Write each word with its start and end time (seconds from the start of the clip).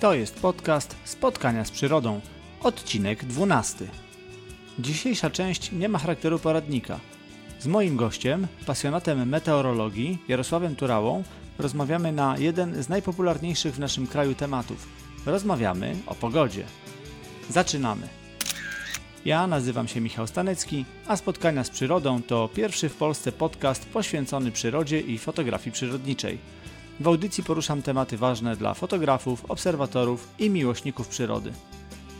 To 0.00 0.14
jest 0.14 0.40
podcast 0.40 0.96
Spotkania 1.04 1.64
z 1.64 1.70
Przyrodą, 1.70 2.20
odcinek 2.62 3.24
12. 3.24 3.86
Dzisiejsza 4.78 5.30
część 5.30 5.72
nie 5.72 5.88
ma 5.88 5.98
charakteru 5.98 6.38
poradnika. 6.38 7.00
Z 7.58 7.66
moim 7.66 7.96
gościem, 7.96 8.46
pasjonatem 8.66 9.28
meteorologii, 9.28 10.18
Jarosławem 10.28 10.76
Turałą, 10.76 11.22
rozmawiamy 11.58 12.12
na 12.12 12.38
jeden 12.38 12.82
z 12.82 12.88
najpopularniejszych 12.88 13.74
w 13.74 13.78
naszym 13.78 14.06
kraju 14.06 14.34
tematów. 14.34 14.88
Rozmawiamy 15.26 15.96
o 16.06 16.14
pogodzie. 16.14 16.64
Zaczynamy. 17.50 18.08
Ja 19.24 19.46
nazywam 19.46 19.88
się 19.88 20.00
Michał 20.00 20.26
Stanecki, 20.26 20.84
a 21.06 21.16
Spotkania 21.16 21.64
z 21.64 21.70
Przyrodą 21.70 22.22
to 22.22 22.48
pierwszy 22.48 22.88
w 22.88 22.96
Polsce 22.96 23.32
podcast 23.32 23.88
poświęcony 23.88 24.52
przyrodzie 24.52 25.00
i 25.00 25.18
fotografii 25.18 25.72
przyrodniczej. 25.72 26.38
W 27.00 27.06
audycji 27.06 27.44
poruszam 27.44 27.82
tematy 27.82 28.16
ważne 28.16 28.56
dla 28.56 28.74
fotografów, 28.74 29.44
obserwatorów 29.50 30.28
i 30.38 30.50
miłośników 30.50 31.08
przyrody. 31.08 31.52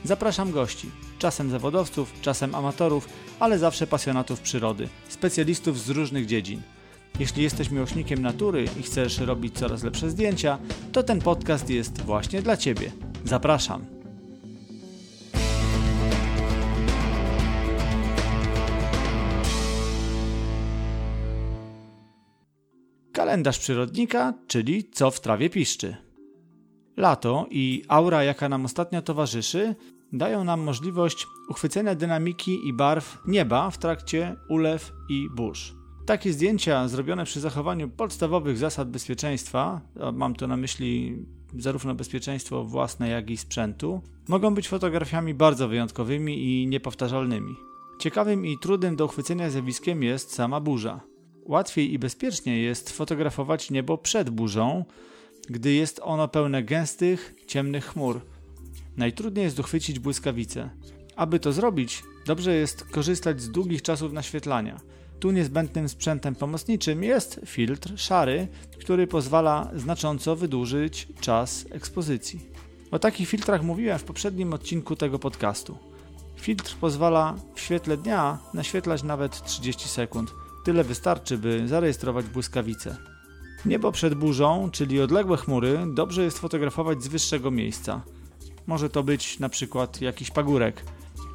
Zapraszam 0.05 0.53
gości, 0.53 0.91
czasem 1.19 1.51
zawodowców, 1.51 2.13
czasem 2.23 2.55
amatorów, 2.55 3.09
ale 3.41 3.59
zawsze 3.59 3.87
pasjonatów 3.87 4.41
przyrody, 4.41 4.89
specjalistów 5.09 5.81
z 5.81 5.91
różnych 5.91 6.27
dziedzin. 6.27 6.63
Jeśli 7.19 7.43
jesteś 7.43 7.71
miłośnikiem 7.71 8.23
natury 8.23 8.65
i 8.81 8.83
chcesz 8.83 9.19
robić 9.19 9.59
coraz 9.59 9.83
lepsze 9.83 10.11
zdjęcia, 10.11 10.59
to 10.93 11.03
ten 11.03 11.21
podcast 11.21 11.71
jest 11.71 12.03
właśnie 12.03 12.43
dla 12.43 12.57
Ciebie. 12.57 12.93
Zapraszam. 13.25 14.00
Kalendarz 23.31 23.59
przyrodnika, 23.59 24.35
czyli 24.47 24.91
co 24.93 25.11
w 25.11 25.21
trawie 25.21 25.51
piszczy. 25.51 25.97
Lato 26.97 27.47
i 27.51 27.83
aura, 27.89 28.25
jaka 28.25 28.49
nam 28.49 28.65
ostatnio 28.65 29.03
towarzyszy, 29.03 29.75
dają 30.13 30.45
nam 30.45 30.61
możliwość 30.61 31.27
uchwycenia 31.49 31.95
dynamiki 31.95 32.69
i 32.69 32.73
barw 32.73 33.19
nieba 33.27 33.71
w 33.71 33.79
trakcie 33.79 34.37
ulew 34.49 34.93
i 35.09 35.29
burz. 35.37 35.75
Takie 36.07 36.33
zdjęcia 36.33 36.89
zrobione 36.89 37.25
przy 37.25 37.41
zachowaniu 37.41 37.89
podstawowych 37.89 38.59
zasad 38.59 38.91
bezpieczeństwa, 38.91 39.81
mam 40.13 40.35
tu 40.35 40.47
na 40.47 40.57
myśli 40.57 41.19
zarówno 41.59 41.95
bezpieczeństwo 41.95 42.65
własne, 42.65 43.09
jak 43.09 43.31
i 43.31 43.37
sprzętu, 43.37 44.01
mogą 44.29 44.55
być 44.55 44.69
fotografiami 44.69 45.35
bardzo 45.35 45.69
wyjątkowymi 45.69 46.45
i 46.45 46.67
niepowtarzalnymi. 46.67 47.55
Ciekawym 47.99 48.47
i 48.47 48.59
trudnym 48.59 48.97
do 48.97 49.05
uchwycenia 49.05 49.51
zjawiskiem 49.51 50.03
jest 50.03 50.35
sama 50.35 50.61
burza. 50.61 51.10
Łatwiej 51.51 51.93
i 51.93 51.99
bezpiecznie 51.99 52.63
jest 52.63 52.91
fotografować 52.91 53.71
niebo 53.71 53.99
przed 53.99 54.31
burzą, 54.31 54.85
gdy 55.49 55.73
jest 55.73 56.01
ono 56.05 56.29
pełne 56.29 56.63
gęstych, 56.63 57.35
ciemnych 57.47 57.87
chmur. 57.87 58.21
Najtrudniej 58.97 59.45
jest 59.45 59.59
uchwycić 59.59 59.99
błyskawice. 59.99 60.71
Aby 61.17 61.41
to 61.41 61.53
zrobić, 61.53 62.03
dobrze 62.27 62.55
jest 62.55 62.85
korzystać 62.85 63.43
z 63.43 63.51
długich 63.51 63.83
czasów 63.83 64.13
naświetlania. 64.13 64.81
Tu 65.21 65.31
niezbędnym 65.31 65.89
sprzętem 65.89 66.35
pomocniczym 66.35 67.03
jest 67.03 67.41
filtr 67.47 67.93
szary, 67.97 68.49
który 68.79 69.07
pozwala 69.07 69.71
znacząco 69.77 70.37
wydłużyć 70.37 71.09
czas 71.21 71.67
ekspozycji. 71.71 72.41
O 72.91 72.99
takich 72.99 73.29
filtrach 73.29 73.63
mówiłem 73.63 73.99
w 73.99 74.05
poprzednim 74.05 74.55
odcinku 74.55 74.97
tego 74.97 75.19
podcastu. 75.19 75.79
Filtr 76.37 76.77
pozwala 76.77 77.37
w 77.55 77.61
świetle 77.61 77.97
dnia 77.97 78.39
naświetlać 78.55 79.03
nawet 79.03 79.45
30 79.45 79.89
sekund. 79.89 80.31
Tyle 80.65 80.85
wystarczy, 80.85 81.39
by 81.39 81.69
zarejestrować 81.69 82.27
błyskawice. 82.27 82.97
Niebo 83.67 83.93
przed 83.93 84.15
burzą, 84.15 84.71
czyli 84.73 85.01
odległe 85.01 85.37
chmury, 85.37 85.79
dobrze 85.95 86.23
jest 86.23 86.39
fotografować 86.39 87.03
z 87.03 87.09
wyższego 87.09 87.51
miejsca. 87.51 88.01
Może 88.67 88.91
to 88.91 89.03
być 89.03 89.39
na 89.39 89.49
przykład 89.49 90.01
jakiś 90.01 90.31
pagórek. 90.31 90.85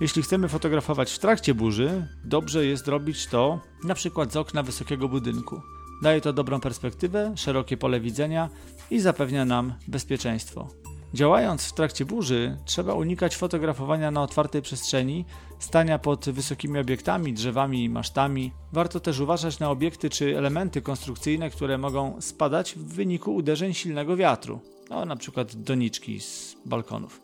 Jeśli 0.02 0.22
chcemy 0.24 0.48
fotografować 0.48 1.12
w 1.12 1.20
trakcie 1.20 1.54
burzy, 1.54 2.08
dobrze 2.24 2.66
jest 2.66 2.88
robić 2.88 3.28
to 3.28 3.60
na 3.84 3.94
przykład 3.94 4.34
z 4.34 4.38
okna 4.38 4.64
wysokiego 4.64 5.10
budynku. 5.10 5.62
Daje 6.02 6.22
to 6.22 6.34
dobrą 6.34 6.60
perspektywę, 6.60 7.34
szerokie 7.36 7.78
pole 7.78 8.00
widzenia 8.00 8.50
i 8.92 9.00
zapewnia 9.00 9.46
nam 9.46 9.74
bezpieczeństwo. 9.88 10.85
Działając 11.16 11.66
w 11.66 11.74
trakcie 11.74 12.06
burzy, 12.06 12.58
trzeba 12.66 12.94
unikać 12.94 13.36
fotografowania 13.36 14.12
na 14.12 14.24
otwartej 14.24 14.62
przestrzeni, 14.62 15.26
stania 15.60 16.00
pod 16.00 16.30
wysokimi 16.30 16.80
obiektami, 16.80 17.34
drzewami 17.34 17.84
i 17.84 17.90
masztami. 17.90 18.52
Warto 18.74 19.00
też 19.00 19.20
uważać 19.20 19.60
na 19.60 19.70
obiekty 19.70 20.10
czy 20.10 20.38
elementy 20.38 20.82
konstrukcyjne, 20.82 21.50
które 21.50 21.78
mogą 21.78 22.22
spadać 22.22 22.74
w 22.76 22.84
wyniku 22.84 23.36
uderzeń 23.36 23.74
silnego 23.74 24.16
wiatru, 24.16 24.60
no, 24.90 25.06
na 25.06 25.16
przykład 25.16 25.56
doniczki 25.56 26.20
z 26.20 26.56
balkonów. 26.66 27.22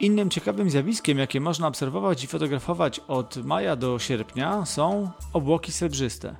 Innym 0.00 0.30
ciekawym 0.30 0.70
zjawiskiem, 0.70 1.18
jakie 1.18 1.40
można 1.40 1.68
obserwować 1.68 2.24
i 2.24 2.26
fotografować 2.26 3.00
od 3.08 3.36
maja 3.36 3.76
do 3.76 3.98
sierpnia, 3.98 4.64
są 4.66 5.10
obłoki 5.32 5.72
srebrzyste. 5.72 6.36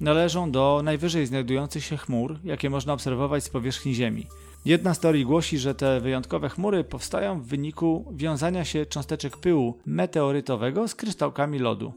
Należą 0.00 0.50
do 0.50 0.80
najwyżej 0.84 1.26
znajdujących 1.26 1.84
się 1.84 1.96
chmur, 1.96 2.38
jakie 2.44 2.70
można 2.70 2.92
obserwować 2.92 3.44
z 3.44 3.48
powierzchni 3.48 3.94
Ziemi. 3.94 4.26
Jedna 4.64 4.94
z 4.94 5.00
teorii 5.00 5.24
głosi, 5.24 5.58
że 5.58 5.74
te 5.74 6.00
wyjątkowe 6.00 6.48
chmury 6.48 6.84
powstają 6.84 7.40
w 7.40 7.46
wyniku 7.46 8.12
wiązania 8.16 8.64
się 8.64 8.86
cząsteczek 8.86 9.36
pyłu 9.36 9.78
meteorytowego 9.86 10.88
z 10.88 10.94
kryształkami 10.94 11.58
lodu. 11.58 11.92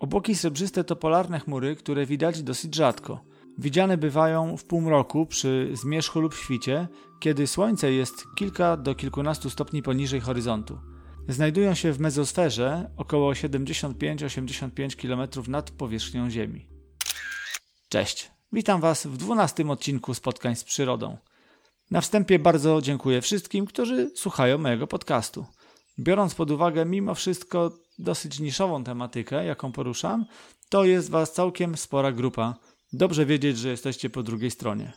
Obłoki 0.00 0.34
srebrzyste 0.34 0.84
to 0.84 0.96
polarne 0.96 1.40
chmury, 1.40 1.76
które 1.76 2.06
widać 2.06 2.42
dosyć 2.42 2.74
rzadko. 2.74 3.24
Widziane 3.58 3.96
bywają 3.98 4.56
w 4.56 4.64
półmroku 4.64 5.26
przy 5.26 5.70
zmierzchu 5.72 6.20
lub 6.20 6.34
świcie, 6.34 6.88
kiedy 7.20 7.46
słońce 7.46 7.92
jest 7.92 8.24
kilka 8.36 8.76
do 8.76 8.94
kilkunastu 8.94 9.50
stopni 9.50 9.82
poniżej 9.82 10.20
horyzontu. 10.20 10.78
Znajdują 11.28 11.74
się 11.74 11.92
w 11.92 12.00
mezosferze 12.00 12.90
około 12.96 13.32
75-85 13.32 14.96
km 14.96 15.50
nad 15.50 15.70
powierzchnią 15.70 16.30
Ziemi. 16.30 16.66
Cześć, 17.88 18.30
witam 18.52 18.80
Was 18.80 19.06
w 19.06 19.16
dwunastym 19.16 19.70
odcinku 19.70 20.14
Spotkań 20.14 20.56
z 20.56 20.64
Przyrodą. 20.64 21.16
Na 21.94 22.00
wstępie 22.00 22.38
bardzo 22.38 22.82
dziękuję 22.82 23.20
wszystkim, 23.20 23.66
którzy 23.66 24.10
słuchają 24.14 24.58
mojego 24.58 24.86
podcastu. 24.86 25.46
Biorąc 25.98 26.34
pod 26.34 26.50
uwagę 26.50 26.84
mimo 26.84 27.14
wszystko 27.14 27.72
dosyć 27.98 28.40
niszową 28.40 28.84
tematykę, 28.84 29.44
jaką 29.44 29.72
poruszam, 29.72 30.26
to 30.68 30.84
jest 30.84 31.10
Was 31.10 31.32
całkiem 31.32 31.76
spora 31.76 32.12
grupa. 32.12 32.54
Dobrze 32.92 33.26
wiedzieć, 33.26 33.58
że 33.58 33.68
jesteście 33.68 34.10
po 34.10 34.22
drugiej 34.22 34.50
stronie. 34.50 34.92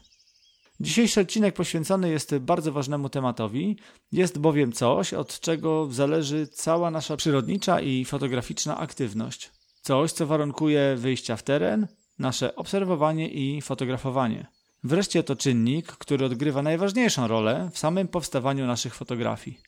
Dzisiejszy 0.80 1.22
odcinek 1.22 1.56
poświęcony 1.56 2.10
jest 2.10 2.38
bardzo 2.38 2.72
ważnemu 2.72 3.10
tematowi. 3.10 3.78
Jest 4.12 4.40
bowiem 4.40 4.72
coś, 4.72 5.14
od 5.14 5.40
czego 5.40 5.88
zależy 5.92 6.48
cała 6.48 6.92
nasza 6.92 7.18
przyrodnicza 7.18 7.82
i 7.82 8.06
fotograficzna 8.06 8.78
aktywność. 8.78 9.52
Coś, 9.82 10.12
co 10.12 10.28
warunkuje 10.28 10.96
wyjścia 10.96 11.36
w 11.36 11.44
teren, 11.44 11.88
nasze 12.20 12.56
obserwowanie 12.56 13.30
i 13.30 13.62
fotografowanie. 13.62 14.57
Wreszcie 14.84 15.24
to 15.24 15.36
czynnik, 15.36 15.88
który 15.88 16.26
odgrywa 16.26 16.62
najważniejszą 16.62 17.28
rolę 17.28 17.70
w 17.74 17.80
samym 17.80 18.08
powstawaniu 18.08 18.68
naszych 18.68 18.96
fotografii. 18.96 19.60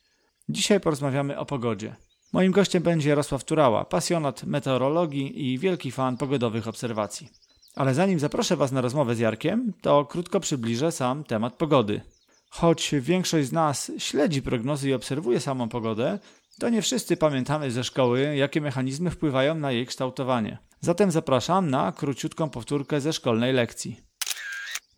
Dzisiaj 0.49 0.79
porozmawiamy 0.79 1.37
o 1.37 1.45
pogodzie. 1.45 1.95
Moim 2.33 2.51
gościem 2.51 2.83
będzie 2.83 3.09
Jarosław 3.09 3.43
Turała, 3.43 3.85
pasjonat 3.85 4.43
meteorologii 4.43 5.51
i 5.51 5.59
wielki 5.59 5.91
fan 5.91 6.17
pogodowych 6.17 6.67
obserwacji. 6.67 7.29
Ale 7.75 7.93
zanim 7.93 8.19
zaproszę 8.19 8.55
Was 8.55 8.71
na 8.71 8.81
rozmowę 8.81 9.15
z 9.15 9.19
Jarkiem, 9.19 9.73
to 9.81 10.05
krótko 10.05 10.39
przybliżę 10.39 10.91
sam 10.91 11.23
temat 11.23 11.55
pogody. 11.55 12.01
Choć 12.49 12.95
większość 13.01 13.47
z 13.47 13.51
nas 13.51 13.91
śledzi 13.97 14.41
prognozy 14.41 14.89
i 14.89 14.93
obserwuje 14.93 15.39
samą 15.39 15.69
pogodę, 15.69 16.19
to 16.59 16.69
nie 16.69 16.81
wszyscy 16.81 17.17
pamiętamy 17.17 17.71
ze 17.71 17.83
szkoły, 17.83 18.35
jakie 18.35 18.61
mechanizmy 18.61 19.11
wpływają 19.11 19.55
na 19.55 19.71
jej 19.71 19.85
kształtowanie. 19.85 20.57
Zatem 20.81 21.11
zapraszam 21.11 21.69
na 21.69 21.91
króciutką 21.91 22.49
powtórkę 22.49 23.01
ze 23.01 23.13
szkolnej 23.13 23.53
lekcji. 23.53 24.08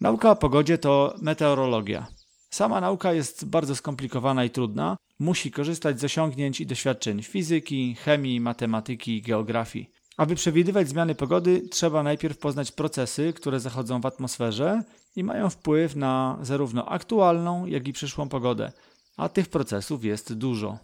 Nauka 0.01 0.31
o 0.31 0.35
pogodzie 0.35 0.77
to 0.77 1.15
meteorologia. 1.21 2.07
Sama 2.49 2.81
nauka 2.81 3.13
jest 3.13 3.45
bardzo 3.45 3.75
skomplikowana 3.75 4.45
i 4.45 4.49
trudna. 4.49 4.97
Musi 5.19 5.51
korzystać 5.51 5.99
z 5.99 6.03
osiągnięć 6.03 6.61
i 6.61 6.65
doświadczeń 6.65 7.23
fizyki, 7.23 7.95
chemii, 7.95 8.39
matematyki 8.39 9.21
geografii. 9.21 9.89
Aby 10.17 10.35
przewidywać 10.35 10.89
zmiany 10.89 11.15
pogody, 11.15 11.61
trzeba 11.71 12.03
najpierw 12.03 12.37
poznać 12.37 12.71
procesy, 12.71 13.33
które 13.33 13.59
zachodzą 13.59 14.01
w 14.01 14.05
atmosferze 14.05 14.83
i 15.15 15.23
mają 15.23 15.49
wpływ 15.49 15.95
na 15.95 16.37
zarówno 16.41 16.85
aktualną, 16.85 17.65
jak 17.65 17.87
i 17.87 17.93
przyszłą 17.93 18.29
pogodę, 18.29 18.71
a 19.17 19.29
tych 19.29 19.49
procesów 19.49 20.05
jest 20.05 20.33
dużo. 20.33 20.77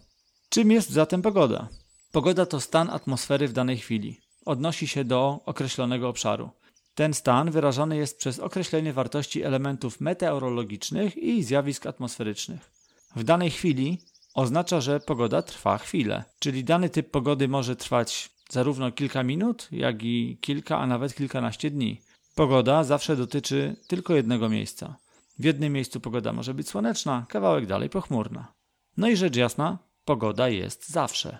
Czym 0.48 0.70
jest 0.70 0.90
zatem 0.90 1.22
pogoda? 1.22 1.68
Pogoda 2.12 2.46
to 2.46 2.60
stan 2.60 2.90
atmosfery 2.90 3.48
w 3.48 3.52
danej 3.52 3.78
chwili. 3.78 4.20
Odnosi 4.44 4.86
się 4.86 5.04
do 5.04 5.40
określonego 5.46 6.08
obszaru. 6.08 6.50
Ten 6.98 7.14
stan 7.14 7.50
wyrażany 7.50 7.96
jest 7.96 8.18
przez 8.18 8.38
określenie 8.38 8.92
wartości 8.92 9.42
elementów 9.42 10.00
meteorologicznych 10.00 11.16
i 11.16 11.44
zjawisk 11.44 11.86
atmosferycznych. 11.86 12.70
W 13.16 13.24
danej 13.24 13.50
chwili 13.50 13.98
oznacza, 14.34 14.80
że 14.80 15.00
pogoda 15.00 15.42
trwa 15.42 15.78
chwilę, 15.78 16.24
czyli 16.38 16.64
dany 16.64 16.90
typ 16.90 17.10
pogody 17.10 17.48
może 17.48 17.76
trwać 17.76 18.30
zarówno 18.50 18.92
kilka 18.92 19.22
minut, 19.22 19.68
jak 19.72 20.02
i 20.02 20.38
kilka, 20.40 20.78
a 20.78 20.86
nawet 20.86 21.14
kilkanaście 21.14 21.70
dni. 21.70 22.00
Pogoda 22.34 22.84
zawsze 22.84 23.16
dotyczy 23.16 23.76
tylko 23.88 24.14
jednego 24.14 24.48
miejsca. 24.48 24.96
W 25.38 25.44
jednym 25.44 25.72
miejscu 25.72 26.00
pogoda 26.00 26.32
może 26.32 26.54
być 26.54 26.68
słoneczna, 26.68 27.26
kawałek 27.28 27.66
dalej 27.66 27.90
pochmurna. 27.90 28.52
No 28.96 29.08
i 29.08 29.16
rzecz 29.16 29.36
jasna, 29.36 29.78
pogoda 30.04 30.48
jest 30.48 30.88
zawsze. 30.88 31.38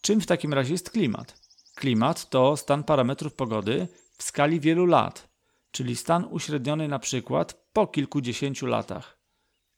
Czym 0.00 0.20
w 0.20 0.26
takim 0.26 0.54
razie 0.54 0.72
jest 0.72 0.90
klimat? 0.90 1.40
Klimat 1.74 2.30
to 2.30 2.56
stan 2.56 2.84
parametrów 2.84 3.34
pogody 3.34 3.88
w 4.18 4.22
skali 4.22 4.60
wielu 4.60 4.86
lat, 4.86 5.28
czyli 5.70 5.96
stan 5.96 6.28
uśredniony 6.30 6.88
na 6.88 6.98
przykład 6.98 7.68
po 7.72 7.86
kilkudziesięciu 7.86 8.66
latach. 8.66 9.18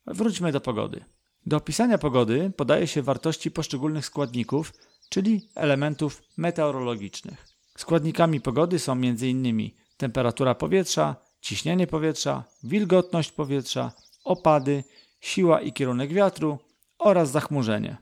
Wróćmy 0.05 0.51
do 0.51 0.61
pogody. 0.61 1.05
Do 1.45 1.57
opisania 1.57 1.97
pogody 1.97 2.51
podaje 2.57 2.87
się 2.87 3.01
wartości 3.01 3.51
poszczególnych 3.51 4.05
składników, 4.05 4.73
czyli 5.09 5.49
elementów 5.55 6.21
meteorologicznych. 6.37 7.47
Składnikami 7.77 8.41
pogody 8.41 8.79
są 8.79 8.91
m.in. 8.91 9.69
temperatura 9.97 10.55
powietrza, 10.55 11.15
ciśnienie 11.41 11.87
powietrza, 11.87 12.43
wilgotność 12.63 13.31
powietrza, 13.31 13.91
opady, 14.23 14.83
siła 15.19 15.61
i 15.61 15.73
kierunek 15.73 16.13
wiatru 16.13 16.59
oraz 16.99 17.31
zachmurzenie. 17.31 17.97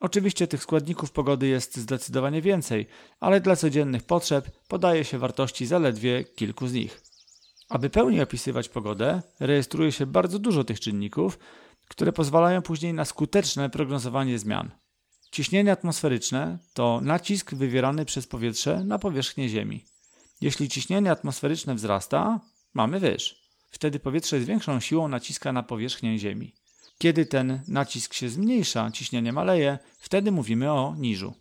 Oczywiście 0.00 0.46
tych 0.46 0.62
składników 0.62 1.12
pogody 1.12 1.46
jest 1.46 1.76
zdecydowanie 1.76 2.42
więcej, 2.42 2.86
ale 3.20 3.40
dla 3.40 3.56
codziennych 3.56 4.02
potrzeb 4.02 4.50
podaje 4.68 5.04
się 5.04 5.18
wartości 5.18 5.66
zaledwie 5.66 6.24
kilku 6.24 6.66
z 6.68 6.72
nich. 6.72 7.00
Aby 7.68 7.90
pełniej 7.90 8.22
opisywać 8.22 8.68
pogodę, 8.68 9.22
rejestruje 9.40 9.92
się 9.92 10.06
bardzo 10.06 10.38
dużo 10.38 10.64
tych 10.64 10.80
czynników, 10.80 11.38
które 11.88 12.12
pozwalają 12.12 12.62
później 12.62 12.94
na 12.94 13.04
skuteczne 13.04 13.70
prognozowanie 13.70 14.38
zmian. 14.38 14.70
Ciśnienie 15.30 15.72
atmosferyczne 15.72 16.58
to 16.74 17.00
nacisk 17.02 17.54
wywierany 17.54 18.04
przez 18.04 18.26
powietrze 18.26 18.84
na 18.84 18.98
powierzchnię 18.98 19.48
Ziemi. 19.48 19.84
Jeśli 20.40 20.68
ciśnienie 20.68 21.10
atmosferyczne 21.10 21.74
wzrasta, 21.74 22.40
mamy 22.74 23.00
wyż. 23.00 23.40
Wtedy 23.70 24.00
powietrze 24.00 24.40
z 24.40 24.44
większą 24.44 24.80
siłą 24.80 25.08
naciska 25.08 25.52
na 25.52 25.62
powierzchnię 25.62 26.18
Ziemi. 26.18 26.54
Kiedy 27.00 27.26
ten 27.26 27.60
nacisk 27.68 28.14
się 28.14 28.28
zmniejsza, 28.28 28.90
ciśnienie 28.90 29.32
maleje, 29.32 29.78
wtedy 29.98 30.32
mówimy 30.32 30.72
o 30.72 30.94
niżu. 30.98 31.34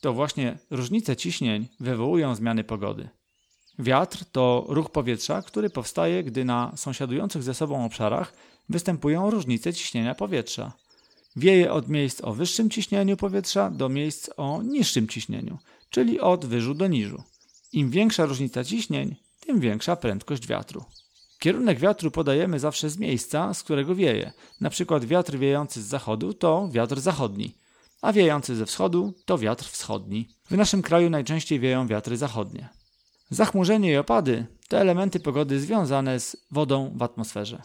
To 0.00 0.12
właśnie 0.12 0.58
różnice 0.70 1.16
ciśnień 1.16 1.68
wywołują 1.80 2.34
zmiany 2.34 2.64
pogody. 2.64 3.08
Wiatr 3.78 4.24
to 4.32 4.64
ruch 4.68 4.90
powietrza, 4.90 5.42
który 5.42 5.70
powstaje, 5.70 6.24
gdy 6.24 6.44
na 6.44 6.72
sąsiadujących 6.76 7.42
ze 7.42 7.54
sobą 7.54 7.84
obszarach 7.84 8.32
występują 8.68 9.30
różnice 9.30 9.72
ciśnienia 9.72 10.14
powietrza. 10.14 10.72
Wieje 11.36 11.72
od 11.72 11.88
miejsc 11.88 12.20
o 12.20 12.34
wyższym 12.34 12.70
ciśnieniu 12.70 13.16
powietrza 13.16 13.70
do 13.70 13.88
miejsc 13.88 14.30
o 14.36 14.62
niższym 14.62 15.08
ciśnieniu, 15.08 15.58
czyli 15.90 16.20
od 16.20 16.44
wyżu 16.44 16.74
do 16.74 16.86
niżu. 16.86 17.22
Im 17.72 17.90
większa 17.90 18.26
różnica 18.26 18.64
ciśnień, 18.64 19.16
tym 19.40 19.60
większa 19.60 19.96
prędkość 19.96 20.46
wiatru. 20.46 20.84
Kierunek 21.44 21.78
wiatru 21.78 22.10
podajemy 22.10 22.58
zawsze 22.58 22.90
z 22.90 22.98
miejsca, 22.98 23.54
z 23.54 23.62
którego 23.62 23.94
wieje. 23.94 24.32
Na 24.60 24.70
przykład 24.70 25.04
wiatr 25.04 25.36
wiejący 25.36 25.82
z 25.82 25.86
zachodu 25.86 26.34
to 26.34 26.68
wiatr 26.72 27.00
zachodni, 27.00 27.54
a 28.02 28.12
wiejący 28.12 28.56
ze 28.56 28.66
wschodu 28.66 29.12
to 29.24 29.38
wiatr 29.38 29.64
wschodni. 29.64 30.28
W 30.50 30.56
naszym 30.56 30.82
kraju 30.82 31.10
najczęściej 31.10 31.60
wieją 31.60 31.86
wiatry 31.86 32.16
zachodnie. 32.16 32.68
Zachmurzenie 33.30 33.92
i 33.92 33.96
opady 33.96 34.46
to 34.68 34.78
elementy 34.78 35.20
pogody 35.20 35.60
związane 35.60 36.20
z 36.20 36.36
wodą 36.50 36.92
w 36.96 37.02
atmosferze. 37.02 37.62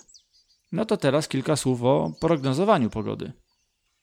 No 0.71 0.85
to 0.85 0.97
teraz 0.97 1.27
kilka 1.27 1.55
słów 1.55 1.83
o 1.83 2.11
prognozowaniu 2.21 2.89
pogody. 2.89 3.31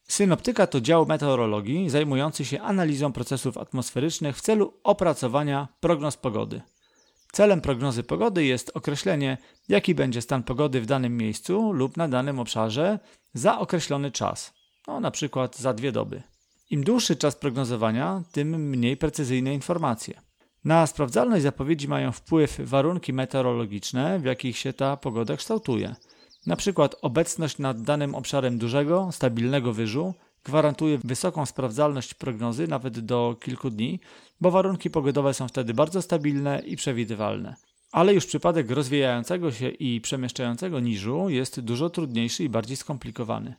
Synoptyka 0.08 0.67
to 0.67 0.81
dział 0.81 1.06
meteorologii 1.06 1.90
zajmujący 1.90 2.44
się 2.44 2.61
analizą 2.61 3.12
procesów 3.12 3.58
atmosferycznych 3.58 4.37
w 4.37 4.40
celu 4.40 4.81
opracowania 4.84 5.69
prognoz 5.81 6.17
pogody. 6.17 6.62
Celem 7.32 7.61
prognozy 7.61 8.02
pogody 8.02 8.44
jest 8.44 8.70
określenie, 8.75 9.38
jaki 9.69 9.94
będzie 9.94 10.23
stan 10.23 10.43
pogody 10.43 10.81
w 10.81 10.87
danym 10.87 11.17
miejscu 11.17 11.73
lub 11.73 11.96
na 11.96 12.08
danym 12.08 12.38
obszarze 12.38 12.99
za 13.34 13.58
określony 13.58 14.11
czas, 14.11 14.55
no, 14.87 15.00
na 15.00 15.11
przykład 15.11 15.56
za 15.58 15.75
dwie 15.75 15.93
doby. 15.93 16.23
Im 16.70 16.84
dłuższy 16.84 17.17
czas 17.17 17.37
prognozowania, 17.37 18.23
tym 18.32 18.49
mniej 18.49 18.96
precyzyjne 18.96 19.55
informacje. 19.55 20.20
Na 20.64 20.87
sprawdzalność 20.87 21.43
zapowiedzi 21.43 21.88
mają 21.88 22.12
wpływ 22.12 22.61
warunki 22.61 23.12
meteorologiczne, 23.12 24.19
w 24.19 24.25
jakich 24.25 24.58
się 24.58 24.72
ta 24.72 24.96
pogoda 24.96 25.37
kształtuje. 25.37 25.94
Na 26.46 26.56
przykład 26.56 26.96
obecność 27.02 27.58
nad 27.58 27.82
danym 27.82 28.14
obszarem 28.14 28.58
dużego, 28.58 29.08
stabilnego 29.12 29.72
wyżu 29.72 30.14
gwarantuje 30.46 30.98
wysoką 31.04 31.46
sprawdzalność 31.46 32.14
prognozy 32.14 32.69
nawet 32.69 33.00
do 33.00 33.37
kilku 33.40 33.70
dni, 33.70 34.00
bo 34.40 34.50
warunki 34.50 34.90
pogodowe 34.90 35.34
są 35.34 35.48
wtedy 35.48 35.75
bardzo 35.75 36.02
stabilne 36.02 36.62
i 36.66 36.76
przewidywalne. 36.76 37.56
Ale 37.93 38.14
już 38.14 38.26
przypadek 38.26 38.70
rozwijającego 38.70 39.52
się 39.52 39.69
i 39.69 40.00
przemieszczającego 40.00 40.81
niżu 40.81 41.28
jest 41.28 41.60
dużo 41.60 41.90
trudniejszy 41.90 42.44
i 42.44 42.48
bardziej 42.48 42.76
skomplikowany. 42.76 43.54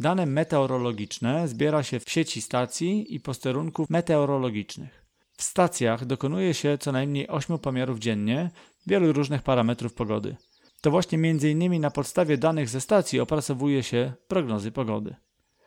Dane 0.00 0.26
meteorologiczne 0.26 1.48
zbiera 1.48 1.82
się 1.82 2.00
w 2.00 2.10
sieci 2.10 2.42
stacji 2.42 3.14
i 3.14 3.20
posterunków 3.20 3.90
meteorologicznych. 3.90 5.06
W 5.36 5.42
stacjach 5.42 6.04
dokonuje 6.04 6.54
się 6.54 6.78
co 6.78 6.92
najmniej 6.92 7.28
8 7.28 7.58
pomiarów 7.58 7.98
dziennie 7.98 8.50
wielu 8.86 9.12
różnych 9.12 9.42
parametrów 9.42 9.94
pogody. 9.94 10.36
To 10.80 10.90
właśnie 10.90 11.18
m.in. 11.18 11.80
na 11.80 11.90
podstawie 11.90 12.38
danych 12.38 12.68
ze 12.68 12.80
stacji 12.80 13.20
opracowuje 13.20 13.82
się 13.82 14.12
prognozy 14.28 14.72
pogody. 14.72 15.16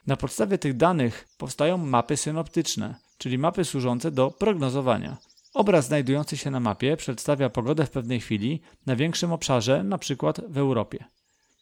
Na 0.07 0.17
podstawie 0.17 0.57
tych 0.57 0.77
danych 0.77 1.27
powstają 1.37 1.77
mapy 1.77 2.17
synoptyczne, 2.17 2.95
czyli 3.17 3.37
mapy 3.37 3.65
służące 3.65 4.11
do 4.11 4.31
prognozowania. 4.31 5.17
Obraz 5.53 5.85
znajdujący 5.85 6.37
się 6.37 6.51
na 6.51 6.59
mapie 6.59 6.97
przedstawia 6.97 7.49
pogodę 7.49 7.85
w 7.85 7.89
pewnej 7.89 8.19
chwili 8.19 8.61
na 8.85 8.95
większym 8.95 9.31
obszarze, 9.31 9.79
np. 9.79 10.33
w 10.47 10.57
Europie. 10.57 11.05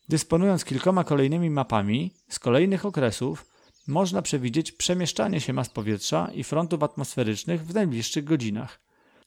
Dysponując 0.10 0.66
kilkoma 0.66 1.04
kolejnymi 1.04 1.50
mapami 1.50 2.14
z 2.30 2.40
kolejnych 2.40 2.86
okresów, 2.86 3.46
można 3.88 4.22
przewidzieć 4.22 4.72
przemieszczanie 4.72 5.42
się 5.42 5.54
mas 5.54 5.70
powietrza 5.70 6.30
i 6.34 6.44
frontów 6.44 6.84
atmosferycznych 6.84 7.66
w 7.66 7.74
najbliższych 7.74 8.24
godzinach. 8.24 8.80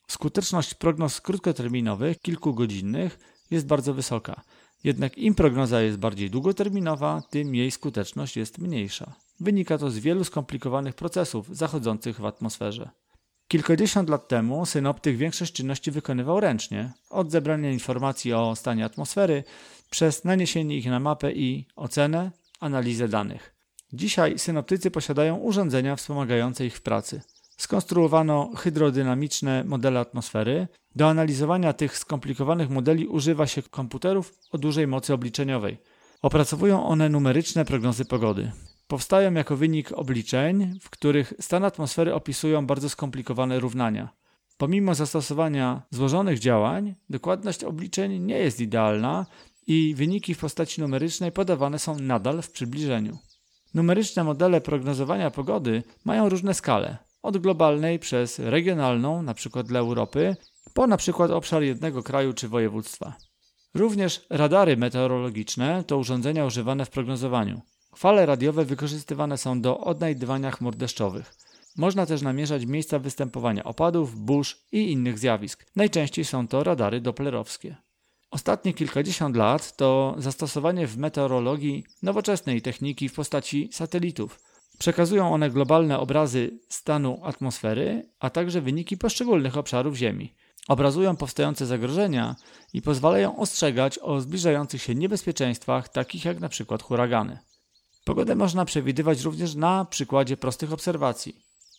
Skuteczność 0.08 0.74
prognoz 0.74 1.20
krótkoterminowych, 1.20 2.20
kilkugodzinnych, 2.20 3.18
jest 3.50 3.66
bardzo 3.66 3.94
wysoka. 3.94 4.42
Jednak 4.84 5.18
im 5.18 5.34
prognoza 5.34 5.82
jest 5.82 5.98
bardziej 5.98 6.30
długoterminowa, 6.30 7.22
tym 7.30 7.54
jej 7.54 7.70
skuteczność 7.70 8.36
jest 8.36 8.58
mniejsza. 8.58 9.12
Wynika 9.40 9.78
to 9.78 9.90
z 9.90 9.98
wielu 9.98 10.24
skomplikowanych 10.24 10.94
procesów 10.94 11.56
zachodzących 11.56 12.20
w 12.20 12.24
atmosferze. 12.24 12.90
Kilkadziesiąt 13.48 14.08
lat 14.08 14.28
temu 14.28 14.66
synoptyk 14.66 15.16
większość 15.16 15.52
czynności 15.52 15.90
wykonywał 15.90 16.40
ręcznie, 16.40 16.92
od 17.10 17.30
zebrania 17.30 17.70
informacji 17.70 18.32
o 18.32 18.56
stanie 18.56 18.84
atmosfery, 18.84 19.44
przez 19.90 20.24
naniesienie 20.24 20.76
ich 20.76 20.86
na 20.86 21.00
mapę 21.00 21.32
i 21.32 21.66
ocenę, 21.76 22.30
analizę 22.60 23.08
danych. 23.08 23.54
Dzisiaj 23.92 24.38
synoptycy 24.38 24.90
posiadają 24.90 25.36
urządzenia 25.36 25.96
wspomagające 25.96 26.66
ich 26.66 26.76
w 26.76 26.82
pracy. 26.82 27.20
Skonstruowano 27.60 28.50
hydrodynamiczne 28.56 29.64
modele 29.64 30.00
atmosfery. 30.00 30.68
Do 30.96 31.08
analizowania 31.08 31.72
tych 31.72 31.98
skomplikowanych 31.98 32.70
modeli 32.70 33.06
używa 33.06 33.46
się 33.46 33.62
komputerów 33.62 34.32
o 34.52 34.58
dużej 34.58 34.86
mocy 34.86 35.14
obliczeniowej. 35.14 35.78
Opracowują 36.22 36.86
one 36.86 37.08
numeryczne 37.08 37.64
prognozy 37.64 38.04
pogody. 38.04 38.52
Powstają 38.86 39.34
jako 39.34 39.56
wynik 39.56 39.92
obliczeń, 39.92 40.78
w 40.80 40.90
których 40.90 41.32
stan 41.40 41.64
atmosfery 41.64 42.14
opisują 42.14 42.66
bardzo 42.66 42.88
skomplikowane 42.88 43.60
równania. 43.60 44.08
Pomimo 44.58 44.94
zastosowania 44.94 45.82
złożonych 45.90 46.38
działań, 46.38 46.94
dokładność 47.10 47.64
obliczeń 47.64 48.18
nie 48.18 48.38
jest 48.38 48.60
idealna 48.60 49.26
i 49.66 49.94
wyniki 49.94 50.34
w 50.34 50.38
postaci 50.38 50.80
numerycznej 50.80 51.32
podawane 51.32 51.78
są 51.78 51.98
nadal 51.98 52.42
w 52.42 52.50
przybliżeniu. 52.50 53.18
Numeryczne 53.74 54.24
modele 54.24 54.60
prognozowania 54.60 55.30
pogody 55.30 55.82
mają 56.04 56.28
różne 56.28 56.54
skale, 56.54 57.09
od 57.22 57.38
globalnej 57.38 57.98
przez 57.98 58.38
regionalną, 58.38 59.18
np. 59.18 59.64
dla 59.64 59.80
Europy, 59.80 60.36
po 60.74 60.84
np. 60.84 61.34
obszar 61.34 61.62
jednego 61.62 62.02
kraju 62.02 62.32
czy 62.32 62.48
województwa. 62.48 63.16
Również 63.74 64.26
radary 64.30 64.76
meteorologiczne 64.76 65.84
to 65.84 65.98
urządzenia 65.98 66.44
używane 66.44 66.84
w 66.84 66.90
prognozowaniu. 66.90 67.60
Fale 67.96 68.26
radiowe 68.26 68.64
wykorzystywane 68.64 69.38
są 69.38 69.60
do 69.60 69.80
odnajdywania 69.80 70.50
chmur 70.50 70.76
deszczowych. 70.76 71.34
Można 71.76 72.06
też 72.06 72.22
namierzać 72.22 72.66
miejsca 72.66 72.98
występowania 72.98 73.64
opadów, 73.64 74.16
burz 74.20 74.66
i 74.72 74.92
innych 74.92 75.18
zjawisk. 75.18 75.66
Najczęściej 75.76 76.24
są 76.24 76.48
to 76.48 76.64
radary 76.64 77.00
doplerowskie. 77.00 77.76
Ostatnie 78.30 78.74
kilkadziesiąt 78.74 79.36
lat 79.36 79.76
to 79.76 80.14
zastosowanie 80.18 80.86
w 80.86 80.98
meteorologii 80.98 81.84
nowoczesnej 82.02 82.62
techniki 82.62 83.08
w 83.08 83.14
postaci 83.14 83.68
satelitów. 83.72 84.40
Przekazują 84.80 85.32
one 85.32 85.50
globalne 85.50 85.98
obrazy 85.98 86.50
stanu 86.68 87.20
atmosfery, 87.22 88.10
a 88.20 88.30
także 88.30 88.60
wyniki 88.60 88.96
poszczególnych 88.96 89.56
obszarów 89.56 89.96
Ziemi. 89.96 90.34
Obrazują 90.68 91.16
powstające 91.16 91.66
zagrożenia 91.66 92.36
i 92.72 92.82
pozwalają 92.82 93.36
ostrzegać 93.36 93.98
o 93.98 94.20
zbliżających 94.20 94.82
się 94.82 94.94
niebezpieczeństwach, 94.94 95.88
takich 95.88 96.24
jak 96.24 96.36
np. 96.36 96.78
huragany. 96.82 97.38
Pogodę 98.04 98.34
można 98.34 98.64
przewidywać 98.64 99.20
również 99.22 99.54
na 99.54 99.84
przykładzie 99.84 100.36
prostych 100.36 100.72
obserwacji. 100.72 101.36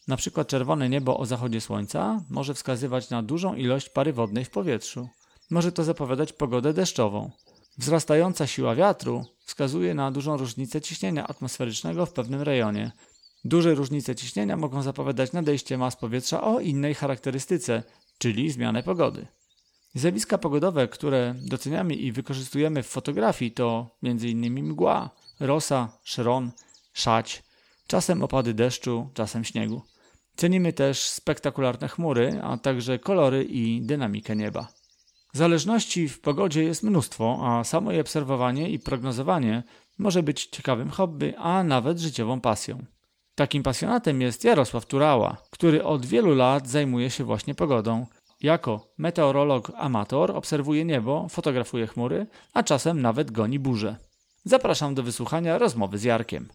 Na 0.07 0.17
przykład 0.17 0.47
czerwone 0.47 0.89
niebo 0.89 1.17
o 1.17 1.25
zachodzie 1.25 1.61
słońca 1.61 2.23
może 2.29 2.53
wskazywać 2.53 3.09
na 3.09 3.23
dużą 3.23 3.55
ilość 3.55 3.89
pary 3.89 4.13
wodnej 4.13 4.45
w 4.45 4.49
powietrzu. 4.49 5.09
Może 5.49 5.71
to 5.71 5.83
zapowiadać 5.83 6.33
pogodę 6.33 6.73
deszczową. 6.73 7.31
Wzrastająca 7.77 8.47
siła 8.47 8.75
wiatru 8.75 9.25
wskazuje 9.45 9.93
na 9.93 10.11
dużą 10.11 10.37
różnicę 10.37 10.81
ciśnienia 10.81 11.27
atmosferycznego 11.27 12.05
w 12.05 12.13
pewnym 12.13 12.41
rejonie. 12.41 12.91
Duże 13.45 13.75
różnice 13.75 14.15
ciśnienia 14.15 14.57
mogą 14.57 14.81
zapowiadać 14.81 15.31
nadejście 15.31 15.77
mas 15.77 15.95
powietrza 15.95 16.43
o 16.43 16.59
innej 16.59 16.95
charakterystyce, 16.95 17.83
czyli 18.17 18.51
zmianę 18.51 18.83
pogody. 18.83 19.27
Zjawiska 19.95 20.37
pogodowe, 20.37 20.87
które 20.87 21.35
doceniamy 21.37 21.95
i 21.95 22.11
wykorzystujemy 22.11 22.83
w 22.83 22.87
fotografii 22.87 23.51
to 23.51 23.97
m.in. 24.03 24.63
mgła, 24.63 25.09
rosa, 25.39 25.97
szron, 26.03 26.51
szać, 26.93 27.43
czasem 27.87 28.23
opady 28.23 28.53
deszczu, 28.53 29.09
czasem 29.13 29.43
śniegu. 29.43 29.81
Cenimy 30.35 30.73
też 30.73 31.09
spektakularne 31.09 31.87
chmury, 31.87 32.39
a 32.43 32.57
także 32.57 32.99
kolory 32.99 33.43
i 33.43 33.81
dynamikę 33.81 34.35
nieba. 34.35 34.80
Zależności 35.33 36.09
w 36.09 36.21
pogodzie 36.21 36.63
jest 36.63 36.83
mnóstwo, 36.83 37.39
a 37.43 37.63
samo 37.63 37.91
jej 37.91 38.01
obserwowanie 38.01 38.69
i 38.69 38.79
prognozowanie 38.79 39.63
może 39.97 40.23
być 40.23 40.45
ciekawym 40.45 40.89
hobby, 40.89 41.33
a 41.37 41.63
nawet 41.63 41.99
życiową 41.99 42.41
pasją. 42.41 42.85
Takim 43.35 43.63
pasjonatem 43.63 44.21
jest 44.21 44.43
Jarosław 44.43 44.85
Turała, 44.85 45.37
który 45.49 45.83
od 45.83 46.05
wielu 46.05 46.35
lat 46.35 46.67
zajmuje 46.67 47.09
się 47.09 47.23
właśnie 47.23 47.55
pogodą. 47.55 48.05
Jako 48.41 48.93
meteorolog 48.97 49.71
amator 49.75 50.31
obserwuje 50.31 50.85
niebo, 50.85 51.27
fotografuje 51.29 51.87
chmury, 51.87 52.27
a 52.53 52.63
czasem 52.63 53.01
nawet 53.01 53.31
goni 53.31 53.59
burze. 53.59 53.95
Zapraszam 54.43 54.95
do 54.95 55.03
wysłuchania 55.03 55.57
rozmowy 55.57 55.97
z 55.97 56.03
Jarkiem. 56.03 56.49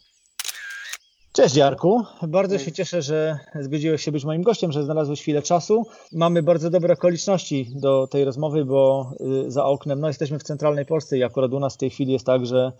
Cześć 1.36 1.56
Jarku, 1.56 2.04
bardzo 2.28 2.58
się 2.58 2.72
cieszę, 2.72 3.02
że 3.02 3.38
zgodziłeś 3.60 4.04
się 4.04 4.12
być 4.12 4.24
moim 4.24 4.42
gościem, 4.42 4.72
że 4.72 4.84
znalazłeś 4.84 5.20
chwilę 5.20 5.42
czasu. 5.42 5.86
Mamy 6.12 6.42
bardzo 6.42 6.70
dobre 6.70 6.94
okoliczności 6.94 7.72
do 7.74 8.06
tej 8.06 8.24
rozmowy, 8.24 8.64
bo 8.64 9.12
y, 9.46 9.50
za 9.50 9.64
oknem, 9.64 10.00
no 10.00 10.08
jesteśmy 10.08 10.38
w 10.38 10.42
centralnej 10.42 10.86
Polsce 10.86 11.18
i 11.18 11.22
akurat 11.22 11.52
u 11.52 11.60
nas 11.60 11.74
w 11.74 11.78
tej 11.78 11.90
chwili 11.90 12.12
jest 12.12 12.26
tak, 12.26 12.46
że 12.46 12.72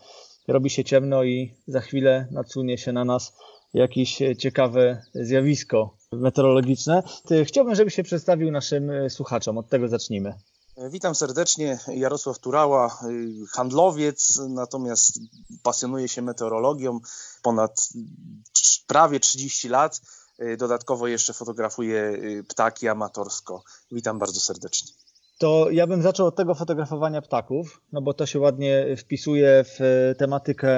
robi 0.49 0.71
się 0.71 0.85
ciemno 0.85 1.25
i 1.25 1.55
za 1.67 1.81
chwilę 1.81 2.29
nadsunie 2.31 2.79
się 2.79 2.93
na 2.93 3.05
nas 3.05 3.33
jakieś 3.75 4.19
ciekawe 4.39 5.03
zjawisko 5.15 5.97
meteorologiczne. 6.13 7.03
Chciałbym, 7.45 7.75
żebyś 7.75 7.95
się 7.95 8.03
przedstawił 8.03 8.51
naszym 8.51 8.91
y, 8.91 9.11
słuchaczom. 9.11 9.59
Od 9.59 9.69
tego 9.69 9.89
zacznijmy. 9.89 10.35
Witam 10.91 11.15
serdecznie, 11.15 11.79
Jarosław 11.89 12.39
Turała, 12.39 12.99
y, 13.11 13.47
handlowiec, 13.51 14.41
natomiast 14.49 15.21
pasjonuje 15.63 16.09
się 16.09 16.23
meteorologią 16.23 17.01
ponad 17.47 17.89
prawie 18.87 19.21
30 19.21 19.69
lat. 19.69 20.01
Y, 20.43 20.57
dodatkowo 20.57 21.07
jeszcze 21.07 21.33
fotografuję 21.33 22.01
y, 22.01 22.45
ptaki 22.49 22.89
amatorsko. 22.89 23.63
Witam 23.93 24.19
bardzo 24.19 24.41
serdecznie. 24.41 24.93
To 25.39 25.71
ja 25.71 25.87
bym 25.87 26.03
zaczął 26.03 26.27
od 26.27 26.37
tego 26.37 26.55
fotografowania 26.55 27.23
ptaków, 27.23 27.81
no 27.93 28.03
bo 28.03 28.15
to 28.15 28.27
się 28.27 28.41
ładnie 28.41 28.97
wpisuje 28.97 29.65
w 29.65 29.79
tematykę 30.19 30.71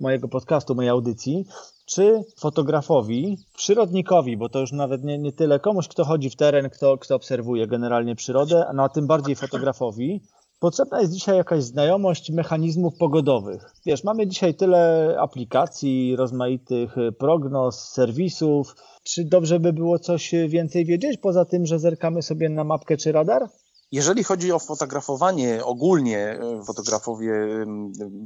mojego 0.00 0.28
podcastu, 0.28 0.74
mojej 0.74 0.90
audycji 0.90 1.46
czy 1.86 2.24
fotografowi, 2.40 3.38
przyrodnikowi, 3.56 4.36
bo 4.36 4.48
to 4.48 4.60
już 4.60 4.72
nawet 4.72 5.04
nie, 5.04 5.18
nie 5.18 5.32
tyle 5.32 5.60
komuś, 5.60 5.88
kto 5.88 6.04
chodzi 6.04 6.30
w 6.30 6.36
teren, 6.36 6.70
kto, 6.70 6.98
kto 6.98 7.14
obserwuje 7.14 7.66
generalnie 7.66 8.16
przyrodę, 8.16 8.64
no 8.74 8.82
a 8.82 8.88
tym 8.88 9.06
bardziej 9.06 9.36
fotografowi, 9.36 10.22
potrzebna 10.62 11.00
jest 11.00 11.12
dzisiaj 11.12 11.36
jakaś 11.36 11.64
znajomość 11.64 12.30
mechanizmów 12.30 12.94
pogodowych. 12.98 13.72
Wiesz, 13.86 14.04
mamy 14.04 14.26
dzisiaj 14.26 14.54
tyle 14.54 15.14
aplikacji, 15.20 16.16
rozmaitych 16.16 16.94
prognoz, 17.18 17.88
serwisów. 17.88 18.76
Czy 19.02 19.24
dobrze 19.24 19.60
by 19.60 19.72
było 19.72 19.98
coś 19.98 20.34
więcej 20.48 20.84
wiedzieć, 20.84 21.18
poza 21.20 21.44
tym, 21.44 21.66
że 21.66 21.78
zerkamy 21.78 22.22
sobie 22.22 22.48
na 22.48 22.64
mapkę 22.64 22.96
czy 22.96 23.12
radar? 23.12 23.48
Jeżeli 23.92 24.24
chodzi 24.24 24.52
o 24.52 24.58
fotografowanie 24.58 25.64
ogólnie, 25.64 26.18
e, 26.18 26.64
fotografowie 26.64 27.32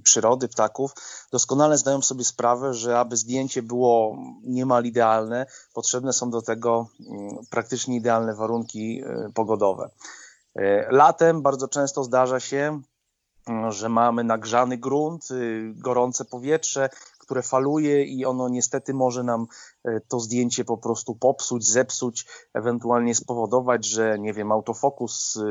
przyrody, 0.02 0.48
ptaków, 0.48 0.92
doskonale 1.32 1.78
zdają 1.78 2.02
sobie 2.02 2.24
sprawę, 2.24 2.74
że 2.74 2.98
aby 2.98 3.16
zdjęcie 3.16 3.62
było 3.62 4.16
niemal 4.44 4.84
idealne, 4.84 5.46
potrzebne 5.74 6.12
są 6.12 6.30
do 6.30 6.42
tego 6.42 6.88
praktycznie 7.50 7.96
idealne 7.96 8.34
warunki 8.34 9.02
pogodowe. 9.34 9.90
E, 10.58 10.86
latem 10.90 11.42
bardzo 11.42 11.68
często 11.68 12.04
zdarza 12.04 12.40
się, 12.40 12.80
że 13.68 13.88
mamy 13.88 14.24
nagrzany 14.24 14.78
grunt, 14.78 15.30
y, 15.30 15.72
gorące 15.74 16.24
powietrze, 16.24 16.88
które 17.18 17.42
faluje 17.42 18.04
i 18.04 18.24
ono 18.24 18.48
niestety 18.48 18.94
może 18.94 19.22
nam 19.22 19.46
e, 19.84 20.00
to 20.00 20.20
zdjęcie 20.20 20.64
po 20.64 20.78
prostu 20.78 21.14
popsuć, 21.14 21.66
zepsuć, 21.66 22.26
ewentualnie 22.54 23.14
spowodować, 23.14 23.86
że 23.86 24.18
nie 24.18 24.32
wiem, 24.32 24.52
autofokus 24.52 25.36
y, 25.36 25.42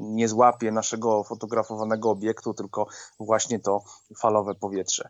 nie 0.00 0.28
złapie 0.28 0.72
naszego 0.72 1.24
fotografowanego 1.24 2.10
obiektu, 2.10 2.54
tylko 2.54 2.86
właśnie 3.20 3.60
to 3.60 3.84
falowe 4.18 4.54
powietrze. 4.54 5.08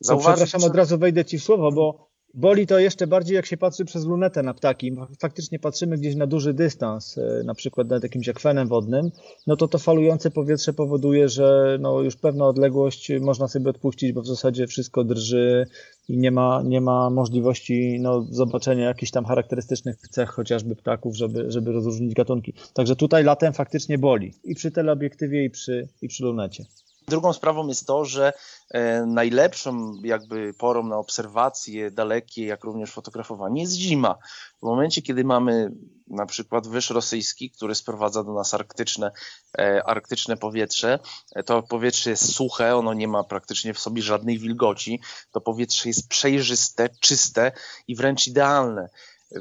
Zauważyć, 0.00 0.44
przepraszam, 0.44 0.70
od 0.70 0.76
razu 0.76 0.98
wejdę 0.98 1.24
Ci 1.24 1.38
w 1.38 1.44
słowo, 1.44 1.72
bo 1.72 2.11
Boli 2.34 2.66
to 2.66 2.78
jeszcze 2.78 3.06
bardziej, 3.06 3.34
jak 3.34 3.46
się 3.46 3.56
patrzy 3.56 3.84
przez 3.84 4.04
lunetę 4.04 4.42
na 4.42 4.54
ptaki. 4.54 4.96
Faktycznie 5.20 5.58
patrzymy 5.58 5.98
gdzieś 5.98 6.14
na 6.14 6.26
duży 6.26 6.54
dystans, 6.54 7.18
e, 7.18 7.42
na 7.44 7.54
przykład 7.54 7.88
nad 7.88 8.02
jakimś 8.02 8.28
akwenem 8.28 8.68
wodnym, 8.68 9.10
no 9.46 9.56
to 9.56 9.68
to 9.68 9.78
falujące 9.78 10.30
powietrze 10.30 10.72
powoduje, 10.72 11.28
że 11.28 11.78
no 11.80 12.00
już 12.00 12.16
pewna 12.16 12.46
odległość 12.46 13.12
można 13.20 13.48
sobie 13.48 13.70
odpuścić, 13.70 14.12
bo 14.12 14.22
w 14.22 14.26
zasadzie 14.26 14.66
wszystko 14.66 15.04
drży 15.04 15.66
i 16.08 16.18
nie 16.18 16.30
ma, 16.30 16.62
nie 16.64 16.80
ma 16.80 17.10
możliwości 17.10 17.98
no, 18.00 18.26
zobaczenia 18.30 18.84
jakichś 18.84 19.12
tam 19.12 19.24
charakterystycznych 19.24 19.96
cech 19.96 20.30
chociażby 20.30 20.76
ptaków, 20.76 21.16
żeby, 21.16 21.50
żeby 21.50 21.72
rozróżnić 21.72 22.14
gatunki. 22.14 22.54
Także 22.74 22.96
tutaj 22.96 23.24
latem 23.24 23.52
faktycznie 23.52 23.98
boli 23.98 24.32
i 24.44 24.54
przy 24.54 24.70
teleobiektywie 24.70 25.44
i 25.44 25.50
przy, 25.50 25.88
i 26.02 26.08
przy 26.08 26.24
lunecie. 26.24 26.64
Drugą 27.08 27.32
sprawą 27.32 27.68
jest 27.68 27.86
to, 27.86 28.04
że 28.04 28.32
e, 28.70 29.06
najlepszą 29.06 29.92
jakby 30.02 30.54
porą 30.54 30.82
na 30.82 30.96
obserwacje 30.96 31.90
dalekie, 31.90 32.46
jak 32.46 32.64
również 32.64 32.90
fotografowanie 32.90 33.60
jest 33.60 33.74
zima. 33.74 34.18
W 34.58 34.62
momencie, 34.62 35.02
kiedy 35.02 35.24
mamy 35.24 35.72
na 36.06 36.26
przykład 36.26 36.68
wyż 36.68 36.90
rosyjski, 36.90 37.50
który 37.50 37.74
sprowadza 37.74 38.24
do 38.24 38.32
nas 38.32 38.54
arktyczne, 38.54 39.10
e, 39.58 39.82
arktyczne 39.86 40.36
powietrze, 40.36 40.98
e, 41.34 41.42
to 41.42 41.62
powietrze 41.62 42.10
jest 42.10 42.34
suche, 42.34 42.76
ono 42.76 42.94
nie 42.94 43.08
ma 43.08 43.24
praktycznie 43.24 43.74
w 43.74 43.78
sobie 43.78 44.02
żadnej 44.02 44.38
wilgoci, 44.38 45.00
to 45.32 45.40
powietrze 45.40 45.88
jest 45.88 46.08
przejrzyste, 46.08 46.88
czyste 47.00 47.52
i 47.88 47.96
wręcz 47.96 48.26
idealne. 48.26 48.88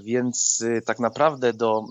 Więc 0.03 0.63
tak 0.85 0.99
naprawdę 0.99 1.53
do 1.53 1.85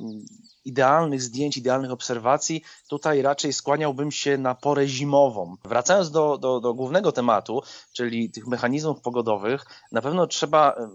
idealnych 0.64 1.22
zdjęć, 1.22 1.56
idealnych 1.56 1.90
obserwacji, 1.90 2.62
tutaj 2.88 3.22
raczej 3.22 3.52
skłaniałbym 3.52 4.10
się 4.10 4.38
na 4.38 4.54
porę 4.54 4.86
zimową. 4.86 5.56
Wracając 5.64 6.10
do, 6.10 6.38
do, 6.38 6.60
do 6.60 6.74
głównego 6.74 7.12
tematu, 7.12 7.62
czyli 7.92 8.30
tych 8.30 8.46
mechanizmów 8.46 9.00
pogodowych, 9.00 9.64
na 9.92 10.02
pewno 10.02 10.26
trzeba 10.26 10.72
e, 10.72 10.88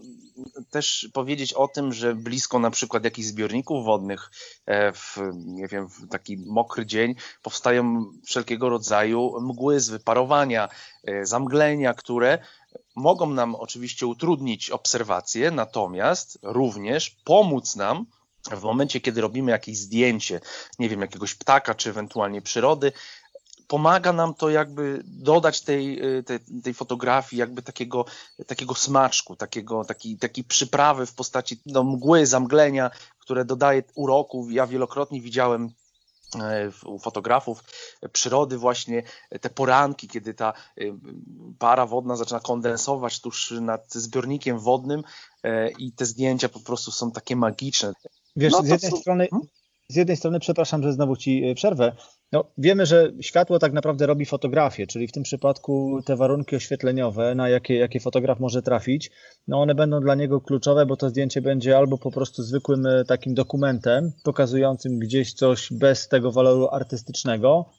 też 0.69 1.09
powiedzieć 1.13 1.53
o 1.53 1.67
tym, 1.67 1.93
że 1.93 2.15
blisko 2.15 2.59
na 2.59 2.71
przykład 2.71 3.03
jakichś 3.03 3.27
zbiorników 3.27 3.85
wodnych 3.85 4.31
e, 4.65 4.91
w, 4.91 5.17
nie 5.35 5.67
wiem, 5.67 5.87
w 5.87 6.07
taki 6.09 6.37
mokry 6.37 6.85
dzień 6.85 7.15
powstają 7.41 8.05
wszelkiego 8.25 8.69
rodzaju 8.69 9.41
mgły 9.41 9.79
z 9.79 9.89
wyparowania, 9.89 10.69
e, 11.03 11.25
zamglenia, 11.25 11.93
które 11.93 12.39
mogą 12.95 13.29
nam 13.29 13.55
oczywiście 13.55 14.07
utrudnić 14.07 14.69
obserwację, 14.69 15.51
natomiast 15.51 16.39
również 16.41 17.09
pomóc 17.23 17.75
nam 17.75 18.05
w 18.51 18.63
momencie, 18.63 19.01
kiedy 19.01 19.21
robimy 19.21 19.51
jakieś 19.51 19.77
zdjęcie, 19.77 20.41
nie 20.79 20.89
wiem, 20.89 21.01
jakiegoś 21.01 21.35
ptaka, 21.35 21.75
czy 21.75 21.89
ewentualnie 21.89 22.41
przyrody, 22.41 22.91
pomaga 23.67 24.13
nam 24.13 24.33
to 24.33 24.49
jakby 24.49 25.03
dodać 25.05 25.61
tej, 25.61 26.05
y, 26.17 26.23
tej, 26.23 26.39
tej, 26.63 26.73
fotografii 26.73 27.39
jakby 27.39 27.61
takiego, 27.61 28.05
takiego 28.47 28.75
smaczku, 28.75 29.35
takiego, 29.35 29.85
takiej, 29.85 30.17
takiej 30.17 30.43
przyprawy 30.43 31.05
w 31.05 31.13
postaci 31.13 31.61
no, 31.65 31.83
mgły, 31.83 32.25
zamglenia, 32.25 32.91
które 33.19 33.45
dodaje 33.45 33.83
uroku. 33.95 34.47
Ja 34.49 34.67
wielokrotnie 34.67 35.21
widziałem 35.21 35.69
u 36.85 36.99
fotografów 36.99 37.63
przyrody 38.11 38.57
właśnie 38.57 39.03
te 39.41 39.49
poranki, 39.49 40.07
kiedy 40.07 40.33
ta 40.33 40.53
para 41.59 41.85
wodna 41.85 42.15
zaczyna 42.15 42.39
kondensować 42.39 43.21
tuż 43.21 43.51
nad 43.51 43.93
zbiornikiem 43.93 44.59
wodnym 44.59 45.03
e, 45.43 45.69
i 45.69 45.91
te 45.91 46.05
zdjęcia 46.05 46.49
po 46.49 46.59
prostu 46.59 46.91
są 46.91 47.11
takie 47.11 47.35
magiczne. 47.35 47.93
Wiesz, 48.35 48.53
no 48.53 48.61
z 48.63 48.67
jednej 48.67 49.01
strony, 49.01 49.27
hmm? 49.29 49.47
Z 49.87 49.95
jednej 49.95 50.17
strony, 50.17 50.39
przepraszam, 50.39 50.83
że 50.83 50.93
znowu 50.93 51.15
ci 51.15 51.43
e, 51.43 51.55
przerwę. 51.55 51.95
No, 52.31 52.45
wiemy, 52.57 52.85
że 52.85 53.11
światło 53.21 53.59
tak 53.59 53.73
naprawdę 53.73 54.05
robi 54.05 54.25
fotografię, 54.25 54.87
czyli 54.87 55.07
w 55.07 55.11
tym 55.11 55.23
przypadku 55.23 56.01
te 56.05 56.15
warunki 56.15 56.55
oświetleniowe, 56.55 57.35
na 57.35 57.49
jakie, 57.49 57.75
jakie 57.75 57.99
fotograf 57.99 58.39
może 58.39 58.61
trafić, 58.61 59.11
no 59.47 59.61
one 59.61 59.75
będą 59.75 60.01
dla 60.01 60.15
niego 60.15 60.41
kluczowe, 60.41 60.85
bo 60.85 60.97
to 60.97 61.09
zdjęcie 61.09 61.41
będzie 61.41 61.77
albo 61.77 61.97
po 61.97 62.11
prostu 62.11 62.43
zwykłym 62.43 62.85
e, 62.85 63.05
takim 63.05 63.33
dokumentem 63.33 64.11
pokazującym 64.23 64.99
gdzieś 64.99 65.33
coś 65.33 65.73
bez 65.73 66.07
tego 66.07 66.31
waloru 66.31 66.67
artystycznego, 66.71 67.69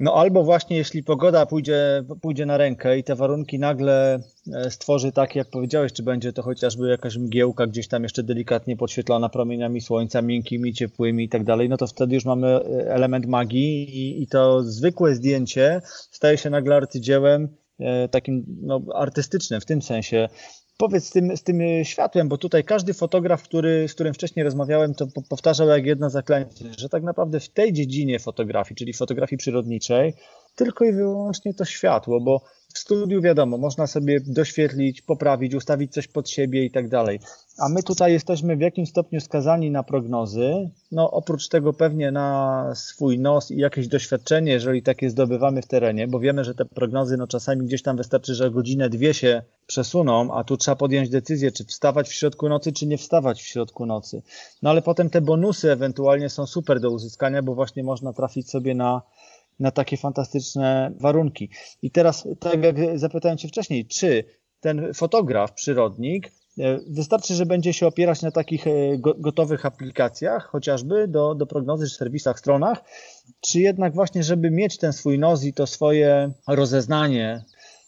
No 0.00 0.14
albo 0.14 0.44
właśnie 0.44 0.76
jeśli 0.76 1.02
pogoda 1.02 1.46
pójdzie, 1.46 2.04
pójdzie 2.22 2.46
na 2.46 2.56
rękę 2.56 2.98
i 2.98 3.04
te 3.04 3.14
warunki 3.14 3.58
nagle 3.58 4.20
e, 4.54 4.70
stworzy 4.70 5.12
tak, 5.12 5.36
jak 5.36 5.50
powiedziałeś, 5.50 5.92
czy 5.92 6.02
będzie 6.02 6.32
to 6.32 6.42
chociażby 6.42 6.88
jakaś 6.88 7.16
mgiełka 7.16 7.66
gdzieś 7.66 7.88
tam 7.88 8.02
jeszcze 8.02 8.22
delikatnie 8.22 8.76
podświetlana 8.76 9.28
promieniami 9.28 9.80
słońca, 9.80 10.22
miękkimi, 10.22 10.72
ciepłymi 10.72 11.24
i 11.24 11.28
tak 11.28 11.44
dalej, 11.44 11.68
no 11.68 11.76
to 11.76 11.86
wtedy 11.86 12.14
już 12.14 12.24
mamy 12.24 12.46
e, 12.48 12.60
element 12.94 13.26
magii 13.26 13.96
i, 13.96 14.22
i 14.22 14.26
to 14.26 14.62
zwykłe 14.62 15.14
zdjęcie 15.14 15.80
staje 16.10 16.38
się 16.38 16.50
nagle 16.50 16.76
arcydziełem 16.76 17.48
e, 17.80 18.08
takim 18.08 18.44
no, 18.62 18.82
artystycznym 18.94 19.60
w 19.60 19.66
tym 19.66 19.82
sensie, 19.82 20.28
powiedz 20.78 21.06
z 21.06 21.10
tym, 21.10 21.36
z 21.36 21.42
tym 21.42 21.60
światłem, 21.82 22.28
bo 22.28 22.38
tutaj 22.38 22.64
każdy 22.64 22.94
fotograf, 22.94 23.42
który, 23.42 23.88
z 23.88 23.94
którym 23.94 24.14
wcześniej 24.14 24.44
rozmawiałem, 24.44 24.94
to 24.94 25.06
powtarzał 25.28 25.68
jak 25.68 25.86
jedno 25.86 26.10
zaklęcie, 26.10 26.64
że 26.78 26.88
tak 26.88 27.02
naprawdę 27.02 27.40
w 27.40 27.48
tej 27.48 27.72
dziedzinie 27.72 28.18
fotografii, 28.18 28.76
czyli 28.76 28.92
fotografii 28.92 29.38
przyrodniczej, 29.38 30.14
tylko 30.58 30.84
i 30.84 30.92
wyłącznie 30.92 31.54
to 31.54 31.64
światło, 31.64 32.20
bo 32.20 32.40
w 32.74 32.78
studiu 32.78 33.22
wiadomo, 33.22 33.58
można 33.58 33.86
sobie 33.86 34.20
doświetlić, 34.20 35.02
poprawić, 35.02 35.54
ustawić 35.54 35.92
coś 35.92 36.08
pod 36.08 36.30
siebie 36.30 36.64
i 36.64 36.70
tak 36.70 36.88
dalej. 36.88 37.20
A 37.58 37.68
my 37.68 37.82
tutaj 37.82 38.12
jesteśmy 38.12 38.56
w 38.56 38.60
jakimś 38.60 38.88
stopniu 38.88 39.20
skazani 39.20 39.70
na 39.70 39.82
prognozy. 39.82 40.70
No, 40.92 41.10
oprócz 41.10 41.48
tego 41.48 41.72
pewnie 41.72 42.10
na 42.12 42.70
swój 42.74 43.18
nos 43.18 43.50
i 43.50 43.56
jakieś 43.56 43.88
doświadczenie, 43.88 44.52
jeżeli 44.52 44.82
takie 44.82 45.10
zdobywamy 45.10 45.62
w 45.62 45.66
terenie, 45.66 46.08
bo 46.08 46.20
wiemy, 46.20 46.44
że 46.44 46.54
te 46.54 46.64
prognozy, 46.64 47.16
no 47.16 47.26
czasami 47.26 47.66
gdzieś 47.66 47.82
tam 47.82 47.96
wystarczy, 47.96 48.34
że 48.34 48.50
godzinę, 48.50 48.90
dwie 48.90 49.14
się 49.14 49.42
przesuną, 49.66 50.34
a 50.34 50.44
tu 50.44 50.56
trzeba 50.56 50.76
podjąć 50.76 51.08
decyzję, 51.08 51.52
czy 51.52 51.64
wstawać 51.64 52.08
w 52.08 52.12
środku 52.12 52.48
nocy, 52.48 52.72
czy 52.72 52.86
nie 52.86 52.98
wstawać 52.98 53.42
w 53.42 53.46
środku 53.46 53.86
nocy. 53.86 54.22
No 54.62 54.70
ale 54.70 54.82
potem 54.82 55.10
te 55.10 55.20
bonusy 55.20 55.72
ewentualnie 55.72 56.28
są 56.28 56.46
super 56.46 56.80
do 56.80 56.90
uzyskania, 56.90 57.42
bo 57.42 57.54
właśnie 57.54 57.84
można 57.84 58.12
trafić 58.12 58.50
sobie 58.50 58.74
na 58.74 59.02
na 59.60 59.70
takie 59.70 59.96
fantastyczne 59.96 60.92
warunki. 61.00 61.50
I 61.82 61.90
teraz, 61.90 62.28
tak 62.40 62.64
jak 62.64 62.98
zapytałem 62.98 63.38
Cię 63.38 63.48
wcześniej, 63.48 63.86
czy 63.86 64.24
ten 64.60 64.94
fotograf, 64.94 65.52
przyrodnik, 65.52 66.32
e, 66.58 66.78
wystarczy, 66.88 67.34
że 67.34 67.46
będzie 67.46 67.72
się 67.72 67.86
opierać 67.86 68.22
na 68.22 68.30
takich 68.30 68.66
e, 68.66 68.70
gotowych 68.98 69.66
aplikacjach, 69.66 70.48
chociażby 70.50 71.08
do, 71.08 71.34
do 71.34 71.46
prognozy 71.46 71.86
w 71.86 71.92
serwisach, 71.92 72.38
stronach, 72.38 72.84
czy 73.40 73.60
jednak 73.60 73.94
właśnie, 73.94 74.22
żeby 74.22 74.50
mieć 74.50 74.78
ten 74.78 74.92
swój 74.92 75.18
nos 75.18 75.44
i 75.44 75.52
to 75.52 75.66
swoje 75.66 76.32
rozeznanie 76.48 77.44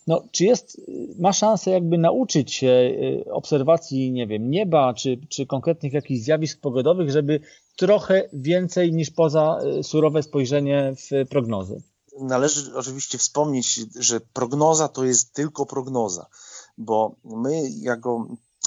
no, 0.07 0.25
czy 0.33 0.45
jest, 0.45 0.81
ma 1.19 1.33
szansę 1.33 1.71
jakby 1.71 1.99
nauczyć 1.99 2.55
się 2.55 2.95
obserwacji, 3.31 4.13
nie 4.13 4.27
wiem, 4.27 4.51
nieba, 4.51 4.95
czy, 4.95 5.19
czy 5.29 5.47
konkretnych 5.47 5.93
jakichś 5.93 6.21
zjawisk 6.21 6.61
pogodowych, 6.61 7.11
żeby 7.11 7.41
trochę 7.81 8.29
więcej 8.33 8.93
niż 8.93 9.11
poza 9.11 9.59
y, 9.79 9.85
surowe 9.85 10.23
spojrzenie 10.23 10.95
w 10.97 11.29
prognozy? 11.29 11.83
Należy 12.21 12.77
oczywiście 12.77 13.19
wspomnieć, 13.19 13.81
że 13.99 14.21
prognoza 14.21 14.89
to 14.89 15.05
jest 15.05 15.33
tylko 15.33 15.67
prognoza, 15.67 16.27
bo 16.79 17.15
my 17.25 17.69
jako 17.71 18.27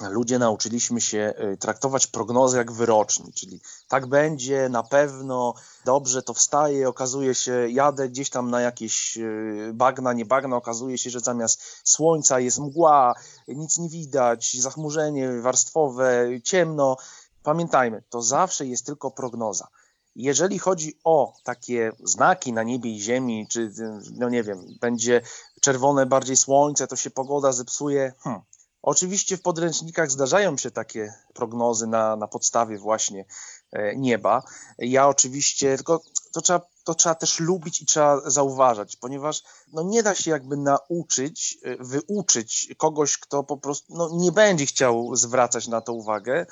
ludzie 0.09 0.39
nauczyliśmy 0.39 1.01
się 1.01 1.33
y, 1.53 1.57
traktować 1.57 2.07
prognozę 2.07 2.57
jak 2.57 2.71
wyrocznik, 2.71 3.35
czyli 3.35 3.61
tak 3.87 4.07
będzie, 4.07 4.69
na 4.69 4.83
pewno, 4.83 5.53
dobrze 5.85 6.23
to 6.23 6.33
wstaje, 6.33 6.89
okazuje 6.89 7.35
się, 7.35 7.69
jadę 7.69 8.09
gdzieś 8.09 8.29
tam 8.29 8.49
na 8.49 8.61
jakieś 8.61 9.17
y, 9.17 9.71
bagna, 9.73 10.13
nie 10.13 10.25
bagna, 10.25 10.55
okazuje 10.55 10.97
się, 10.97 11.09
że 11.09 11.19
zamiast 11.19 11.61
słońca 11.83 12.39
jest 12.39 12.59
mgła, 12.59 13.13
nic 13.47 13.77
nie 13.77 13.89
widać, 13.89 14.57
zachmurzenie 14.59 15.41
warstwowe, 15.41 16.27
ciemno. 16.43 16.97
Pamiętajmy, 17.43 18.03
to 18.09 18.21
zawsze 18.21 18.65
jest 18.65 18.85
tylko 18.85 19.11
prognoza. 19.11 19.67
Jeżeli 20.15 20.59
chodzi 20.59 20.99
o 21.03 21.33
takie 21.43 21.91
znaki 22.03 22.53
na 22.53 22.63
niebie 22.63 22.91
i 22.91 23.01
ziemi, 23.01 23.47
czy 23.49 23.71
no 24.13 24.29
nie 24.29 24.43
wiem, 24.43 24.65
będzie 24.81 25.21
czerwone 25.61 26.05
bardziej 26.05 26.35
słońce, 26.35 26.87
to 26.87 26.95
się 26.95 27.11
pogoda 27.11 27.51
zepsuje, 27.51 28.13
hmm 28.19 28.41
Oczywiście 28.83 29.37
w 29.37 29.41
podręcznikach 29.41 30.11
zdarzają 30.11 30.57
się 30.57 30.71
takie 30.71 31.13
prognozy 31.33 31.87
na, 31.87 32.15
na 32.15 32.27
podstawie 32.27 32.77
właśnie 32.77 33.25
e, 33.71 33.95
nieba. 33.95 34.43
Ja 34.77 35.07
oczywiście, 35.07 35.75
tylko 35.75 36.01
to 36.31 36.41
trzeba, 36.41 36.61
to 36.83 36.95
trzeba 36.95 37.15
też 37.15 37.39
lubić 37.39 37.81
i 37.81 37.85
trzeba 37.85 38.29
zauważać, 38.29 38.95
ponieważ 38.95 39.43
no 39.73 39.83
nie 39.83 40.03
da 40.03 40.15
się 40.15 40.31
jakby 40.31 40.57
nauczyć, 40.57 41.57
e, 41.63 41.83
wyuczyć 41.83 42.73
kogoś, 42.77 43.17
kto 43.17 43.43
po 43.43 43.57
prostu 43.57 43.93
no 43.97 44.09
nie 44.13 44.31
będzie 44.31 44.65
chciał 44.65 45.15
zwracać 45.15 45.67
na 45.67 45.81
to 45.81 45.93
uwagę, 45.93 46.45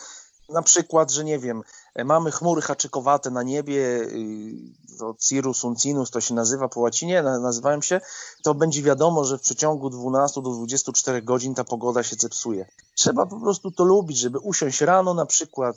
na 0.51 0.61
przykład, 0.61 1.11
że 1.11 1.23
nie 1.23 1.39
wiem, 1.39 1.63
mamy 2.05 2.31
chmury 2.31 2.61
haczykowate 2.61 3.31
na 3.31 3.43
niebie, 3.43 3.77
y, 3.77 4.97
to 4.99 5.15
cirrus 5.19 5.63
uncinus 5.63 6.11
to 6.11 6.21
się 6.21 6.33
nazywa 6.33 6.69
po 6.69 6.79
łacinie, 6.79 7.23
nazywają 7.23 7.81
się, 7.81 8.01
to 8.43 8.53
będzie 8.53 8.83
wiadomo, 8.83 9.23
że 9.23 9.37
w 9.37 9.41
przeciągu 9.41 9.89
12 9.89 10.41
do 10.41 10.49
24 10.49 11.21
godzin 11.21 11.55
ta 11.55 11.63
pogoda 11.63 12.03
się 12.03 12.15
zepsuje. 12.19 12.65
Trzeba 12.95 13.25
po 13.25 13.39
prostu 13.39 13.71
to 13.71 13.83
lubić, 13.83 14.17
żeby 14.17 14.39
usiąść 14.39 14.81
rano 14.81 15.13
na 15.13 15.25
przykład, 15.25 15.75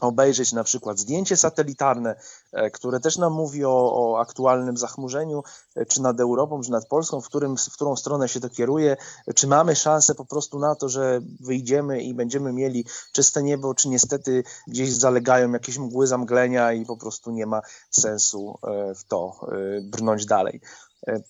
obejrzeć 0.00 0.52
na 0.52 0.64
przykład 0.64 0.98
zdjęcie 0.98 1.36
satelitarne, 1.36 2.16
e, 2.52 2.70
które 2.70 3.00
też 3.00 3.18
nam 3.18 3.32
mówi 3.32 3.64
o, 3.64 3.92
o, 3.94 4.20
aktualnym 4.20 4.76
zachmurzeniu, 4.76 5.42
e, 5.76 5.86
czy 5.86 6.02
nad 6.02 6.20
Europą, 6.20 6.60
czy 6.62 6.70
nad 6.70 6.88
Polską, 6.88 7.20
w, 7.20 7.26
którym, 7.26 7.56
w 7.56 7.72
którą 7.72 7.96
stronę 7.96 8.28
się 8.28 8.40
to 8.40 8.48
kieruje, 8.48 8.96
czy 9.34 9.46
mamy 9.46 9.76
szansę 9.76 10.14
po 10.14 10.24
prostu 10.24 10.58
na 10.58 10.74
to, 10.74 10.88
że 10.88 11.20
wyjdziemy 11.40 12.02
i 12.02 12.14
będziemy 12.14 12.52
mieli 12.52 12.84
czyste 13.12 13.42
niebo, 13.42 13.74
czy 13.74 13.88
niestety 13.88 14.44
gdzieś 14.68 14.92
zalegają 14.92 15.52
jakieś 15.52 15.78
mgły 15.78 16.06
zamglenia 16.06 16.72
i 16.72 16.86
po 16.86 16.96
prostu 16.96 17.30
nie 17.30 17.46
ma 17.46 17.60
sensu 17.90 18.58
e, 18.62 18.94
w 18.94 19.04
to 19.04 19.40
brnąć 19.82 20.26
dalej. 20.26 20.60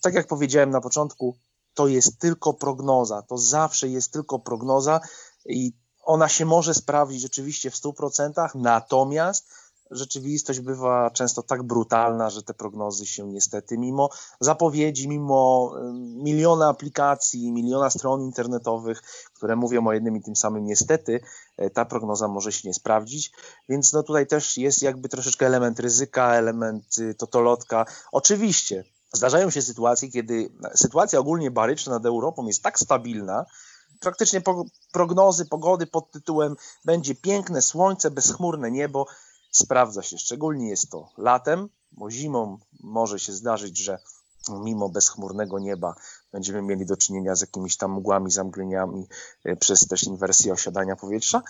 Tak 0.00 0.14
jak 0.14 0.26
powiedziałem 0.26 0.70
na 0.70 0.80
początku, 0.80 1.36
to 1.74 1.88
jest 1.88 2.18
tylko 2.18 2.54
prognoza, 2.54 3.22
to 3.22 3.38
zawsze 3.38 3.88
jest 3.88 4.12
tylko 4.12 4.38
prognoza 4.38 5.00
i 5.46 5.72
ona 6.06 6.28
się 6.28 6.44
może 6.44 6.74
sprawdzić 6.74 7.24
oczywiście 7.24 7.70
w 7.70 7.74
100%, 7.74 8.48
natomiast 8.54 9.48
rzeczywistość 9.90 10.60
bywa 10.60 11.10
często 11.10 11.42
tak 11.42 11.62
brutalna, 11.62 12.30
że 12.30 12.42
te 12.42 12.54
prognozy 12.54 13.06
się 13.06 13.28
niestety, 13.28 13.78
mimo 13.78 14.10
zapowiedzi, 14.40 15.08
mimo 15.08 15.72
miliona 16.16 16.68
aplikacji, 16.68 17.52
miliona 17.52 17.90
stron 17.90 18.22
internetowych, 18.22 19.02
które 19.34 19.56
mówią 19.56 19.86
o 19.86 19.92
jednym 19.92 20.16
i 20.16 20.22
tym 20.22 20.36
samym, 20.36 20.64
niestety 20.64 21.20
e, 21.56 21.70
ta 21.70 21.84
prognoza 21.84 22.28
może 22.28 22.52
się 22.52 22.68
nie 22.68 22.74
sprawdzić, 22.74 23.32
więc 23.68 23.92
no 23.92 24.02
tutaj 24.02 24.26
też 24.26 24.58
jest 24.58 24.82
jakby 24.82 25.08
troszeczkę 25.08 25.46
element 25.46 25.80
ryzyka, 25.80 26.34
element 26.34 26.98
y, 26.98 27.14
totolotka. 27.14 27.86
Oczywiście 28.12 28.84
zdarzają 29.12 29.50
się 29.50 29.62
sytuacje, 29.62 30.10
kiedy 30.10 30.52
sytuacja 30.74 31.18
ogólnie 31.18 31.50
baryczna 31.50 31.92
nad 31.92 32.06
Europą 32.06 32.46
jest 32.46 32.62
tak 32.62 32.78
stabilna, 32.78 33.46
praktycznie 34.00 34.42
prognozy 34.92 35.46
pogody 35.46 35.86
pod 35.86 36.10
tytułem 36.10 36.56
będzie 36.84 37.14
piękne 37.14 37.62
słońce, 37.62 38.10
bezchmurne 38.10 38.70
niebo 38.70 39.06
sprawdza 39.50 40.02
się. 40.02 40.18
Szczególnie 40.18 40.68
jest 40.68 40.90
to 40.90 41.08
latem, 41.18 41.68
bo 41.92 42.10
zimą 42.10 42.58
może 42.80 43.18
się 43.18 43.32
zdarzyć, 43.32 43.78
że 43.78 43.98
mimo 44.48 44.88
bezchmurnego 44.88 45.58
nieba 45.58 45.94
będziemy 46.32 46.62
mieli 46.62 46.86
do 46.86 46.96
czynienia 46.96 47.34
z 47.34 47.40
jakimiś 47.40 47.76
tam 47.76 47.92
mgłami, 47.92 48.30
zamgleniami 48.30 49.08
e, 49.44 49.56
przez 49.56 49.88
też 49.88 50.04
inwersję 50.04 50.52
osiadania 50.52 50.96
powietrza. 50.96 51.42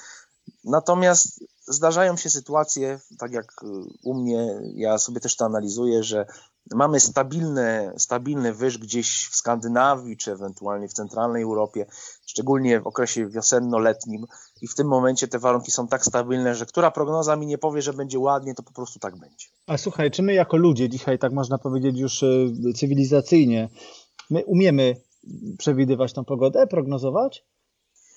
Natomiast 0.65 1.45
zdarzają 1.67 2.17
się 2.17 2.31
sytuacje, 2.31 3.01
tak 3.19 3.33
jak 3.33 3.53
e, 3.63 3.67
u 4.03 4.15
mnie, 4.15 4.61
ja 4.75 4.99
sobie 4.99 5.21
też 5.21 5.37
to 5.37 5.45
analizuję, 5.45 6.03
że 6.03 6.27
mamy 6.75 7.01
stabilny, 7.01 7.93
stabilny 7.97 8.55
wyż 8.55 8.79
gdzieś 8.79 9.29
w 9.29 9.37
Skandynawii, 9.37 10.17
czy 10.17 10.33
ewentualnie 10.33 10.89
w 10.89 10.93
centralnej 10.93 11.43
Europie, 11.43 11.87
szczególnie 12.27 12.81
w 12.81 12.87
okresie 12.87 13.29
wiosenno-letnim 13.29 14.25
i 14.63 14.69
w 14.69 14.75
tym 14.75 14.89
momencie 14.89 15.29
te 15.29 15.39
warunki 15.39 15.71
są 15.71 15.89
tak 15.89 16.05
stabilne, 16.05 16.55
że 16.55 16.67
która 16.67 16.91
prognoza 16.91 17.37
mi 17.37 17.47
nie 17.47 17.59
powie, 17.59 17.83
że 17.83 17.93
będzie 17.93 18.19
ładnie, 18.19 18.55
to 18.55 18.63
po 18.63 18.73
prostu 18.73 18.99
tak 18.99 19.17
będzie. 19.17 19.47
A 19.67 19.79
słuchaj, 19.79 20.11
czy 20.11 20.23
my 20.23 20.35
jako 20.35 20.57
ludzie 20.57 20.89
dzisiaj, 20.89 21.19
tak 21.19 21.33
można 21.33 21.59
powiedzieć 21.59 21.99
już 21.99 22.23
e, 22.23 22.29
cywilizacyjnie, 22.77 23.69
my 24.31 24.45
umiemy 24.45 24.97
przewidywać 25.59 26.13
tą 26.13 26.25
pogodę, 26.25 26.67
prognozować? 26.67 27.45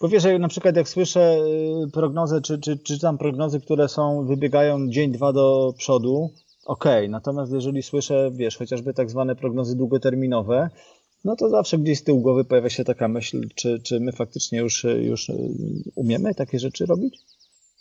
Bo 0.01 0.07
wiesz, 0.07 0.23
na 0.39 0.47
przykład 0.47 0.75
jak 0.75 0.89
słyszę 0.89 1.21
e, 1.21 1.91
prognozy, 1.91 2.41
czy, 2.41 2.59
czy, 2.59 2.77
czy 2.77 2.83
czytam 2.83 3.17
prognozy, 3.17 3.59
które 3.59 3.89
są, 3.89 4.25
wybiegają 4.25 4.89
dzień, 4.89 5.12
dwa 5.12 5.33
do 5.33 5.73
przodu, 5.77 6.29
okej, 6.69 7.05
okay. 7.05 7.10
natomiast 7.10 7.51
jeżeli 7.51 7.84
słyszę, 7.84 8.32
wiesz, 8.34 8.58
chociażby 8.58 8.93
tak 8.93 9.10
zwane 9.10 9.36
prognozy 9.36 9.75
długoterminowe, 9.75 10.69
no 11.25 11.36
to 11.36 11.49
zawsze 11.49 11.77
gdzieś 11.77 11.99
z 11.99 12.03
tyłu 12.03 12.21
głowy 12.21 12.45
pojawia 12.45 12.69
się 12.69 12.84
taka 12.84 13.08
myśl, 13.08 13.41
czy, 13.55 13.79
czy 13.79 13.99
my 13.99 14.12
faktycznie 14.12 14.60
już, 14.60 14.84
już 14.84 15.32
umiemy 15.95 16.36
takie 16.36 16.60
rzeczy 16.60 16.86
robić? 16.86 17.19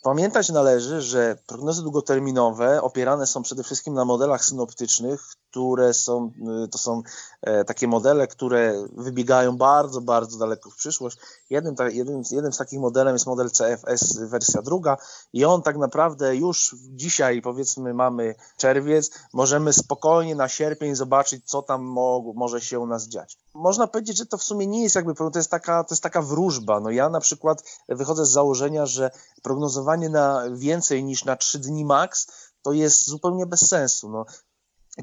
Pamiętać 0.03 0.49
należy, 0.49 1.01
że 1.01 1.37
prognozy 1.47 1.81
długoterminowe 1.83 2.81
opierane 2.81 3.27
są 3.27 3.43
przede 3.43 3.63
wszystkim 3.63 3.93
na 3.93 4.05
modelach 4.05 4.45
synoptycznych, 4.45 5.21
które 5.49 5.93
są, 5.93 6.31
y, 6.65 6.67
to 6.67 6.77
są 6.77 7.01
e, 7.41 7.65
takie 7.65 7.87
modele, 7.87 8.27
które 8.27 8.73
wybiegają 8.97 9.57
bardzo, 9.57 10.01
bardzo 10.01 10.37
daleko 10.37 10.69
w 10.69 10.75
przyszłość. 10.75 11.17
Jednym, 11.49 11.75
jednym, 11.91 12.21
jednym 12.31 12.53
z 12.53 12.57
takich 12.57 12.79
modelem 12.79 13.15
jest 13.15 13.27
model 13.27 13.49
CFS 13.51 14.17
wersja 14.17 14.61
druga 14.61 14.97
i 15.33 15.45
on 15.45 15.61
tak 15.61 15.77
naprawdę 15.77 16.35
już 16.35 16.75
dzisiaj, 16.89 17.41
powiedzmy 17.41 17.93
mamy 17.93 18.35
czerwiec, 18.57 19.11
możemy 19.33 19.73
spokojnie 19.73 20.35
na 20.35 20.47
sierpień 20.47 20.95
zobaczyć, 20.95 21.45
co 21.45 21.61
tam 21.61 21.83
mo 21.83 22.33
może 22.35 22.61
się 22.61 22.79
u 22.79 22.87
nas 22.87 23.07
dziać. 23.07 23.37
Można 23.53 23.87
powiedzieć, 23.87 24.17
że 24.17 24.25
to 24.25 24.37
w 24.37 24.43
sumie 24.43 24.67
nie 24.67 24.83
jest 24.83 24.95
jakby, 24.95 25.15
to 25.15 25.31
jest 25.35 25.51
taka, 25.51 25.83
to 25.83 25.93
jest 25.93 26.03
taka 26.03 26.21
wróżba. 26.21 26.79
No 26.79 26.89
ja 26.89 27.09
na 27.09 27.19
przykład 27.19 27.63
wychodzę 27.89 28.25
z 28.25 28.29
założenia, 28.29 28.85
że 28.85 29.11
prognozowanie 29.41 30.09
na 30.09 30.43
więcej 30.51 31.03
niż 31.03 31.25
na 31.25 31.35
3 31.35 31.59
dni 31.59 31.85
max 31.85 32.27
to 32.61 32.71
jest 32.71 33.07
zupełnie 33.07 33.45
bez 33.45 33.67
sensu. 33.67 34.09
No, 34.09 34.25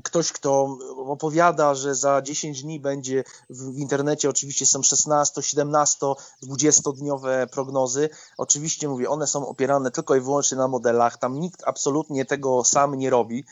ktoś, 0.02 0.32
kto 0.32 0.78
opowiada, 0.96 1.74
że 1.74 1.94
za 1.94 2.22
10 2.22 2.62
dni 2.62 2.80
będzie 2.80 3.24
w 3.50 3.78
internecie, 3.78 4.30
oczywiście 4.30 4.66
są 4.66 4.82
16, 4.82 5.42
17, 5.42 6.06
20-dniowe 6.42 7.46
prognozy. 7.46 8.08
Oczywiście 8.38 8.88
mówię, 8.88 9.08
one 9.08 9.26
są 9.26 9.48
opierane 9.48 9.90
tylko 9.90 10.16
i 10.16 10.20
wyłącznie 10.20 10.58
na 10.58 10.68
modelach, 10.68 11.18
tam 11.18 11.40
nikt 11.40 11.62
absolutnie 11.64 12.24
tego 12.24 12.64
sam 12.64 12.94
nie 12.94 13.10
robi. 13.10 13.44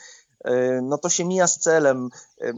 E, 0.45 0.81
no 0.83 0.99
to 0.99 1.09
się 1.09 1.25
mija 1.25 1.47
z 1.47 1.59
celem. 1.59 2.11
E, 2.41 2.53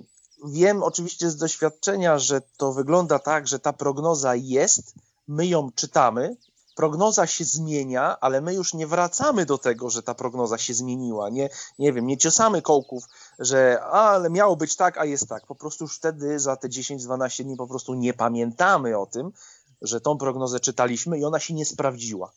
wiem 0.45 0.83
oczywiście 0.83 1.31
z 1.31 1.37
doświadczenia, 1.37 2.19
że 2.19 2.41
to 2.57 2.73
wygląda 2.73 3.19
tak, 3.19 3.49
że 3.49 3.59
ta 3.59 3.73
prognoza 3.73 4.35
jest, 4.35 4.95
my 5.29 5.47
ją 5.47 5.71
czytamy, 5.75 6.37
prognoza 6.77 7.27
się 7.27 7.45
zmienia, 7.45 8.17
ale 8.21 8.41
my 8.41 8.55
już 8.55 8.75
nie 8.75 8.87
wracamy 8.87 9.47
do 9.47 9.59
tego, 9.59 9.91
że 9.91 10.03
ta 10.03 10.15
prognoza 10.15 10.59
się 10.59 10.75
zmieniła. 10.75 11.31
Nie, 11.31 11.49
nie 11.79 11.93
wiem, 11.93 12.07
nie 12.07 12.19
ciosamy 12.19 12.63
kołków, 12.63 13.05
że 13.39 13.79
a, 13.83 14.11
ale 14.11 14.31
miało 14.31 14.57
być 14.57 14.77
tak, 14.77 14.99
a 14.99 15.05
jest 15.05 15.29
tak. 15.29 15.47
Po 15.47 15.55
prostu 15.55 15.85
już 15.85 15.97
wtedy 15.97 16.39
za 16.39 16.57
te 16.57 16.69
10-12 16.69 17.45
dni 17.45 17.57
po 17.57 17.67
prostu 17.67 17.95
nie 17.95 18.15
pamiętamy 18.15 18.99
o 18.99 19.07
tym, 19.07 19.33
że 19.83 20.01
tą 20.01 20.19
prognozę 20.19 20.61
czytaliśmy 20.61 21.19
i 21.19 21.25
ona 21.25 21.41
się 21.41 21.55
nie 21.55 21.65
sprawdziła. 21.65 22.33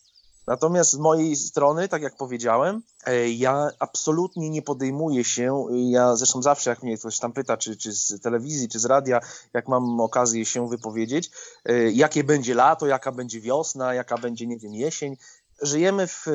Natomiast 0.49 0.91
z 0.91 0.97
mojej 0.97 1.35
strony, 1.35 1.87
tak 1.87 2.01
jak 2.01 2.15
powiedziałem, 2.15 2.81
e, 3.05 3.29
ja 3.29 3.69
absolutnie 3.79 4.49
nie 4.49 4.61
podejmuję 4.61 5.23
się, 5.23 5.65
ja 5.71 6.15
zresztą 6.15 6.41
zawsze 6.41 6.69
jak 6.69 6.83
mnie 6.83 6.97
ktoś 6.97 7.19
tam 7.19 7.33
pyta, 7.33 7.57
czy, 7.57 7.77
czy 7.77 7.93
z 7.93 8.21
telewizji, 8.21 8.69
czy 8.69 8.79
z 8.79 8.85
radia, 8.85 9.19
jak 9.53 9.67
mam 9.67 10.01
okazję 10.01 10.45
się 10.45 10.69
wypowiedzieć, 10.69 11.31
e, 11.65 11.91
jakie 11.91 12.23
będzie 12.23 12.55
lato, 12.55 12.87
jaka 12.87 13.11
będzie 13.11 13.41
wiosna, 13.41 13.93
jaka 13.93 14.17
będzie, 14.17 14.47
nie 14.47 14.57
wiem, 14.57 14.73
jesień, 14.73 15.17
żyjemy 15.61 16.07
w, 16.07 16.25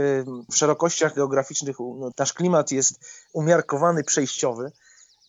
w 0.50 0.56
szerokościach 0.56 1.14
geograficznych, 1.14 1.76
no, 1.78 2.10
nasz 2.18 2.32
klimat 2.32 2.70
jest 2.70 3.00
umiarkowany, 3.32 4.04
przejściowy. 4.04 4.72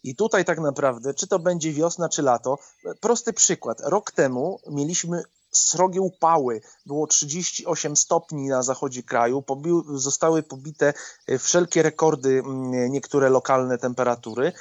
I 0.04 0.16
tutaj 0.16 0.46
tak 0.46 0.60
naprawdę, 0.60 1.14
czy 1.14 1.28
to 1.28 1.40
będzie 1.40 1.74
wiosna, 1.74 2.10
czy 2.10 2.22
lato, 2.22 2.58
prosty 3.02 3.34
przykład. 3.34 3.82
Rok 3.84 4.12
temu 4.12 4.60
mieliśmy 4.68 5.24
srogie 5.58 6.02
upały, 6.02 6.62
było 6.86 7.08
38 7.08 7.96
stopni 7.96 8.48
na 8.48 8.64
zachodzie 8.64 9.04
kraju, 9.04 9.42
pobił, 9.42 9.98
zostały 9.98 10.44
pobite 10.44 10.94
e, 11.28 11.38
wszelkie 11.40 11.84
rekordy, 11.84 12.40
mm, 12.40 12.92
niektóre 12.92 13.30
lokalne 13.30 13.78
temperatury, 13.78 14.54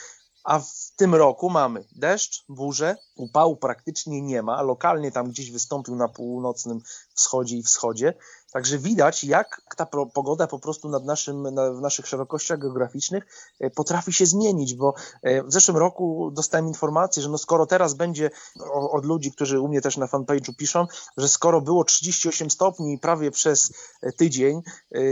a 0.45 0.59
w 0.59 0.93
tym 0.97 1.15
roku 1.15 1.51
mamy 1.51 1.85
deszcz, 1.93 2.45
burzę, 2.49 2.97
upału 3.17 3.57
praktycznie 3.57 4.23
nie 4.23 4.43
ma, 4.43 4.63
lokalnie 4.63 5.13
tam 5.13 5.29
gdzieś 5.29 5.51
wystąpił 5.51 5.97
na 5.97 6.09
północnym 6.09 6.81
wschodzie 7.15 7.57
i 7.57 7.63
wschodzie, 7.63 8.15
Także 8.55 8.79
widać, 8.79 9.25
jak 9.25 9.63
ta 9.77 9.87
pogoda 9.87 10.47
po 10.47 10.59
prostu 10.59 10.89
nad 10.89 11.05
naszym, 11.05 11.43
na, 11.43 11.73
w 11.73 11.81
naszych 11.81 12.07
szerokościach 12.07 12.59
geograficznych 12.59 13.27
e, 13.61 13.71
potrafi 13.71 14.13
się 14.13 14.27
zmienić, 14.27 14.75
bo 14.75 14.95
e, 15.23 15.43
w 15.43 15.53
zeszłym 15.53 15.77
roku 15.77 16.31
dostałem 16.31 16.67
informację, 16.67 17.23
że 17.23 17.29
no 17.29 17.39
skoro 17.39 17.67
teraz 17.67 17.95
będzie 17.95 18.31
od 18.71 19.05
ludzi, 19.05 19.33
którzy 19.33 19.61
u 19.61 19.69
mnie 19.69 19.81
też 19.81 19.97
na 19.97 20.07
fanpage'u 20.07 20.57
piszą, 20.57 20.87
że 21.17 21.29
skoro 21.29 21.61
było 21.61 21.85
38 21.85 22.51
stopni 22.51 22.99
prawie 22.99 23.31
przez 23.31 23.73
e, 24.03 24.13
tydzień, 24.13 24.63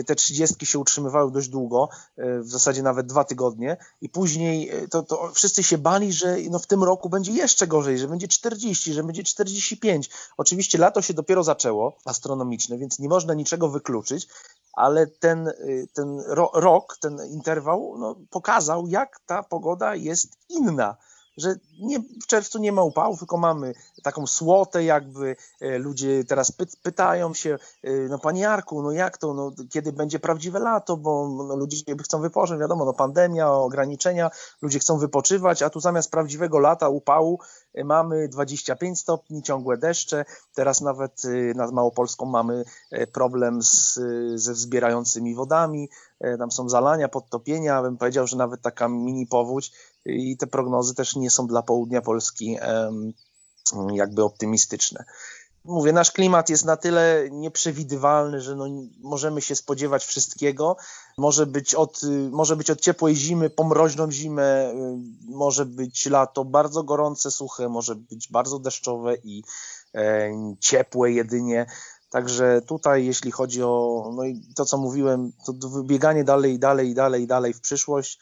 te 0.06 0.14
30 0.14 0.66
się 0.66 0.78
utrzymywały 0.78 1.32
dość 1.32 1.48
długo, 1.48 1.88
w 2.18 2.48
zasadzie 2.48 2.82
nawet 2.82 3.06
dwa 3.06 3.24
tygodnie 3.24 3.76
i 4.00 4.08
później 4.08 4.70
to, 4.90 5.02
to 5.02 5.30
wszyscy 5.34 5.62
się 5.62 5.78
bali, 5.78 6.12
że 6.12 6.36
no 6.50 6.58
w 6.58 6.66
tym 6.66 6.82
roku 6.82 7.08
będzie 7.08 7.32
jeszcze 7.32 7.66
gorzej, 7.66 7.91
że 7.98 8.08
będzie 8.08 8.28
40, 8.28 8.92
że 8.92 9.04
będzie 9.04 9.22
45. 9.22 10.10
Oczywiście 10.36 10.78
lato 10.78 11.02
się 11.02 11.14
dopiero 11.14 11.44
zaczęło, 11.44 11.96
astronomiczne, 12.04 12.78
więc 12.78 12.98
nie 12.98 13.08
można 13.08 13.34
niczego 13.34 13.68
wykluczyć, 13.68 14.28
ale 14.72 15.06
ten, 15.06 15.48
y, 15.48 15.88
ten 15.92 16.22
rok, 16.54 16.96
ten 17.00 17.18
interwał 17.30 17.94
no, 17.98 18.16
pokazał, 18.30 18.86
jak 18.86 19.20
ta 19.26 19.42
pogoda 19.42 19.94
jest 19.94 20.36
inna 20.48 20.96
że 21.36 21.54
nie, 21.80 22.00
w 22.00 22.26
czerwcu 22.26 22.58
nie 22.58 22.72
ma 22.72 22.82
upałów, 22.82 23.18
tylko 23.18 23.36
mamy 23.36 23.74
taką 24.02 24.26
słotę, 24.26 24.84
jakby 24.84 25.36
e, 25.60 25.78
ludzie 25.78 26.24
teraz 26.24 26.52
py, 26.52 26.66
pytają 26.82 27.34
się, 27.34 27.58
e, 27.82 27.92
no 27.92 28.18
panie 28.18 28.40
Jarku, 28.40 28.82
no 28.82 28.92
jak 28.92 29.18
to, 29.18 29.34
no, 29.34 29.52
kiedy 29.70 29.92
będzie 29.92 30.18
prawdziwe 30.18 30.58
lato, 30.58 30.96
bo 30.96 31.28
no, 31.48 31.56
ludzie 31.56 31.76
chcą 32.02 32.20
wypocząć, 32.20 32.60
wiadomo, 32.60 32.84
no 32.84 32.92
pandemia, 32.92 33.50
ograniczenia, 33.50 34.30
ludzie 34.62 34.78
chcą 34.78 34.98
wypoczywać, 34.98 35.62
a 35.62 35.70
tu 35.70 35.80
zamiast 35.80 36.10
prawdziwego 36.10 36.58
lata, 36.58 36.88
upału 36.88 37.38
e, 37.74 37.84
mamy 37.84 38.28
25 38.28 39.00
stopni, 39.00 39.42
ciągłe 39.42 39.76
deszcze, 39.76 40.24
teraz 40.54 40.80
nawet 40.80 41.22
nad 41.54 41.72
Małopolską 41.72 42.26
mamy 42.26 42.64
problem 43.12 43.62
z, 43.62 43.94
ze 44.34 44.54
zbierającymi 44.54 45.34
wodami, 45.34 45.88
tam 46.38 46.50
są 46.50 46.68
zalania, 46.68 47.08
podtopienia, 47.08 47.82
bym 47.82 47.96
powiedział, 47.96 48.26
że 48.26 48.36
nawet 48.36 48.62
taka 48.62 48.88
mini 48.88 49.26
powódź 49.26 49.72
i 50.04 50.36
te 50.36 50.46
prognozy 50.46 50.94
też 50.94 51.16
nie 51.16 51.30
są 51.30 51.46
dla 51.46 51.62
południa 51.62 52.02
Polski 52.02 52.58
jakby 53.92 54.24
optymistyczne. 54.24 55.04
Mówię, 55.64 55.92
nasz 55.92 56.10
klimat 56.10 56.48
jest 56.48 56.64
na 56.64 56.76
tyle 56.76 57.28
nieprzewidywalny, 57.30 58.40
że 58.40 58.56
no, 58.56 58.66
możemy 59.00 59.40
się 59.40 59.56
spodziewać 59.56 60.04
wszystkiego. 60.04 60.76
Może 61.18 61.46
być, 61.46 61.74
od, 61.74 62.00
może 62.30 62.56
być 62.56 62.70
od 62.70 62.80
ciepłej 62.80 63.16
zimy 63.16 63.50
po 63.50 63.64
mroźną 63.64 64.10
zimę, 64.10 64.74
może 65.24 65.66
być 65.66 66.06
lato 66.06 66.44
bardzo 66.44 66.82
gorące, 66.82 67.30
suche, 67.30 67.68
może 67.68 67.94
być 67.94 68.28
bardzo 68.28 68.58
deszczowe 68.58 69.14
i 69.24 69.44
e, 69.94 70.32
ciepłe 70.60 71.12
jedynie. 71.12 71.66
Także 72.10 72.62
tutaj, 72.66 73.06
jeśli 73.06 73.30
chodzi 73.30 73.62
o 73.62 74.10
no 74.16 74.24
i 74.24 74.40
to, 74.56 74.64
co 74.64 74.78
mówiłem, 74.78 75.32
to 75.46 75.68
wybieganie 75.68 76.24
dalej, 76.24 76.58
dalej, 76.58 76.94
dalej, 76.94 77.26
dalej 77.26 77.52
w 77.52 77.60
przyszłość, 77.60 78.18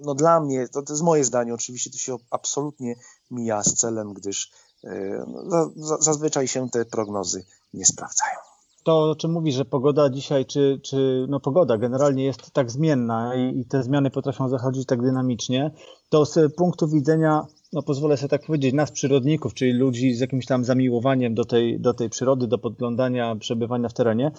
no 0.00 0.14
dla 0.14 0.40
mnie, 0.40 0.68
to, 0.68 0.82
to 0.82 0.92
jest 0.92 1.02
moje 1.02 1.24
zdanie, 1.24 1.54
oczywiście 1.54 1.90
to 1.90 1.98
się 1.98 2.16
absolutnie 2.30 2.94
mija 3.30 3.62
z 3.62 3.74
celem, 3.74 4.14
gdyż 4.14 4.50
e, 4.84 5.24
no, 5.44 5.70
zazwyczaj 6.00 6.48
się 6.48 6.70
te 6.70 6.84
prognozy 6.84 7.44
nie 7.74 7.86
sprawdzają. 7.86 8.36
To, 8.84 9.10
o 9.10 9.16
czym 9.16 9.32
mówisz, 9.32 9.54
że 9.54 9.64
pogoda 9.64 10.10
dzisiaj, 10.10 10.46
czy, 10.46 10.80
czy 10.82 11.26
no 11.28 11.40
pogoda 11.40 11.78
generalnie 11.78 12.24
jest 12.24 12.50
tak 12.50 12.70
zmienna 12.70 13.34
i, 13.34 13.60
i 13.60 13.64
te 13.64 13.82
zmiany 13.82 14.10
potrafią 14.10 14.48
zachodzić 14.48 14.86
tak 14.86 15.02
dynamicznie, 15.02 15.70
to 16.08 16.26
z 16.26 16.54
punktu 16.54 16.88
widzenia 16.88 17.46
no 17.72 17.82
pozwolę 17.82 18.16
sobie 18.16 18.28
tak 18.28 18.46
powiedzieć, 18.46 18.74
nas 18.74 18.90
przyrodników, 18.90 19.54
czyli 19.54 19.72
ludzi 19.72 20.14
z 20.14 20.20
jakimś 20.20 20.46
tam 20.46 20.64
zamiłowaniem 20.64 21.34
do 21.34 21.44
tej, 21.44 21.80
do 21.80 21.94
tej 21.94 22.10
przyrody, 22.10 22.46
do 22.46 22.58
podglądania, 22.58 23.36
przebywania 23.36 23.88
w 23.88 23.92
terenie, 23.92 24.32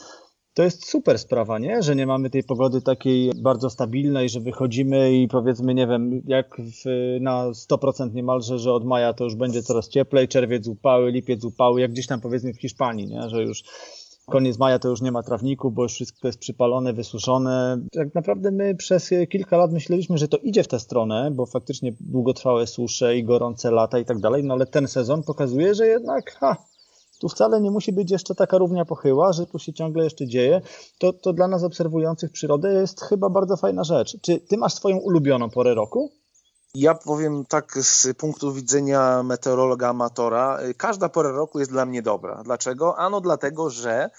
to 0.54 0.64
jest 0.64 0.90
super 0.90 1.20
sprawa, 1.20 1.60
nie? 1.60 1.84
Że 1.84 1.96
nie 1.96 2.08
mamy 2.08 2.30
tej 2.30 2.44
pogody 2.44 2.82
takiej 2.82 3.32
bardzo 3.42 3.70
stabilnej, 3.70 4.30
że 4.30 4.40
wychodzimy 4.40 5.14
i 5.14 5.28
powiedzmy, 5.28 5.74
nie 5.74 5.88
wiem, 5.88 6.22
jak 6.28 6.58
w, 6.58 7.18
na 7.22 7.46
100% 7.46 8.14
niemalże, 8.14 8.60
że 8.60 8.74
od 8.74 8.86
maja 8.86 9.14
to 9.14 9.24
już 9.24 9.36
będzie 9.36 9.64
coraz 9.64 9.90
cieplej, 9.90 10.28
czerwiec 10.28 10.68
upały, 10.68 11.12
lipiec 11.12 11.46
upały, 11.46 11.82
jak 11.82 11.92
gdzieś 11.92 12.08
tam 12.08 12.22
powiedzmy 12.22 12.54
w 12.54 12.62
Hiszpanii, 12.62 13.08
nie? 13.08 13.30
Że 13.30 13.44
już 13.44 13.64
koniec 14.32 14.60
maja 14.60 14.80
to 14.80 14.90
już 14.90 15.02
nie 15.02 15.12
ma 15.12 15.24
trawniku, 15.24 15.72
bo 15.72 15.84
już 15.84 15.94
wszystko 15.94 16.28
jest 16.28 16.40
przypalone, 16.40 16.94
wysuszone. 16.94 17.78
Tak 17.92 18.16
naprawdę 18.16 18.52
my 18.52 18.76
przez 18.76 19.10
kilka 19.30 19.58
lat 19.58 19.72
myśleliśmy, 19.72 20.18
że 20.18 20.28
to 20.28 20.38
idzie 20.38 20.64
w 20.64 20.68
tę 20.68 20.80
stronę, 20.80 21.32
bo 21.32 21.46
faktycznie 21.46 21.94
długotrwałe 22.00 22.68
susze 22.68 23.18
i 23.18 23.24
gorące 23.24 23.72
lata 23.72 24.00
i 24.00 24.06
tak 24.06 24.20
dalej, 24.20 24.44
no 24.44 24.54
ale 24.54 24.66
ten 24.66 24.88
sezon 24.88 25.24
pokazuje, 25.24 25.76
że 25.76 25.88
jednak 25.88 26.36
ha, 26.40 26.58
tu 27.22 27.30
wcale 27.30 27.62
nie 27.62 27.72
musi 27.72 27.94
być 27.94 28.12
jeszcze 28.12 28.36
taka 28.36 28.58
równia 28.58 28.86
pochyła, 28.86 29.34
że 29.34 29.46
tu 29.46 29.60
się 29.60 29.74
ciągle 29.74 30.04
jeszcze 30.04 30.28
dzieje, 30.28 30.62
to, 31.00 31.14
to 31.14 31.34
dla 31.34 31.48
nas 31.48 31.64
obserwujących 31.64 32.32
przyrodę 32.32 32.74
jest 32.74 33.02
chyba 33.02 33.30
bardzo 33.30 33.58
fajna 33.58 33.84
rzecz. 33.84 34.18
Czy 34.22 34.40
ty 34.40 34.58
masz 34.58 34.74
swoją 34.74 34.98
ulubioną 34.98 35.50
porę 35.50 35.74
roku? 35.74 36.12
Ja 36.76 36.96
powiem 36.96 37.46
tak 37.46 37.78
z 37.78 38.08
punktu 38.18 38.54
widzenia 38.54 39.24
meteorologa 39.24 39.90
amatora, 39.90 40.60
każda 40.78 41.10
pora 41.10 41.32
roku 41.32 41.60
jest 41.60 41.72
dla 41.72 41.86
mnie 41.86 42.02
dobra. 42.02 42.42
Dlaczego? 42.44 42.98
Ano 42.98 43.22
dlatego, 43.22 43.70
że 43.70 44.10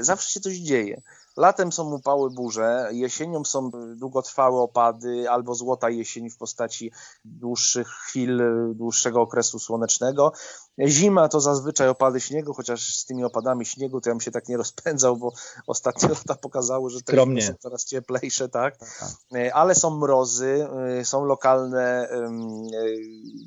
zawsze 0.00 0.30
się 0.30 0.40
coś 0.40 0.56
dzieje. 0.56 1.02
Latem 1.38 1.72
są 1.72 1.94
upały 1.94 2.30
burze, 2.30 2.88
jesienią 2.92 3.44
są 3.44 3.70
długotrwałe 3.96 4.60
opady 4.60 5.30
albo 5.30 5.54
złota 5.54 5.90
jesień 5.90 6.30
w 6.30 6.36
postaci 6.36 6.92
dłuższych 7.24 7.88
chwil, 7.88 8.42
dłuższego 8.74 9.20
okresu 9.20 9.58
słonecznego. 9.58 10.32
Zima 10.86 11.28
to 11.28 11.40
zazwyczaj 11.40 11.88
opady 11.88 12.20
śniegu, 12.20 12.54
chociaż 12.54 12.94
z 12.94 13.04
tymi 13.04 13.24
opadami 13.24 13.66
śniegu 13.66 14.00
to 14.00 14.10
ja 14.10 14.14
bym 14.14 14.20
się 14.20 14.30
tak 14.30 14.48
nie 14.48 14.56
rozpędzał, 14.56 15.16
bo 15.16 15.32
ostatnie 15.66 16.08
lata 16.08 16.34
pokazały, 16.42 16.90
że 16.90 17.02
te 17.02 17.16
są 17.16 17.54
coraz 17.60 17.84
cieplejsze, 17.84 18.48
tak? 18.48 18.78
tak? 18.78 19.10
Ale 19.52 19.74
są 19.74 19.98
mrozy, 19.98 20.68
są 21.04 21.24
lokalne 21.24 22.08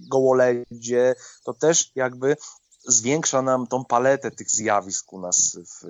gołoledzie, 0.10 1.16
to 1.44 1.54
też 1.54 1.92
jakby 1.96 2.36
zwiększa 2.88 3.42
nam 3.42 3.68
tą 3.68 3.86
paletę 3.86 4.32
tych 4.32 4.50
zjawisk 4.50 5.14
u 5.14 5.20
nas 5.20 5.58
w, 5.66 5.86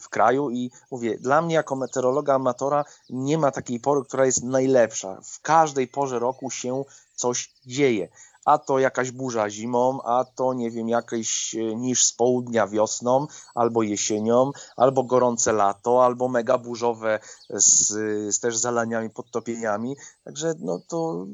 w 0.00 0.08
kraju 0.08 0.50
i 0.50 0.70
mówię, 0.90 1.18
dla 1.18 1.42
mnie 1.42 1.54
jako 1.54 1.76
meteorologa 1.76 2.34
amatora 2.34 2.84
nie 3.10 3.38
ma 3.38 3.50
takiej 3.50 3.80
pory, 3.80 4.04
która 4.04 4.26
jest 4.26 4.44
najlepsza. 4.44 5.20
W 5.24 5.40
każdej 5.40 5.88
porze 5.88 6.18
roku 6.18 6.50
się 6.50 6.84
coś 7.14 7.50
dzieje 7.66 8.08
a 8.46 8.58
to 8.58 8.78
jakaś 8.78 9.10
burza 9.10 9.50
zimą, 9.50 10.02
a 10.02 10.24
to 10.24 10.54
nie 10.54 10.70
wiem, 10.70 10.88
jakiś 10.88 11.54
e, 11.54 11.76
niż 11.76 12.04
z 12.04 12.12
południa 12.12 12.66
wiosną, 12.66 13.26
albo 13.54 13.82
jesienią, 13.82 14.50
albo 14.76 15.04
gorące 15.04 15.52
lato, 15.52 16.04
albo 16.04 16.28
mega 16.28 16.58
burzowe 16.58 17.20
z, 17.50 17.88
z 18.34 18.40
też 18.40 18.56
zalaniami, 18.56 19.10
podtopieniami. 19.10 19.96
Także 20.24 20.54
no 20.58 20.80
to 20.88 21.26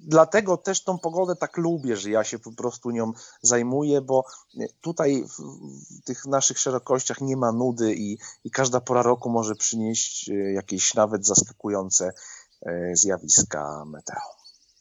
dlatego 0.00 0.56
też 0.56 0.84
tą 0.84 0.98
pogodę 0.98 1.36
tak 1.36 1.56
lubię, 1.56 1.96
że 1.96 2.10
ja 2.10 2.24
się 2.24 2.38
po 2.38 2.52
prostu 2.52 2.90
nią 2.90 3.12
zajmuję, 3.42 4.00
bo 4.00 4.24
tutaj 4.80 5.24
w, 5.24 6.04
tych 6.04 6.26
naszych 6.26 6.58
szerokościach 6.58 7.20
nie 7.20 7.36
ma 7.36 7.52
nudy 7.52 7.94
i, 7.94 8.18
i 8.44 8.50
każda 8.50 8.80
pora 8.80 9.02
roku 9.02 9.30
może 9.30 9.54
przynieść 9.54 10.30
e, 10.30 10.34
jakieś 10.34 10.94
nawet 10.94 11.26
zaskakujące 11.26 12.12
e, 12.62 12.96
zjawiska 12.96 13.84
meteo. 13.84 14.37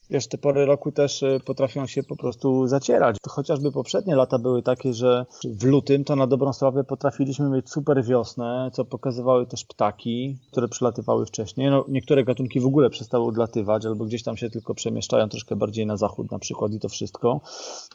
Wiesz, 0.10 0.28
te 0.28 0.38
pory 0.38 0.65
roku 0.65 0.91
też 0.91 1.24
y, 1.24 1.39
potrafią 1.46 1.88
się 1.88 2.04
po 2.04 2.15
prostu 2.15 2.67
zacierać. 2.67 3.17
Chociażby 3.28 3.72
poprzednie 3.72 4.15
lata 4.15 4.39
były 4.39 4.62
takie, 4.62 4.93
że 4.93 5.26
w 5.43 5.63
lutym 5.63 6.04
to 6.04 6.15
na 6.15 6.28
dobrą 6.28 6.54
sprawę 6.54 6.84
potrafiliśmy 6.84 7.50
mieć 7.50 7.70
super 7.70 8.04
wiosnę, 8.04 8.70
co 8.74 8.86
pokazywały 8.86 9.46
też 9.46 9.65
ptaki, 9.65 10.38
które 10.52 10.67
przylatywały 10.67 11.26
wcześniej. 11.26 11.70
No, 11.70 11.86
niektóre 11.88 12.24
gatunki 12.24 12.60
w 12.60 12.65
ogóle 12.65 12.89
przestały 12.89 13.26
odlatywać, 13.26 13.86
albo 13.86 14.06
gdzieś 14.06 14.24
tam 14.24 14.38
się 14.38 14.50
tylko 14.50 14.76
przemieszczają 14.76 15.30
troszkę 15.30 15.56
bardziej 15.56 15.86
na 15.86 15.98
zachód 15.98 16.32
na 16.32 16.39
przykład 16.39 16.74
i 16.74 16.80
to 16.80 16.89
wszystko. 16.89 17.41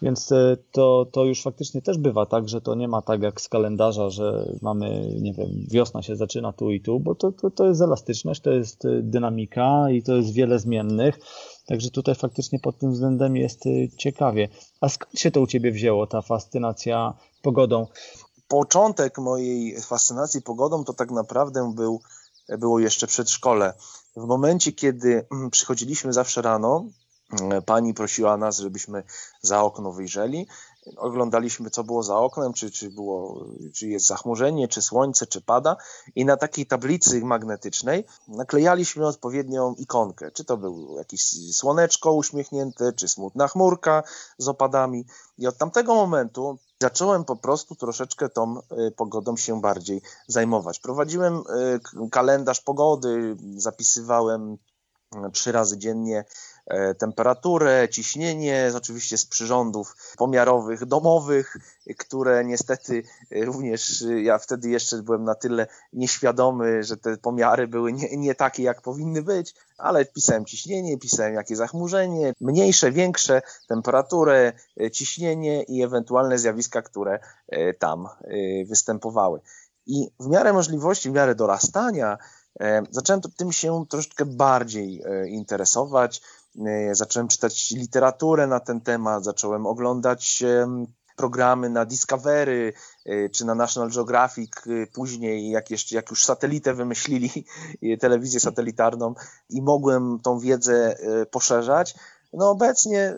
Więc 0.02 0.32
y, 0.32 0.56
to, 0.72 1.06
to 1.12 1.24
już 1.24 1.42
faktycznie 1.42 1.82
też 1.82 1.98
bywa 1.98 2.26
tak, 2.26 2.48
że 2.48 2.60
to 2.60 2.74
nie 2.74 2.88
ma 2.88 3.02
tak 3.02 3.22
jak 3.22 3.40
z 3.40 3.48
kalendarza, 3.48 4.10
że 4.10 4.52
mamy, 4.62 5.14
nie 5.20 5.32
wiem, 5.32 5.48
wiosna 5.70 6.02
się 6.02 6.16
zaczyna 6.16 6.52
tu 6.52 6.70
i 6.70 6.80
tu, 6.80 7.00
bo 7.00 7.14
to, 7.14 7.32
to, 7.32 7.50
to 7.50 7.66
jest 7.66 7.80
elastyczność, 7.80 8.40
to 8.40 8.50
jest 8.50 8.84
y, 8.84 9.02
dynamika 9.02 9.90
i 9.90 10.02
to 10.02 10.16
jest 10.16 10.32
wiele 10.32 10.58
zmiennych. 10.58 11.18
Także 11.66 11.90
tutaj 11.90 12.14
faktycznie 12.14 12.58
pod 12.58 12.78
tym 12.78 12.92
względem 12.92 13.36
jest 13.36 13.66
y, 13.66 13.90
ciekawie. 13.96 14.48
A 14.80 14.88
skąd 14.88 15.18
się 15.18 15.30
to 15.30 15.40
u 15.40 15.46
Ciebie 15.46 15.72
wzięło, 15.72 16.06
ta 16.06 16.22
fascynacja 16.22 17.14
pogodą? 17.42 17.86
Początek 18.48 19.18
mojej 19.18 19.80
fascynacji 19.80 20.42
pogodą 20.42 20.84
to 20.84 20.92
tak 20.92 21.10
naprawdę 21.10 21.72
był, 21.74 22.00
było 22.48 22.78
jeszcze 22.78 23.06
przedszkole. 23.06 23.74
W 24.16 24.26
momencie, 24.26 24.72
kiedy 24.72 25.26
mm, 25.32 25.50
przychodziliśmy 25.50 26.12
zawsze 26.12 26.42
rano, 26.42 26.84
mm, 27.40 27.62
pani 27.62 27.94
prosiła 27.94 28.36
nas, 28.36 28.58
żebyśmy 28.58 29.02
za 29.42 29.62
okno 29.62 29.92
wyjrzeli 29.92 30.46
oglądaliśmy, 30.96 31.70
co 31.70 31.84
było 31.84 32.02
za 32.02 32.16
oknem, 32.16 32.52
czy, 32.52 32.70
czy, 32.70 32.90
było, 32.90 33.44
czy 33.74 33.88
jest 33.88 34.06
zachmurzenie, 34.06 34.68
czy 34.68 34.82
słońce, 34.82 35.26
czy 35.26 35.40
pada. 35.40 35.76
I 36.14 36.24
na 36.24 36.36
takiej 36.36 36.66
tablicy 36.66 37.24
magnetycznej 37.24 38.04
naklejaliśmy 38.28 39.06
odpowiednią 39.06 39.74
ikonkę, 39.74 40.30
czy 40.30 40.44
to 40.44 40.56
był 40.56 40.96
jakieś 40.98 41.24
słoneczko 41.54 42.12
uśmiechnięte, 42.12 42.92
czy 42.92 43.08
smutna 43.08 43.48
chmurka 43.48 44.02
z 44.38 44.48
opadami. 44.48 45.04
I 45.38 45.46
od 45.46 45.58
tamtego 45.58 45.94
momentu 45.94 46.58
zacząłem 46.80 47.24
po 47.24 47.36
prostu 47.36 47.74
troszeczkę 47.74 48.28
tą 48.28 48.58
y, 48.58 48.90
pogodą 48.90 49.36
się 49.36 49.60
bardziej 49.60 50.02
zajmować. 50.26 50.80
Prowadziłem 50.80 51.42
y, 52.04 52.10
kalendarz 52.10 52.60
pogody, 52.60 53.36
zapisywałem 53.56 54.52
y, 54.52 55.30
trzy 55.32 55.52
razy 55.52 55.78
dziennie 55.78 56.24
E, 56.24 56.24
temperaturę, 56.98 57.88
ciśnienie, 57.88 58.72
oczywiście 58.76 59.18
z 59.18 59.26
przyrządów 59.26 59.96
pomiarowych, 60.16 60.84
domowych, 60.84 61.56
które 61.98 62.44
niestety 62.44 63.02
również 63.30 64.04
ja 64.22 64.38
wtedy 64.38 64.68
jeszcze 64.68 65.02
byłem 65.02 65.24
na 65.24 65.34
tyle 65.34 65.66
nieświadomy, 65.92 66.82
że 66.82 66.96
te 66.96 67.16
pomiary 67.16 67.68
były 67.68 67.92
nie, 67.92 68.16
nie 68.16 68.34
takie, 68.34 68.62
jak 68.62 68.82
powinny 68.82 69.22
być, 69.22 69.54
ale 69.78 70.04
pisałem 70.04 70.44
ciśnienie, 70.44 70.98
pisałem 70.98 71.34
jakie 71.34 71.56
zachmurzenie, 71.56 72.32
mniejsze, 72.40 72.92
większe, 72.92 73.42
temperaturę, 73.68 74.52
e, 74.80 74.90
ciśnienie 74.90 75.62
i 75.62 75.82
ewentualne 75.82 76.38
zjawiska, 76.38 76.82
które 76.82 77.18
e, 77.48 77.74
tam 77.74 78.08
występowały. 78.66 79.40
I 79.86 80.08
w 80.20 80.28
miarę 80.28 80.52
możliwości, 80.52 81.10
w 81.10 81.12
miarę 81.12 81.34
dorastania, 81.34 82.18
zacząłem 82.90 83.20
tym 83.36 83.52
się 83.52 83.84
troszeczkę 83.88 84.24
bardziej 84.24 85.02
interesować. 85.26 86.22
E, 86.58 86.94
zacząłem 86.94 87.28
czytać 87.28 87.70
literaturę 87.70 88.46
na 88.46 88.60
ten 88.60 88.80
temat, 88.80 89.24
zacząłem 89.24 89.66
oglądać 89.66 90.42
programy 91.16 91.70
na 91.70 91.84
Discovery 91.84 92.72
e, 93.06 93.28
czy 93.28 93.44
na 93.44 93.54
National 93.54 93.90
Geographic, 93.90 94.50
e, 94.66 94.86
później 94.86 95.50
jak, 95.50 95.70
jeszcze, 95.70 95.96
jak 95.96 96.10
już 96.10 96.24
satelitę 96.24 96.74
wymyślili, 96.74 97.44
telewizję 98.00 98.40
satelitarną 98.40 99.14
i 99.50 99.62
mogłem 99.62 100.20
tą 100.22 100.38
wiedzę 100.38 100.96
poszerzać. 101.30 101.94
No 102.32 102.50
obecnie 102.50 103.14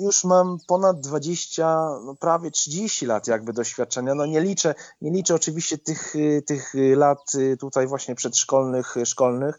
już 0.00 0.24
mam 0.24 0.58
ponad 0.66 1.00
20, 1.00 1.88
no 2.04 2.14
prawie 2.14 2.50
30 2.50 3.06
lat 3.06 3.26
jakby 3.26 3.52
doświadczenia. 3.52 4.14
No 4.14 4.26
nie 4.26 4.40
liczę, 4.40 4.74
nie 5.00 5.10
liczę 5.10 5.34
oczywiście 5.34 5.78
tych, 5.78 6.14
tych 6.46 6.72
lat 6.96 7.32
tutaj 7.60 7.86
właśnie 7.86 8.14
przedszkolnych, 8.14 8.94
szkolnych, 9.04 9.58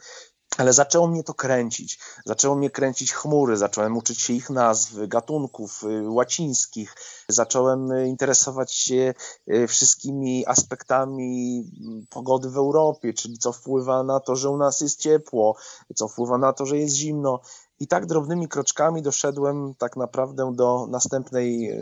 ale 0.58 0.74
zaczęło 0.74 1.08
mnie 1.08 1.24
to 1.24 1.34
kręcić. 1.34 2.00
Zaczęło 2.26 2.56
mnie 2.56 2.70
kręcić 2.70 3.14
chmury, 3.14 3.58
zacząłem 3.58 3.98
uczyć 3.98 4.22
się 4.22 4.34
ich 4.34 4.50
nazw, 4.50 4.94
gatunków 5.08 5.84
y, 5.84 6.10
łacińskich, 6.10 6.96
zacząłem 7.28 7.92
y, 7.92 8.08
interesować 8.08 8.74
się 8.74 9.14
y, 9.54 9.68
wszystkimi 9.68 10.46
aspektami 10.48 11.64
mm, 11.82 12.06
pogody 12.10 12.50
w 12.50 12.58
Europie, 12.58 13.14
czyli 13.14 13.38
co 13.38 13.52
wpływa 13.52 14.04
na 14.04 14.20
to, 14.20 14.36
że 14.36 14.50
u 14.50 14.58
nas 14.58 14.82
jest 14.82 15.00
ciepło, 15.00 15.56
co 15.96 16.08
wpływa 16.08 16.38
na 16.38 16.54
to, 16.54 16.66
że 16.66 16.78
jest 16.78 16.96
zimno. 16.96 17.42
I 17.80 17.88
tak 17.88 18.06
drobnymi 18.06 18.48
kroczkami 18.48 19.02
doszedłem 19.02 19.76
tak 19.78 19.98
naprawdę 19.98 20.52
do 20.56 20.88
następnej 20.90 21.78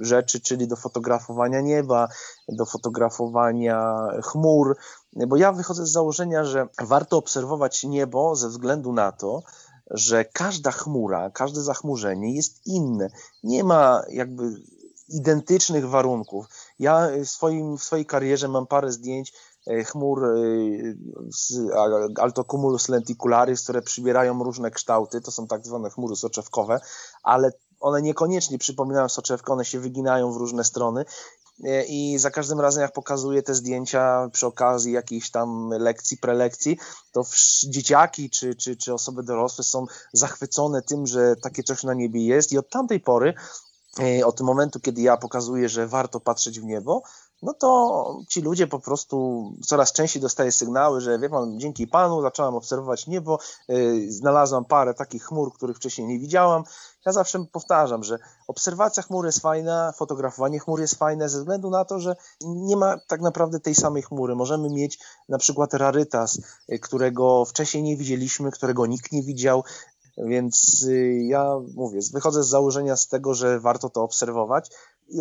rzeczy, 0.00 0.40
czyli 0.40 0.68
do 0.68 0.76
fotografowania 0.76 1.60
nieba, 1.60 2.08
do 2.48 2.66
fotografowania 2.66 4.06
chmur, 4.22 4.76
bo 5.12 5.36
ja 5.36 5.52
wychodzę 5.52 5.86
z 5.86 5.92
założenia, 5.92 6.44
że 6.44 6.68
warto 6.82 7.16
obserwować 7.16 7.84
niebo 7.84 8.36
ze 8.36 8.48
względu 8.48 8.92
na 8.92 9.12
to, 9.12 9.42
że 9.90 10.24
każda 10.24 10.70
chmura, 10.70 11.30
każde 11.30 11.62
zachmurzenie 11.62 12.34
jest 12.34 12.66
inne. 12.66 13.10
Nie 13.42 13.64
ma 13.64 14.02
jakby 14.08 14.42
identycznych 15.08 15.88
warunków. 15.88 16.46
Ja 16.78 17.08
w, 17.24 17.28
swoim, 17.28 17.78
w 17.78 17.82
swojej 17.82 18.06
karierze 18.06 18.48
mam 18.48 18.66
parę 18.66 18.92
zdjęć 18.92 19.32
chmur 19.84 20.24
e, 20.24 20.30
altocumulus 22.20 22.88
lenticularis, 22.88 23.62
które 23.62 23.82
przybierają 23.82 24.42
różne 24.42 24.70
kształty, 24.70 25.20
to 25.20 25.30
są 25.30 25.46
tak 25.46 25.66
zwane 25.66 25.90
chmury 25.90 26.16
soczewkowe, 26.16 26.80
ale 27.22 27.52
one 27.80 28.02
niekoniecznie 28.02 28.58
przypominają 28.58 29.08
soczewkę, 29.08 29.52
one 29.52 29.64
się 29.64 29.80
wyginają 29.80 30.32
w 30.32 30.36
różne 30.36 30.64
strony. 30.64 31.04
E, 31.64 31.84
i 31.84 32.18
za 32.18 32.30
każdym 32.30 32.60
razem 32.60 32.82
jak 32.82 32.92
pokazuję 32.92 33.42
te 33.42 33.54
zdjęcia 33.54 34.28
przy 34.32 34.46
okazji 34.46 34.92
jakiejś 34.92 35.30
tam 35.30 35.70
lekcji, 35.70 36.16
prelekcji, 36.16 36.78
to 37.12 37.24
dzieciaki 37.68 38.30
czy, 38.30 38.54
czy, 38.54 38.76
czy 38.76 38.94
osoby 38.94 39.22
dorosłe 39.22 39.64
są 39.64 39.86
zachwycone 40.12 40.82
tym, 40.82 41.06
że 41.06 41.36
takie 41.36 41.62
coś 41.62 41.82
na 41.82 41.94
niebie 41.94 42.26
jest. 42.26 42.52
I 42.52 42.58
od 42.58 42.70
tamtej 42.70 43.00
pory, 43.00 43.34
e, 44.00 44.26
od 44.26 44.40
momentu, 44.40 44.80
kiedy 44.80 45.00
ja 45.00 45.16
pokazuję, 45.16 45.68
że 45.68 45.86
warto 45.86 46.20
patrzeć 46.20 46.60
w 46.60 46.64
niebo, 46.64 47.02
no 47.42 47.54
to 47.54 48.18
ci 48.28 48.40
ludzie 48.40 48.66
po 48.66 48.78
prostu 48.78 49.44
coraz 49.66 49.92
częściej 49.92 50.22
dostają 50.22 50.50
sygnały, 50.50 51.00
że 51.00 51.18
wie 51.18 51.30
pan, 51.30 51.60
dzięki 51.60 51.86
panu 51.86 52.22
zacząłem 52.22 52.54
obserwować 52.54 53.06
niebo, 53.06 53.38
yy, 53.68 54.12
znalazłam 54.12 54.64
parę 54.64 54.94
takich 54.94 55.24
chmur, 55.24 55.52
których 55.52 55.76
wcześniej 55.76 56.06
nie 56.06 56.18
widziałam. 56.18 56.64
Ja 57.06 57.12
zawsze 57.12 57.44
powtarzam, 57.52 58.04
że 58.04 58.18
obserwacja 58.48 59.02
chmur 59.02 59.26
jest 59.26 59.40
fajna, 59.40 59.92
fotografowanie 59.92 60.58
chmur 60.58 60.80
jest 60.80 60.94
fajne 60.94 61.28
ze 61.28 61.38
względu 61.38 61.70
na 61.70 61.84
to, 61.84 62.00
że 62.00 62.16
nie 62.40 62.76
ma 62.76 62.98
tak 63.08 63.20
naprawdę 63.20 63.60
tej 63.60 63.74
samej 63.74 64.02
chmury. 64.02 64.34
Możemy 64.34 64.70
mieć 64.70 64.98
na 65.28 65.38
przykład 65.38 65.74
rarytas, 65.74 66.40
y, 66.72 66.78
którego 66.78 67.44
wcześniej 67.44 67.82
nie 67.82 67.96
widzieliśmy, 67.96 68.50
którego 68.50 68.86
nikt 68.86 69.12
nie 69.12 69.22
widział, 69.22 69.64
więc 70.18 70.82
y, 70.88 71.18
ja 71.28 71.54
mówię, 71.74 72.00
wychodzę 72.12 72.44
z 72.44 72.48
założenia 72.48 72.96
z 72.96 73.08
tego, 73.08 73.34
że 73.34 73.60
warto 73.60 73.90
to 73.90 74.02
obserwować 74.02 74.70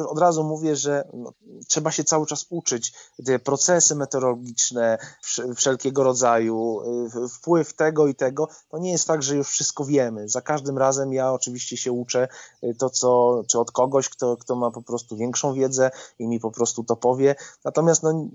od 0.08 0.20
razu 0.20 0.44
mówię, 0.44 0.76
że 0.76 1.08
no, 1.14 1.34
trzeba 1.68 1.92
się 1.92 2.04
cały 2.04 2.26
czas 2.26 2.46
uczyć. 2.50 2.94
Te 3.26 3.40
procesy 3.40 3.96
meteorologiczne, 3.96 4.98
wszelkiego 5.56 6.04
rodzaju, 6.04 6.82
y, 7.26 7.30
wpływ 7.30 7.74
tego 7.74 8.08
i 8.08 8.16
tego, 8.16 8.48
to 8.70 8.78
nie 8.78 8.92
jest 8.92 9.08
tak, 9.08 9.24
że 9.24 9.36
już 9.36 9.50
wszystko 9.50 9.86
wiemy. 9.86 10.30
Za 10.30 10.42
każdym 10.42 10.78
razem 10.78 11.14
ja 11.14 11.34
oczywiście 11.34 11.78
się 11.78 11.92
uczę 11.92 12.28
y, 12.64 12.76
to, 12.76 12.90
co, 12.90 13.42
czy 13.48 13.60
od 13.60 13.72
kogoś, 13.72 14.10
kto, 14.10 14.38
kto 14.38 14.56
ma 14.56 14.72
po 14.72 14.82
prostu 14.82 15.18
większą 15.18 15.54
wiedzę 15.54 15.92
i 16.20 16.28
mi 16.28 16.40
po 16.40 16.52
prostu 16.52 16.84
to 16.84 16.96
powie. 16.96 17.36
Natomiast 17.66 18.04
no, 18.04 18.28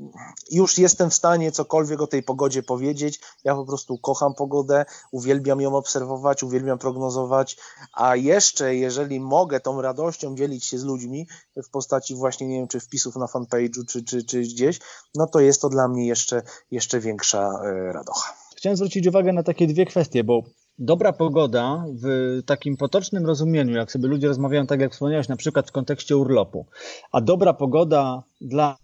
już 0.51 0.79
jestem 0.79 1.11
w 1.11 1.14
stanie 1.14 1.53
cokolwiek 1.53 2.01
o 2.01 2.07
tej 2.07 2.23
pogodzie 2.23 2.62
powiedzieć. 2.62 3.21
Ja 3.45 3.55
po 3.55 3.67
prostu 3.67 3.99
kocham 3.99 4.35
pogodę, 4.35 4.85
uwielbiam 5.12 5.61
ją 5.61 5.77
obserwować, 5.77 6.43
uwielbiam 6.43 6.79
prognozować, 6.79 7.57
a 7.93 8.17
jeszcze 8.17 8.75
jeżeli 8.75 9.21
mogę 9.21 9.61
tą 9.61 9.83
radością 9.83 10.37
dzielić 10.37 10.64
się 10.64 10.79
z 10.79 10.85
ludźmi, 10.85 11.27
w 11.67 11.71
postaci 11.71 12.15
właśnie, 12.15 12.47
nie 12.47 12.59
wiem, 12.59 12.69
czy 12.69 12.81
wpisów 12.81 13.17
na 13.17 13.27
fanpage'u, 13.27 13.85
czy, 13.89 14.05
czy, 14.05 14.25
czy 14.25 14.41
gdzieś, 14.41 14.79
no 15.15 15.27
to 15.27 15.41
jest 15.41 15.63
to 15.63 15.69
dla 15.69 15.89
mnie 15.89 16.07
jeszcze, 16.07 16.43
jeszcze 16.71 17.01
większa 17.01 17.51
e, 17.65 17.93
radocha. 17.93 18.35
Chciałem 18.57 18.77
zwrócić 18.77 19.07
uwagę 19.07 19.33
na 19.33 19.43
takie 19.43 19.67
dwie 19.67 19.87
kwestie, 19.87 20.25
bo 20.25 20.43
dobra 20.79 21.13
pogoda 21.13 21.85
w 22.03 22.39
takim 22.47 22.77
potocznym 22.77 23.27
rozumieniu, 23.27 23.77
jak 23.77 23.93
sobie 23.93 24.09
ludzie 24.09 24.29
rozmawiają, 24.29 24.67
tak 24.67 24.81
jak 24.81 24.93
wspomniałeś, 24.93 25.29
na 25.29 25.37
przykład 25.37 25.69
w 25.69 25.73
kontekście 25.73 26.17
urlopu, 26.17 26.67
a 27.13 27.21
dobra 27.21 27.53
pogoda 27.53 28.23
dla 28.41 28.77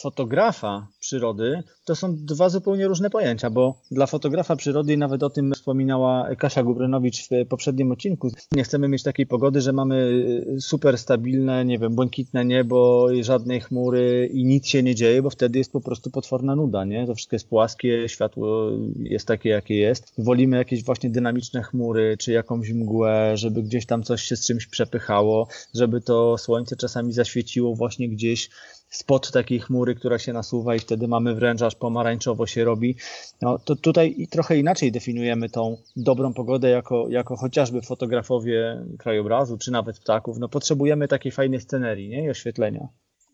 fotografa 0.00 0.86
przyrody 1.08 1.62
to 1.84 1.96
są 1.96 2.16
dwa 2.16 2.48
zupełnie 2.48 2.88
różne 2.88 3.10
pojęcia, 3.10 3.50
bo 3.50 3.80
dla 3.90 4.06
fotografa 4.06 4.56
przyrody, 4.56 4.92
i 4.92 4.98
nawet 4.98 5.22
o 5.22 5.30
tym 5.30 5.52
wspominała 5.52 6.34
Kasia 6.36 6.62
Gubrynowicz 6.62 7.28
w 7.28 7.48
poprzednim 7.48 7.92
odcinku, 7.92 8.30
nie 8.52 8.64
chcemy 8.64 8.88
mieć 8.88 9.02
takiej 9.02 9.26
pogody, 9.26 9.60
że 9.60 9.72
mamy 9.72 9.96
y, 10.56 10.60
super 10.60 10.98
stabilne, 10.98 11.64
nie 11.64 11.78
wiem, 11.78 11.94
błękitne 11.94 12.44
niebo 12.44 13.10
i 13.10 13.24
żadnej 13.24 13.60
chmury 13.60 14.30
i 14.32 14.44
nic 14.44 14.66
się 14.66 14.82
nie 14.82 14.94
dzieje, 14.94 15.22
bo 15.22 15.30
wtedy 15.30 15.58
jest 15.58 15.72
po 15.72 15.80
prostu 15.80 16.10
potworna 16.10 16.56
nuda, 16.56 16.84
nie? 16.84 17.06
To 17.06 17.14
wszystko 17.14 17.36
jest 17.36 17.48
płaskie, 17.48 18.08
światło 18.08 18.70
jest 18.96 19.26
takie, 19.26 19.48
jakie 19.48 19.74
jest. 19.74 20.12
Wolimy 20.18 20.56
jakieś 20.56 20.84
właśnie 20.84 21.10
dynamiczne 21.10 21.62
chmury, 21.62 22.16
czy 22.18 22.32
jakąś 22.32 22.70
mgłę, 22.70 23.32
żeby 23.34 23.62
gdzieś 23.62 23.86
tam 23.86 24.02
coś 24.02 24.22
się 24.22 24.36
z 24.36 24.46
czymś 24.46 24.66
przepychało, 24.66 25.48
żeby 25.74 26.00
to 26.00 26.38
słońce 26.38 26.76
czasami 26.76 27.12
zaświeciło 27.12 27.74
właśnie 27.74 28.08
gdzieś 28.08 28.50
spod 28.88 29.32
takiej 29.32 29.60
chmury, 29.60 29.94
która 29.94 30.18
się 30.18 30.32
nasuwa 30.32 30.74
i 30.74 30.78
wtedy 30.78 31.08
mamy 31.08 31.34
wręcz 31.34 31.62
aż 31.62 31.74
pomarańczowo 31.74 32.46
się 32.46 32.64
robi. 32.64 32.96
No, 33.42 33.58
to 33.58 33.76
tutaj 33.76 34.26
trochę 34.30 34.56
inaczej 34.56 34.92
definiujemy 34.92 35.48
tą 35.48 35.76
dobrą 35.96 36.34
pogodę 36.34 36.70
jako, 36.70 37.06
jako 37.08 37.36
chociażby 37.36 37.82
fotografowie 37.82 38.86
krajobrazu, 38.98 39.58
czy 39.58 39.70
nawet 39.70 39.98
ptaków. 39.98 40.38
No, 40.38 40.48
potrzebujemy 40.48 41.08
takiej 41.08 41.32
fajnej 41.32 41.60
scenerii 41.60 42.08
nie? 42.08 42.24
i 42.24 42.30
oświetlenia 42.30 42.88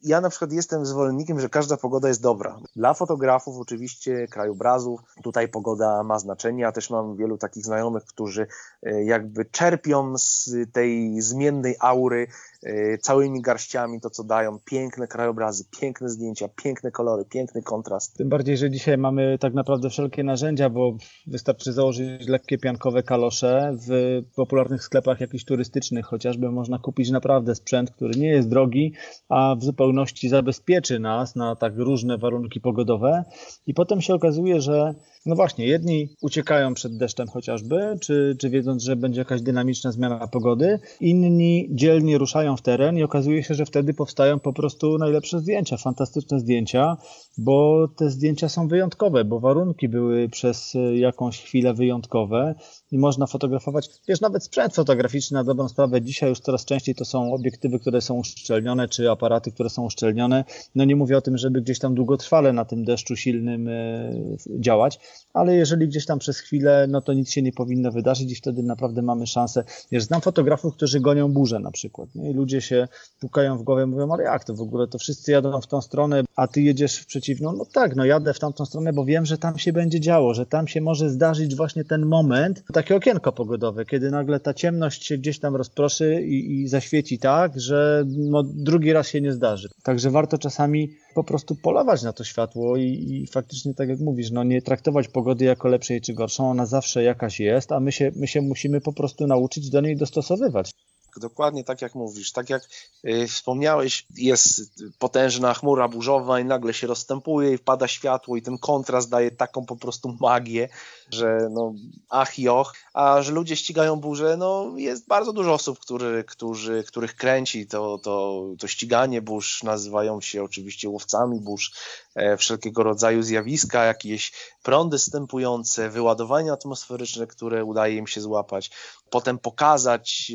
ja 0.04 0.20
na 0.20 0.30
przykład 0.30 0.52
jestem 0.52 0.86
zwolennikiem, 0.86 1.40
że 1.40 1.48
każda 1.48 1.76
pogoda 1.76 2.08
jest 2.08 2.22
dobra. 2.22 2.58
Dla 2.76 2.94
fotografów 2.94 3.58
oczywiście, 3.58 4.28
krajobrazów, 4.28 5.00
tutaj 5.22 5.48
pogoda 5.48 6.02
ma 6.02 6.18
znaczenie. 6.18 6.62
Ja 6.62 6.72
też 6.72 6.90
mam 6.90 7.16
wielu 7.16 7.38
takich 7.38 7.64
znajomych, 7.64 8.04
którzy 8.04 8.46
e, 8.82 9.04
jakby 9.04 9.44
czerpią 9.44 10.18
z 10.18 10.50
tej 10.72 11.20
zmiennej 11.20 11.76
aury 11.80 12.26
e, 12.62 12.98
całymi 12.98 13.42
garściami 13.42 14.00
to, 14.00 14.10
co 14.10 14.24
dają. 14.24 14.58
Piękne 14.64 15.08
krajobrazy, 15.08 15.64
piękne 15.80 16.08
zdjęcia, 16.08 16.48
piękne 16.48 16.90
kolory, 16.90 17.24
piękny 17.24 17.62
kontrast. 17.62 18.16
Tym 18.16 18.28
bardziej, 18.28 18.56
że 18.56 18.70
dzisiaj 18.70 18.98
mamy 18.98 19.38
tak 19.40 19.54
naprawdę 19.54 19.90
wszelkie 19.90 20.24
narzędzia, 20.24 20.70
bo 20.70 20.96
wystarczy 21.26 21.72
założyć 21.72 22.28
lekkie 22.28 22.58
piankowe 22.58 23.02
kalosze. 23.02 23.76
W 23.88 24.22
popularnych 24.36 24.82
sklepach 24.82 25.20
jakichś 25.20 25.44
turystycznych 25.44 26.06
chociażby 26.06 26.50
można 26.50 26.78
kupić 26.78 27.10
naprawdę 27.10 27.54
sprzęt, 27.54 27.90
który 27.90 28.20
nie 28.20 28.28
jest 28.28 28.48
drogi, 28.48 28.92
a 29.28 29.56
w 29.58 29.64
zupełności 29.64 29.93
zupełności 29.94 30.28
zabezpieczy 30.28 30.98
nas 30.98 31.37
na 31.37 31.57
tak 31.57 31.76
różne 31.76 32.18
warunki 32.18 32.61
pogodowe. 32.61 33.24
I 33.66 33.74
potem 33.74 34.00
się 34.00 34.14
okazuje, 34.14 34.61
że 34.61 34.94
no 35.26 35.34
właśnie, 35.34 35.66
jedni 35.66 36.08
uciekają 36.20 36.74
przed 36.74 36.96
deszczem 36.96 37.28
chociażby, 37.28 37.96
czy, 38.00 38.37
czy 38.38 38.50
wiedząc, 38.50 38.82
że 38.82 38.96
będzie 38.96 39.20
jakaś 39.20 39.42
dynamiczna 39.42 39.92
zmiana 39.92 40.28
pogody, 40.28 40.78
inni 41.00 41.68
dzielnie 41.70 42.18
ruszają 42.18 42.56
w 42.56 42.62
teren 42.62 42.96
i 42.96 43.02
okazuje 43.02 43.42
się, 43.42 43.54
że 43.54 43.66
wtedy 43.66 43.94
powstają 43.94 44.40
po 44.40 44.52
prostu 44.52 44.98
najlepsze 44.98 45.40
zdjęcia, 45.40 45.76
fantastyczne 45.76 46.40
zdjęcia, 46.40 46.96
bo 47.38 47.88
te 47.96 48.10
zdjęcia 48.10 48.48
są 48.48 48.68
wyjątkowe, 48.68 49.24
bo 49.24 49.40
warunki 49.40 49.88
były 49.88 50.28
przez 50.28 50.74
jakąś 50.94 51.42
chwilę 51.42 51.74
wyjątkowe 51.74 52.54
i 52.90 52.98
można 52.98 53.26
fotografować. 53.26 53.88
Wiesz, 54.08 54.20
nawet 54.20 54.44
sprzęt 54.44 54.74
fotograficzny 54.74 55.34
na 55.34 55.44
dobrą 55.44 55.68
sprawę 55.68 56.02
dzisiaj 56.02 56.28
już 56.28 56.40
coraz 56.40 56.64
częściej 56.64 56.94
to 56.94 57.04
są 57.04 57.32
obiektywy, 57.34 57.78
które 57.78 58.00
są 58.00 58.14
uszczelnione, 58.14 58.88
czy 58.88 59.10
aparaty, 59.10 59.52
które 59.52 59.70
są 59.70 59.84
uszczelnione. 59.84 60.44
No 60.74 60.84
nie 60.84 60.96
mówię 60.96 61.16
o 61.16 61.20
tym, 61.20 61.38
żeby 61.38 61.62
gdzieś 61.62 61.78
tam 61.78 61.94
długotrwale 61.94 62.52
na 62.52 62.64
tym 62.64 62.84
deszczu 62.84 63.16
silnym 63.16 63.68
e, 63.68 64.12
działać, 64.60 64.98
ale 65.35 65.55
jeżeli 65.55 65.88
gdzieś 65.88 66.07
tam 66.07 66.18
przez 66.18 66.38
chwilę, 66.38 66.87
no 66.88 67.00
to 67.00 67.12
nic 67.12 67.31
się 67.31 67.42
nie 67.42 67.53
powinno 67.53 67.92
wydarzyć 67.92 68.33
i 68.33 68.35
wtedy 68.35 68.62
naprawdę 68.62 69.03
mamy 69.03 69.27
szansę. 69.27 69.64
Wiesz, 69.92 70.03
znam 70.03 70.20
fotografów, 70.20 70.74
którzy 70.77 71.00
gonią 71.00 71.33
burzę 71.33 71.59
na 71.59 71.70
przykład 71.70 72.14
nie? 72.14 72.31
i 72.31 72.35
ludzie 72.35 72.61
się 72.61 72.88
pukają 73.20 73.59
w 73.59 73.62
głowę 73.62 73.87
mówią, 73.87 74.12
ale 74.12 74.24
jak 74.24 74.44
to 74.44 74.55
w 74.55 74.61
ogóle, 74.61 74.87
to 74.88 74.98
wszyscy 74.98 75.33
jadą 75.33 75.61
w 75.61 75.66
tą 75.66 75.81
stronę, 75.81 76.22
a 76.37 76.46
ty 76.46 76.62
jedziesz 76.62 76.96
w 76.96 77.07
przeciwną? 77.07 77.53
No 77.53 77.66
tak, 77.72 77.96
no 77.96 78.05
jadę 78.05 78.35
w 78.35 78.38
tamtą 78.38 78.64
stronę, 78.64 78.92
bo 78.92 79.05
wiem, 79.05 79.27
że 79.27 79.38
tam 79.38 79.59
się 79.59 79.72
będzie 79.72 80.00
działo, 80.00 80.35
że 80.35 80.46
tam 80.46 80.68
się 80.68 80.81
może 80.81 81.11
zdarzyć 81.11 81.57
właśnie 81.57 81.85
ten 81.85 82.07
moment, 82.07 82.64
takie 82.72 82.96
okienko 82.96 83.33
pogodowe, 83.33 83.85
kiedy 83.87 84.11
nagle 84.11 84.40
ta 84.40 84.55
ciemność 84.55 85.07
się 85.07 85.18
gdzieś 85.18 85.38
tam 85.38 85.57
rozproszy 85.57 86.22
i, 86.22 86.62
i 86.62 86.68
zaświeci 86.68 87.18
tak, 87.18 87.61
że 87.61 88.05
no, 88.07 88.42
drugi 88.42 88.92
raz 88.92 89.09
się 89.09 89.20
nie 89.20 89.33
zdarzy. 89.33 89.68
Także 89.83 90.11
warto 90.11 90.38
czasami 90.38 90.90
po 91.14 91.24
prostu 91.24 91.57
polować 91.57 92.03
na 92.03 92.12
to 92.12 92.24
światło 92.24 92.77
i, 92.77 92.83
i, 92.83 93.27
faktycznie, 93.27 93.74
tak 93.74 93.88
jak 93.88 94.00
mówisz, 94.00 94.31
no 94.31 94.44
nie 94.44 94.62
traktować 94.62 95.09
pogody 95.09 95.44
jako 95.44 95.68
lepszej 95.68 96.00
czy 96.00 96.14
gorszą, 96.14 96.50
ona 96.50 96.66
zawsze 96.66 97.03
jakaś 97.03 97.40
jest, 97.40 97.72
a 97.72 97.81
my 97.81 97.92
się, 97.92 98.12
my 98.16 98.27
się 98.27 98.40
musimy 98.42 98.81
po 98.81 98.92
prostu 98.92 99.27
nauczyć 99.27 99.70
do 99.70 99.81
niej 99.81 99.96
dostosowywać 99.96 100.72
dokładnie 101.20 101.64
tak 101.64 101.83
jak 101.83 101.94
mówisz. 101.94 102.33
Tak 102.33 102.50
jak 102.50 102.62
y, 103.05 103.27
wspomniałeś, 103.29 104.07
jest 104.16 104.72
potężna 104.98 105.55
chmura 105.55 105.88
burzowa 105.88 106.40
i 106.40 106.44
nagle 106.44 106.74
się 106.74 106.87
rozstępuje 106.87 107.53
i 107.53 107.59
wpada 107.59 107.88
światło 107.88 108.37
i 108.37 108.42
ten 108.42 108.59
kontrast 108.59 109.11
daje 109.11 109.31
taką 109.31 109.66
po 109.66 109.77
prostu 109.77 110.16
magię, 110.20 110.68
że 111.11 111.48
no 111.50 111.72
ach 112.09 112.38
i 112.38 112.48
och, 112.48 112.74
a 112.94 113.22
że 113.22 113.33
ludzie 113.33 113.57
ścigają 113.57 113.96
burzę, 113.96 114.37
no 114.37 114.72
jest 114.77 115.07
bardzo 115.07 115.33
dużo 115.33 115.55
osób, 115.55 115.79
który, 115.79 116.24
którzy, 116.24 116.85
których 116.87 117.16
kręci 117.16 117.66
to, 117.66 117.98
to, 117.98 118.44
to 118.59 118.68
ściganie 118.68 119.22
burz, 119.22 119.62
nazywają 119.62 120.20
się 120.20 120.42
oczywiście 120.42 120.88
łowcami 120.88 121.40
burz, 121.40 121.72
e, 122.14 122.37
wszelkiego 122.37 122.83
rodzaju 122.83 123.22
zjawiska, 123.22 123.85
jakieś 123.85 124.33
prądy 124.62 124.98
stępujące, 124.98 125.90
wyładowania 125.90 126.53
atmosferyczne, 126.53 127.27
które 127.27 127.64
udaje 127.64 127.96
im 127.96 128.07
się 128.07 128.20
złapać, 128.20 128.70
potem 129.14 129.38
pokazać 129.38 130.33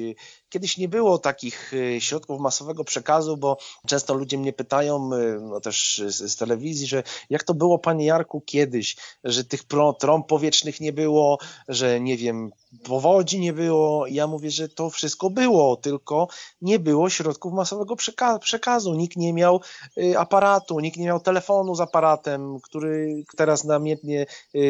Kiedyś 0.49 0.77
nie 0.77 0.89
było 0.89 1.17
takich 1.17 1.73
y, 1.73 2.01
środków 2.01 2.41
masowego 2.41 2.83
przekazu, 2.83 3.37
bo 3.37 3.57
często 3.87 4.13
ludzie 4.13 4.37
mnie 4.37 4.53
pytają, 4.53 5.13
y, 5.13 5.39
no 5.41 5.59
też 5.59 6.01
z, 6.07 6.31
z 6.31 6.35
telewizji, 6.35 6.87
że 6.87 7.03
jak 7.29 7.43
to 7.43 7.53
było, 7.53 7.79
panie 7.79 8.05
Jarku, 8.05 8.41
kiedyś, 8.41 8.97
że 9.23 9.43
tych 9.43 9.61
trąb 9.99 10.27
powietrznych 10.27 10.79
nie 10.79 10.93
było, 10.93 11.37
że 11.67 11.99
nie 11.99 12.17
wiem, 12.17 12.51
powodzi 12.83 13.39
nie 13.39 13.53
było. 13.53 14.07
Ja 14.07 14.27
mówię, 14.27 14.51
że 14.51 14.69
to 14.69 14.89
wszystko 14.89 15.29
było, 15.29 15.75
tylko 15.75 16.27
nie 16.61 16.79
było 16.79 17.09
środków 17.09 17.53
masowego 17.53 17.95
przeka 17.95 18.39
przekazu. 18.39 18.93
Nikt 18.93 19.17
nie 19.17 19.33
miał 19.33 19.61
y, 19.97 20.19
aparatu, 20.19 20.79
nikt 20.79 20.97
nie 20.97 21.05
miał 21.05 21.19
telefonu 21.19 21.75
z 21.75 21.81
aparatem, 21.81 22.59
który 22.59 23.23
teraz 23.37 23.63
namiętnie 23.63 24.25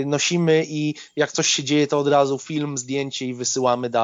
nosimy 0.05 0.65
i 0.67 0.95
jak 1.15 1.31
coś 1.31 1.47
się 1.47 1.63
dzieje, 1.63 1.87
to 1.87 1.99
od 1.99 2.07
razu 2.07 2.37
film, 2.37 2.77
zdjęcie 2.77 3.25
i 3.25 3.33
wysyłamy 3.33 3.89
dalej. 3.89 3.98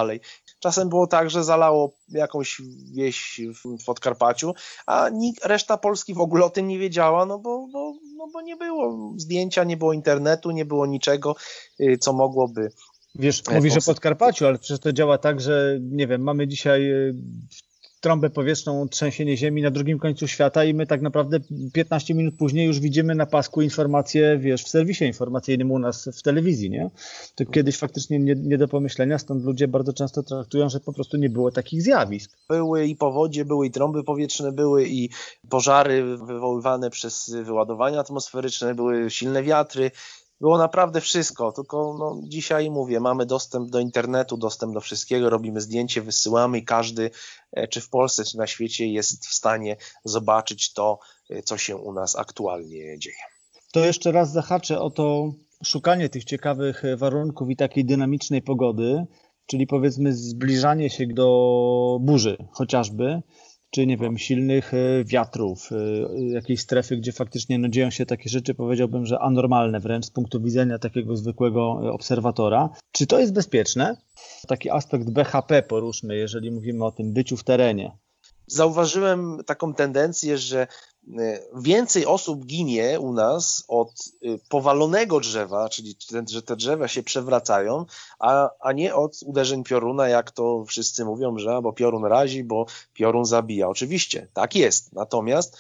Czasem 0.60 0.90
było 0.90 1.08
tak, 1.08 1.30
że 1.30 1.44
zalało 1.44 1.94
jakąś 2.10 2.62
wieś 2.94 3.42
w 3.66 3.86
Podkarpaciu, 3.86 4.54
a 4.86 5.10
nikt, 5.10 5.46
reszta 5.46 5.78
Polski 5.78 6.14
w 6.14 6.20
ogóle 6.20 6.46
o 6.46 6.50
tym 6.50 6.68
nie 6.68 6.80
wiedziała, 6.80 7.26
no 7.26 7.40
bo, 7.40 7.68
bo, 7.68 7.94
no 8.18 8.28
bo 8.34 8.42
nie 8.42 8.56
było 8.56 9.14
zdjęcia, 9.18 9.64
nie 9.64 9.78
było 9.78 9.94
internetu, 9.94 10.52
nie 10.52 10.66
było 10.66 10.86
niczego, 10.86 11.36
y, 11.80 11.98
co 11.98 12.14
mogłoby 12.14 12.72
Wiesz, 13.20 13.44
mówisz 13.54 13.78
o 13.78 13.82
Podkarpaciu, 13.82 14.48
ale 14.48 14.60
przecież 14.60 14.80
to 14.80 14.94
działa 14.94 15.18
tak, 15.18 15.42
że 15.42 15.78
nie 15.82 16.08
wiem, 16.08 16.22
mamy 16.22 16.48
dzisiaj 16.48 16.92
y, 16.92 17.16
trąbę 18.06 18.30
powietrzną, 18.30 18.88
trzęsienie 18.88 19.38
ziemi 19.38 19.62
na 19.62 19.72
drugim 19.72 20.00
końcu 20.00 20.28
świata 20.28 20.64
i 20.64 20.74
my 20.74 20.88
tak 20.88 21.02
naprawdę 21.02 21.40
15 21.74 22.14
minut 22.14 22.36
później 22.38 22.68
już 22.68 22.80
widzimy 22.80 23.16
na 23.16 23.26
pasku 23.26 23.62
informacje, 23.62 24.38
wiesz, 24.38 24.64
w 24.64 24.70
serwisie 24.70 25.06
informacyjnym 25.06 25.72
u 25.72 25.80
nas 25.80 26.10
w 26.14 26.22
telewizji, 26.22 26.70
nie? 26.70 26.90
To 27.36 27.46
kiedyś 27.46 27.78
faktycznie 27.78 28.20
nie, 28.20 28.36
nie 28.36 28.58
do 28.58 28.68
pomyślenia, 28.68 29.20
stąd 29.20 29.44
ludzie 29.44 29.68
bardzo 29.68 29.94
często 29.94 30.24
traktują, 30.24 30.70
że 30.70 30.80
po 30.80 30.94
prostu 30.94 31.18
nie 31.18 31.30
było 31.30 31.52
takich 31.52 31.82
zjawisk. 31.82 32.32
Były 32.50 32.86
i 32.86 32.96
powodzie, 32.96 33.46
były 33.46 33.68
i 33.68 33.72
trąby 33.72 34.04
powietrzne, 34.04 34.52
były 34.52 34.88
i 34.88 35.10
pożary 35.50 36.18
wywoływane 36.18 36.90
przez 36.90 37.36
wyładowania 37.44 38.00
atmosferyczne, 38.00 38.76
były 38.76 39.10
silne 39.10 39.44
wiatry, 39.44 39.92
było 40.42 40.58
naprawdę 40.58 41.02
wszystko, 41.02 41.52
tylko 41.52 41.96
no, 42.00 42.22
dzisiaj 42.24 42.72
mówię, 42.72 43.00
mamy 43.00 43.26
dostęp 43.26 43.70
do 43.70 43.80
internetu, 43.80 44.38
dostęp 44.38 44.74
do 44.74 44.82
wszystkiego, 44.82 45.30
robimy 45.30 45.62
zdjęcie, 45.62 46.02
wysyłamy 46.02 46.58
i 46.58 46.66
każdy, 46.66 47.12
e, 47.52 47.68
czy 47.68 47.82
w 47.82 47.90
Polsce, 47.90 48.24
czy 48.24 48.38
na 48.38 48.48
świecie 48.48 48.88
jest 48.88 49.28
w 49.28 49.34
stanie 49.34 49.78
zobaczyć 50.04 50.74
to, 50.74 51.00
e, 51.30 51.44
co 51.44 51.58
się 51.58 51.78
u 51.78 51.94
nas 51.94 52.16
aktualnie 52.16 53.00
dzieje. 53.00 53.16
To 53.74 53.86
jeszcze 53.86 54.12
raz 54.12 54.32
zahaczę 54.32 54.80
o 54.80 54.90
to 54.90 55.32
szukanie 55.64 56.10
tych 56.10 56.24
ciekawych 56.24 56.84
warunków 56.98 57.50
i 57.50 57.56
takiej 57.56 57.86
dynamicznej 57.86 58.42
pogody, 58.42 59.06
czyli 59.46 59.68
powiedzmy 59.68 60.14
zbliżanie 60.14 60.90
się 60.90 61.08
do 61.08 61.98
burzy 62.02 62.38
chociażby, 62.52 63.22
czy 63.76 63.88
nie 63.88 63.98
wiem, 63.98 64.18
silnych 64.18 64.74
e, 64.74 65.04
wiatrów, 65.04 65.70
e, 65.72 65.76
jakiejś 66.24 66.62
strefy, 66.62 66.98
gdzie 66.98 67.12
faktycznie 67.12 67.60
no, 67.60 67.68
dzieją 67.70 67.90
się 67.90 68.06
takie 68.06 68.30
rzeczy, 68.30 68.54
powiedziałbym, 68.54 69.06
że 69.06 69.20
anormalne 69.20 69.80
wręcz 69.80 70.06
z 70.06 70.12
punktu 70.12 70.42
widzenia 70.42 70.80
takiego 70.80 71.18
zwykłego 71.18 71.82
e, 71.84 71.92
obserwatora. 71.92 72.70
Czy 72.92 73.08
to 73.08 73.20
jest 73.20 73.34
bezpieczne? 73.34 73.98
Taki 74.48 74.70
aspekt 74.70 75.10
BHP 75.10 75.64
poruszmy, 75.64 76.16
jeżeli 76.16 76.52
mówimy 76.52 76.86
o 76.86 76.92
tym 76.92 77.14
byciu 77.14 77.38
w 77.38 77.44
terenie. 77.44 77.98
Zauważyłem 78.48 79.38
taką 79.46 79.74
tendencję, 79.74 80.38
że 80.38 80.68
więcej 81.56 82.06
osób 82.06 82.46
ginie 82.46 83.00
u 83.00 83.14
nas 83.14 83.64
od 83.68 83.92
y, 84.24 84.40
powalonego 84.50 85.20
drzewa, 85.20 85.70
czyli 85.70 85.96
że 86.30 86.42
te 86.42 86.56
drzewa 86.56 86.88
się 86.88 87.04
przewracają, 87.04 87.86
a, 88.20 88.50
a 88.60 88.72
nie 88.72 88.96
od 88.96 89.20
uderzeń 89.26 89.64
pioruna, 89.64 90.08
jak 90.08 90.32
to 90.32 90.66
wszyscy 90.66 91.06
mówią, 91.06 91.38
że 91.38 91.62
bo 91.62 91.74
piorun 91.74 92.06
razi, 92.06 92.44
bo 92.44 92.66
piorun 92.94 93.26
zabija. 93.26 93.68
Oczywiście, 93.68 94.28
tak 94.34 94.56
jest. 94.56 94.94
Natomiast 94.94 95.58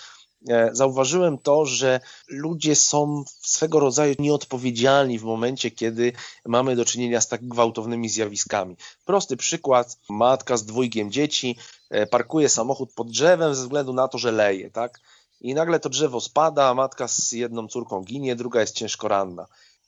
e, 0.50 0.70
zauważyłem 0.74 1.38
to, 1.38 1.66
że 1.66 2.00
ludzie 2.28 2.76
są 2.76 3.24
swego 3.42 3.80
rodzaju 3.80 4.16
nieodpowiedzialni 4.20 5.20
w 5.20 5.24
momencie, 5.24 5.72
kiedy 5.72 6.14
mamy 6.46 6.76
do 6.76 6.86
czynienia 6.86 7.22
z 7.22 7.28
tak 7.28 7.48
gwałtownymi 7.48 8.10
zjawiskami. 8.10 8.76
Prosty 9.06 9.38
przykład, 9.38 9.98
matka 10.10 10.58
z 10.58 10.66
dwójkiem 10.66 11.12
dzieci 11.12 11.58
e, 11.90 12.08
parkuje 12.08 12.50
samochód 12.50 12.94
pod 12.94 13.12
drzewem 13.12 13.56
ze 13.56 13.62
względu 13.62 13.94
na 13.94 14.08
to, 14.08 14.18
że 14.18 14.32
leje, 14.32 14.72
tak? 14.72 15.00
I 15.46 15.54
nagle 15.54 15.80
to 15.80 15.90
drzewo 15.90 16.22
spada, 16.22 16.74
matka 16.74 17.08
z 17.08 17.32
jedną 17.32 17.68
córką 17.68 18.04
ginie, 18.04 18.36
druga 18.36 18.62
jest 18.62 18.76
ciężko 18.76 19.08
ranna. 19.08 19.46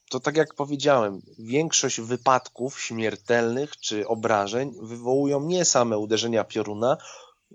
To 0.10 0.20
tak 0.20 0.38
jak 0.38 0.54
powiedziałem, 0.54 1.22
większość 1.40 2.02
wypadków 2.02 2.82
śmiertelnych 2.82 3.78
czy 3.80 4.08
obrażeń 4.08 4.74
wywołują 4.82 5.42
nie 5.42 5.66
same 5.66 5.98
uderzenia 5.98 6.44
pioruna, 6.44 6.98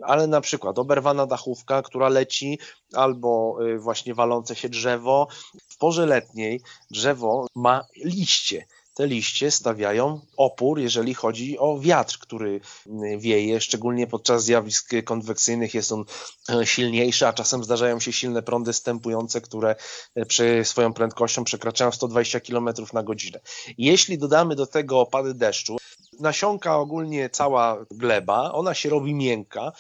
ale 0.03 0.27
na 0.27 0.41
przykład 0.41 0.79
oberwana 0.79 1.27
dachówka, 1.27 1.83
która 1.83 2.09
leci, 2.09 2.59
albo 2.93 3.59
y, 3.67 3.79
właśnie 3.79 4.15
walące 4.15 4.55
się 4.55 4.69
drzewo. 4.69 5.29
W 5.69 5.79
porze 5.79 6.07
letniej 6.07 6.61
drzewo 6.91 7.47
ma 7.55 7.85
liście 8.05 8.67
te 8.95 9.07
liście 9.07 9.51
stawiają 9.51 10.21
opór, 10.37 10.79
jeżeli 10.79 11.15
chodzi 11.15 11.59
o 11.59 11.79
wiatr, 11.79 12.19
który 12.19 12.61
mm, 12.87 13.21
wieje, 13.21 13.61
szczególnie 13.61 14.07
podczas 14.07 14.45
zjawisk 14.45 14.91
konwekcyjnych 15.05 15.75
jest 15.75 15.93
on 15.93 16.05
e, 16.49 16.67
silniejszy, 16.67 17.27
a 17.27 17.33
czasem 17.33 17.65
zdarzają 17.65 18.01
się 18.01 18.13
silne 18.13 18.43
prądy 18.43 18.73
stępujące, 18.73 19.41
które 19.41 19.77
e, 20.15 20.27
przy 20.27 20.65
swoją 20.65 20.93
prędkością 20.93 21.45
przekraczają 21.45 21.93
120 21.93 22.41
km 22.41 22.69
na 22.93 23.03
godzinę. 23.03 23.41
Jeśli 23.79 24.19
dodamy 24.19 24.57
do 24.57 24.67
tego 24.67 25.01
opady 25.01 25.35
deszczu, 25.35 25.77
nasiąka 26.21 26.79
ogólnie 26.79 27.31
cała 27.31 27.85
gleba, 27.91 28.53
ona 28.53 28.75
się 28.75 28.89
robi 28.89 29.15
miękka, 29.15 29.73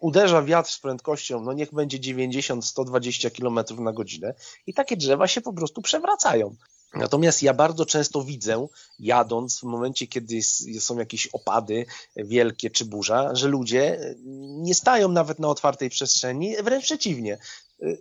uderza 0.00 0.42
wiatr 0.42 0.70
z 0.70 0.78
prędkością, 0.78 1.40
no 1.40 1.52
niech 1.52 1.74
będzie 1.74 1.98
90-120 1.98 3.30
km 3.30 3.84
na 3.84 3.92
godzinę 3.92 4.34
i 4.66 4.74
takie 4.74 4.96
drzewa 4.96 5.26
się 5.26 5.40
po 5.40 5.52
prostu 5.52 5.82
przewracają. 5.82 6.56
Natomiast 6.94 7.42
ja 7.42 7.54
bardzo 7.54 7.86
często 7.86 8.24
widzę, 8.24 8.66
jadąc 8.98 9.60
w 9.60 9.62
momencie, 9.62 10.06
kiedy 10.06 10.42
są 10.80 10.98
jakieś 10.98 11.26
opady 11.26 11.86
wielkie 12.16 12.70
czy 12.70 12.84
burza, 12.84 13.34
że 13.34 13.48
ludzie 13.48 14.14
nie 14.58 14.74
stają 14.74 15.08
nawet 15.08 15.38
na 15.38 15.48
otwartej 15.48 15.90
przestrzeni, 15.90 16.56
wręcz 16.62 16.84
przeciwnie. 16.84 17.38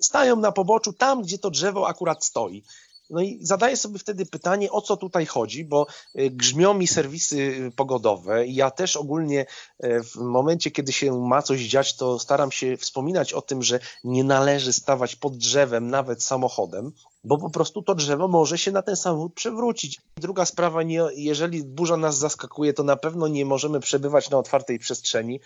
Stają 0.01 0.35
na 0.35 0.51
poboczu 0.51 0.93
tam, 0.93 1.21
gdzie 1.21 1.37
to 1.37 1.49
drzewo 1.49 1.87
akurat 1.87 2.25
stoi. 2.25 2.63
No 3.09 3.21
i 3.21 3.39
zadaję 3.41 3.77
sobie 3.77 3.99
wtedy 3.99 4.25
pytanie, 4.25 4.71
o 4.71 4.81
co 4.81 4.97
tutaj 4.97 5.25
chodzi, 5.25 5.65
bo 5.65 5.87
y, 6.19 6.29
grzmią 6.29 6.73
mi 6.73 6.87
serwisy 6.87 7.71
pogodowe 7.75 8.47
i 8.47 8.55
ja 8.55 8.71
też 8.71 8.95
ogólnie 8.95 9.45
y, 9.83 10.03
w 10.03 10.15
momencie, 10.15 10.71
kiedy 10.71 10.93
się 10.93 11.19
ma 11.19 11.41
coś 11.41 11.61
dziać, 11.61 11.95
to 11.95 12.19
staram 12.19 12.51
się 12.51 12.77
wspominać 12.77 13.33
o 13.33 13.41
tym, 13.41 13.63
że 13.63 13.79
nie 14.03 14.23
należy 14.23 14.73
stawać 14.73 15.15
pod 15.15 15.37
drzewem, 15.37 15.89
nawet 15.89 16.23
samochodem, 16.23 16.91
bo 17.23 17.37
po 17.37 17.49
prostu 17.49 17.81
to 17.81 17.95
drzewo 17.95 18.27
może 18.27 18.57
się 18.57 18.71
na 18.71 18.81
ten 18.81 18.95
samochód 18.95 19.33
przewrócić. 19.33 20.01
Druga 20.17 20.45
sprawa, 20.45 20.83
nie, 20.83 21.03
jeżeli 21.15 21.63
burza 21.63 21.97
nas 21.97 22.17
zaskakuje, 22.17 22.73
to 22.73 22.83
na 22.83 22.95
pewno 22.95 23.27
nie 23.27 23.45
możemy 23.45 23.79
przebywać 23.79 24.29
na 24.29 24.37
otwartej 24.37 24.79
przestrzeni. 24.79 25.39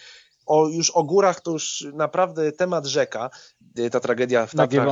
O, 0.45 0.67
już 0.67 0.89
o 0.89 1.03
górach 1.03 1.41
to 1.41 1.51
już 1.51 1.87
naprawdę 1.93 2.51
temat 2.51 2.85
rzeka, 2.85 3.29
y, 3.79 3.89
ta 3.89 3.99
tragedia 3.99 4.45
w 4.45 4.51
Tatrach. 4.51 4.85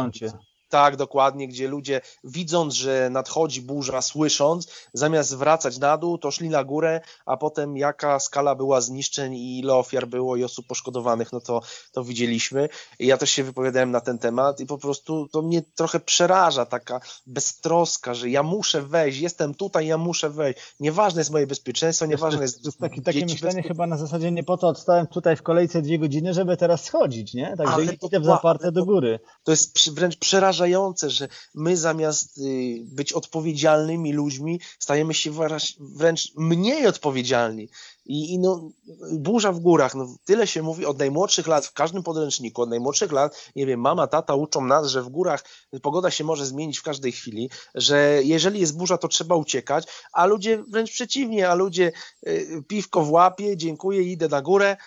Tak, 0.72 0.96
dokładnie, 0.96 1.48
gdzie 1.48 1.68
ludzie 1.68 2.02
widząc, 2.24 2.74
że 2.74 3.10
nadchodzi 3.10 3.62
burza, 3.62 4.02
słysząc, 4.02 4.68
zamiast 4.94 5.36
wracać 5.36 5.78
na 5.78 5.98
dół, 5.98 6.18
to 6.18 6.32
szli 6.32 6.50
na 6.50 6.64
górę, 6.64 7.02
a 7.26 7.38
potem 7.38 7.78
jaka 7.78 8.20
skala 8.20 8.56
była 8.56 8.82
zniszczeń 8.82 9.34
i 9.34 9.60
ile 9.60 9.74
ofiar 9.76 10.08
było 10.08 10.36
i 10.36 10.44
osób 10.44 10.68
poszkodowanych, 10.68 11.32
no 11.32 11.42
to, 11.42 11.62
to 11.92 12.04
widzieliśmy. 12.04 12.70
I 13.00 13.08
ja 13.08 13.18
też 13.18 13.32
się 13.32 13.44
wypowiadałem 13.44 13.92
na 13.92 14.02
ten 14.02 14.18
temat 14.18 14.60
i 14.60 14.66
po 14.66 14.78
prostu 14.78 15.28
to 15.28 15.42
mnie 15.42 15.62
trochę 15.62 16.00
przeraża 16.00 16.66
taka 16.66 17.02
beztroska, 17.26 18.14
że 18.14 18.30
ja 18.30 18.44
muszę 18.44 18.82
wejść, 18.82 19.20
jestem 19.20 19.56
tutaj, 19.56 19.88
ja 19.88 19.98
muszę 19.98 20.30
wejść. 20.30 20.60
Nieważne 20.80 21.22
jest 21.22 21.32
moje 21.32 21.48
bezpieczeństwo, 21.48 22.06
nieważne 22.06 22.42
jest... 22.42 22.66
Jest 22.66 22.80
taki, 22.80 23.02
takie 23.02 23.26
myślenie 23.26 23.64
chyba 23.64 23.88
na 23.88 23.98
zasadzie 23.98 24.32
nie 24.32 24.44
po 24.44 24.58
to 24.58 24.68
odstałem 24.68 25.08
tutaj 25.08 25.36
w 25.36 25.44
kolejce 25.44 25.82
dwie 25.82 26.00
godziny, 26.00 26.34
żeby 26.34 26.58
teraz 26.58 26.84
schodzić, 26.84 27.34
nie? 27.34 27.58
Także 27.58 27.84
idę 27.84 28.20
w 28.20 28.26
zaparte 28.26 28.72
do 28.72 28.86
góry. 28.86 29.20
To 29.44 29.52
jest 29.52 29.94
wręcz 29.94 30.16
przerażające 30.16 30.61
przerażające, 30.62 31.10
że 31.10 31.28
my 31.56 31.78
zamiast 31.78 32.38
y, 32.38 32.82
być 32.84 33.14
odpowiedzialnymi 33.14 34.14
ludźmi, 34.14 34.60
stajemy 34.80 35.14
się 35.14 35.32
wręcz 35.80 36.32
mniej 36.38 36.88
odpowiedzialni. 36.88 37.70
I, 38.06 38.34
I, 38.34 38.40
no, 38.40 38.70
burza 39.12 39.52
w 39.52 39.60
górach, 39.60 39.96
no, 39.96 40.16
tyle 40.26 40.48
się 40.48 40.62
mówi 40.62 40.86
od 40.86 41.00
najmłodszych 41.00 41.48
lat, 41.48 41.66
w 41.66 41.74
każdym 41.74 42.04
podręczniku, 42.04 42.62
od 42.62 42.70
najmłodszych 42.70 43.12
lat, 43.12 43.52
nie 43.56 43.66
wiem, 43.66 43.80
mama, 43.80 44.08
tata 44.08 44.36
uczą 44.36 44.66
nas, 44.66 44.88
że 44.88 45.02
w 45.02 45.10
górach 45.10 45.44
pogoda 45.82 46.12
się 46.12 46.24
może 46.24 46.46
zmienić 46.46 46.78
w 46.78 46.84
każdej 46.84 47.12
chwili, 47.12 47.50
że 47.76 48.20
jeżeli 48.24 48.60
jest 48.60 48.78
burza, 48.78 48.98
to 48.98 49.08
trzeba 49.08 49.36
uciekać, 49.36 49.88
a 50.14 50.26
ludzie 50.26 50.64
wręcz 50.64 50.92
przeciwnie, 50.92 51.50
a 51.50 51.56
ludzie 51.56 51.92
y, 52.28 52.64
piwko 52.68 53.04
w 53.04 53.12
łapie, 53.12 53.58
dziękuję, 53.58 54.02
idę 54.02 54.28
na 54.28 54.42
górę, 54.42 54.78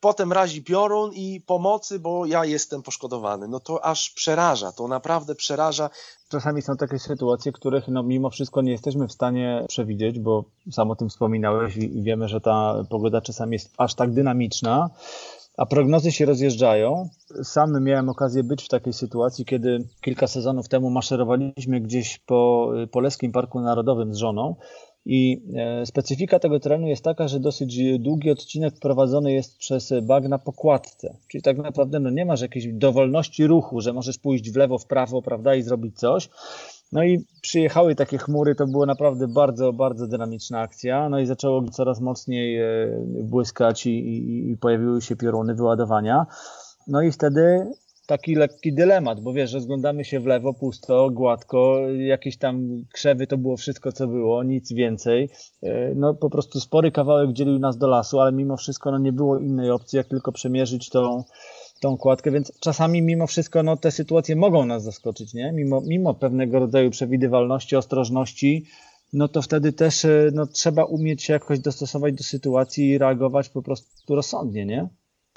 potem 0.00 0.32
razi 0.32 0.64
piorun 0.64 1.10
i 1.14 1.40
pomocy, 1.46 1.98
bo 1.98 2.26
ja 2.26 2.44
jestem 2.44 2.82
poszkodowany. 2.82 3.48
No 3.48 3.60
to 3.60 3.84
aż 3.84 4.10
przeraża, 4.10 4.72
to 4.72 4.88
naprawdę 4.88 5.34
przeraża. 5.34 5.90
Czasami 6.28 6.62
są 6.62 6.76
takie 6.76 6.98
sytuacje, 6.98 7.52
których 7.52 7.88
no, 7.88 8.02
mimo 8.02 8.30
wszystko 8.30 8.62
nie 8.62 8.72
jesteśmy 8.72 9.08
w 9.08 9.12
stanie 9.12 9.64
przewidzieć, 9.68 10.18
bo 10.18 10.44
sam 10.70 10.90
o 10.90 10.96
tym 10.96 11.08
wspominałeś 11.08 11.76
i, 11.76 12.02
wiemy, 12.02 12.28
że 12.28 12.40
ta 12.40 12.84
pogoda 12.90 13.20
czasami 13.20 13.52
jest 13.52 13.74
aż 13.78 13.94
tak 13.94 14.12
dynamiczna, 14.12 14.90
a 15.56 15.66
prognozy 15.66 16.12
się 16.12 16.24
rozjeżdżają. 16.26 17.08
Sam 17.42 17.84
miałem 17.84 18.08
okazję 18.08 18.44
być 18.44 18.64
w 18.64 18.68
takiej 18.68 18.92
sytuacji, 18.92 19.44
kiedy 19.44 19.88
kilka 20.00 20.26
sezonów 20.26 20.68
temu 20.68 20.90
maszerowaliśmy 20.90 21.80
gdzieś 21.80 22.18
po 22.18 22.70
Polskim 22.90 23.32
Parku 23.32 23.60
Narodowym 23.60 24.14
z 24.14 24.16
żoną 24.16 24.56
i 25.10 25.42
e, 25.56 25.86
specyfika 25.86 26.38
tego 26.38 26.60
terenu 26.60 26.86
jest 26.86 27.04
taka, 27.04 27.28
że 27.28 27.40
dosyć 27.40 27.98
długi 27.98 28.30
odcinek 28.30 28.74
prowadzony 28.80 29.32
jest 29.32 29.58
przez 29.58 29.94
bagna 30.02 30.38
po 30.38 30.52
kładce. 30.52 31.16
Czyli 31.28 31.42
tak 31.42 31.56
naprawdę 31.56 32.00
no 32.00 32.10
nie 32.10 32.24
masz 32.24 32.40
jakiejś 32.40 32.66
dowolności 32.72 33.46
ruchu, 33.46 33.80
że 33.80 33.92
możesz 33.92 34.18
pójść 34.18 34.50
w 34.50 34.56
lewo, 34.56 34.78
w 34.78 34.86
prawo, 34.86 35.22
prawda, 35.22 35.54
i 35.54 35.62
zrobić 35.62 35.98
coś. 35.98 36.28
No 36.92 37.04
i 37.04 37.24
przyjechały 37.40 37.94
takie 37.94 38.18
chmury, 38.18 38.54
to 38.54 38.66
była 38.66 38.86
naprawdę 38.86 39.28
bardzo, 39.28 39.72
bardzo 39.72 40.06
dynamiczna 40.06 40.60
akcja. 40.60 41.08
No 41.08 41.20
i 41.20 41.26
zaczęło 41.26 41.70
coraz 41.70 42.00
mocniej 42.00 42.58
e, 42.58 42.66
błyskać 43.22 43.86
i, 43.86 43.90
i, 43.90 44.50
i 44.50 44.56
pojawiły 44.56 45.02
się 45.02 45.16
pioruny 45.16 45.54
wyładowania. 45.54 46.26
No 46.86 47.02
i 47.02 47.12
wtedy 47.12 47.66
taki 48.08 48.34
lekki 48.34 48.72
dylemat, 48.72 49.20
bo 49.20 49.32
wiesz, 49.32 49.52
rozglądamy 49.52 50.04
się 50.04 50.20
w 50.20 50.26
lewo, 50.26 50.54
pusto, 50.54 51.10
gładko, 51.10 51.78
jakieś 51.98 52.36
tam 52.36 52.84
krzewy 52.92 53.26
to 53.26 53.38
było 53.38 53.56
wszystko, 53.56 53.92
co 53.92 54.06
było, 54.06 54.42
nic 54.42 54.72
więcej. 54.72 55.30
E, 55.62 55.94
no 55.94 56.14
po 56.14 56.30
prostu 56.30 56.60
spory 56.60 56.92
kawałek 56.92 57.32
dzielił 57.32 57.58
nas 57.58 57.78
do 57.78 57.88
lasu, 57.88 58.20
ale 58.20 58.32
mimo 58.32 58.56
wszystko 58.56 58.90
no, 58.90 58.98
nie 58.98 59.12
było 59.12 59.38
innej 59.38 59.70
opcji, 59.70 59.96
jak 59.96 60.06
tylko 60.06 60.32
przemierzyć 60.32 60.88
tą, 60.88 61.24
tą 61.80 61.96
kładkę, 61.96 62.30
więc 62.30 62.60
czasami 62.60 63.02
mimo 63.02 63.26
wszystko 63.26 63.62
no, 63.62 63.76
te 63.76 63.90
sytuacje 63.90 64.36
mogą 64.36 64.66
nas 64.66 64.82
zaskoczyć, 64.84 65.34
nie? 65.34 65.52
Mimo, 65.52 65.80
mimo 65.80 66.14
pewnego 66.14 66.58
rodzaju 66.58 66.90
przewidywalności, 66.90 67.76
ostrożności, 67.76 68.64
no 69.12 69.28
to 69.28 69.42
wtedy 69.42 69.72
też 69.72 70.04
e, 70.04 70.30
no, 70.34 70.46
trzeba 70.46 70.84
umieć 70.84 71.22
się 71.22 71.32
jakoś 71.32 71.58
dostosować 71.58 72.14
do 72.14 72.24
sytuacji 72.24 72.88
i 72.88 72.98
reagować 72.98 73.48
po 73.48 73.62
prostu 73.62 74.14
rozsądnie, 74.14 74.66
nie? 74.66 74.88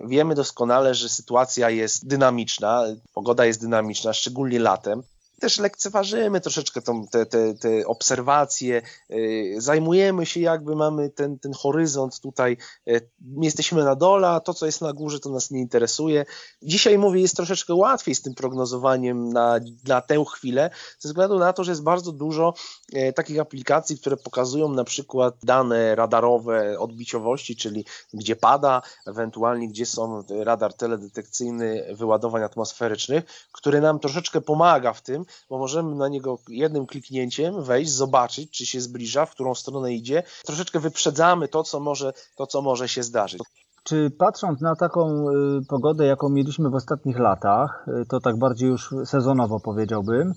Wiemy 0.04 0.36
doskonale, 0.36 0.96
że 0.96 1.10
sytuacja 1.10 1.70
jest 1.70 2.08
dynamiczna, 2.08 2.84
pogoda 3.14 3.46
jest 3.46 3.62
dynamiczna, 3.62 4.14
szczególnie 4.14 4.60
latem. 4.60 5.04
Też 5.42 5.60
lekceważymy 5.60 6.42
troszeczkę 6.42 6.82
tą, 6.82 7.08
te, 7.08 7.26
te, 7.26 7.54
te 7.54 7.88
obserwacje, 7.88 8.82
y, 9.12 9.56
zajmujemy 9.58 10.26
się 10.26 10.40
jakby, 10.40 10.76
mamy 10.76 11.10
ten, 11.10 11.40
ten 11.40 11.54
horyzont 11.54 12.20
tutaj, 12.20 12.58
y, 12.88 13.10
jesteśmy 13.42 13.84
na 13.84 13.96
dole, 13.96 14.28
a 14.28 14.40
to, 14.40 14.54
co 14.54 14.66
jest 14.66 14.82
na 14.82 14.94
górze, 14.94 15.20
to 15.20 15.30
nas 15.30 15.52
nie 15.52 15.60
interesuje. 15.60 16.26
Dzisiaj 16.62 16.98
mówię, 16.98 17.22
jest 17.22 17.36
troszeczkę 17.36 17.76
łatwiej 17.76 18.16
z 18.16 18.22
tym 18.22 18.34
prognozowaniem 18.36 19.34
na, 19.34 19.60
na 19.88 20.02
tę 20.02 20.24
chwilę, 20.34 20.70
ze 21.00 21.10
względu 21.10 21.40
na 21.40 21.54
to, 21.54 21.64
że 21.64 21.72
jest 21.72 21.84
bardzo 21.84 22.12
dużo 22.12 22.54
y, 22.96 23.14
takich 23.14 23.40
aplikacji, 23.40 24.00
które 24.00 24.18
pokazują 24.18 24.70
na 24.70 24.84
przykład 24.84 25.36
dane 25.44 25.96
radarowe 25.96 26.80
odbiciowości, 26.80 27.56
czyli 27.56 27.86
gdzie 28.14 28.36
pada, 28.36 28.82
ewentualnie 29.08 29.68
gdzie 29.68 29.86
są 29.86 30.24
radar 30.30 30.74
teledetekcyjny 30.74 31.96
wyładowań 31.96 32.44
atmosferycznych, 32.44 33.24
który 33.52 33.82
nam 33.82 34.00
troszeczkę 34.00 34.42
pomaga 34.42 34.94
w 34.94 35.02
tym, 35.02 35.26
bo 35.50 35.58
możemy 35.58 35.96
na 35.96 36.08
niego 36.08 36.40
jednym 36.48 36.86
kliknięciem 36.86 37.64
wejść, 37.64 37.92
zobaczyć, 37.92 38.52
czy 38.52 38.66
się 38.66 38.82
zbliża, 38.82 39.26
w 39.26 39.32
którą 39.32 39.56
stronę 39.56 39.94
idzie. 39.94 40.24
Troszeczkę 40.46 40.80
wyprzedzamy 40.80 41.48
to, 41.48 41.64
co 41.64 41.80
może, 41.80 42.14
to, 42.38 42.48
co 42.48 42.62
może 42.62 42.90
się 42.90 43.04
zdarzyć. 43.04 43.42
Czy 43.84 44.12
patrząc 44.18 44.62
na 44.62 44.76
taką 44.76 45.30
y, 45.30 45.66
pogodę, 45.70 46.06
jaką 46.06 46.30
mieliśmy 46.30 46.70
w 46.70 46.76
ostatnich 46.76 47.20
latach, 47.20 47.86
y, 48.02 48.06
to 48.06 48.20
tak 48.20 48.38
bardziej 48.38 48.70
już 48.70 48.90
sezonowo 49.06 49.60
powiedziałbym, 49.60 50.34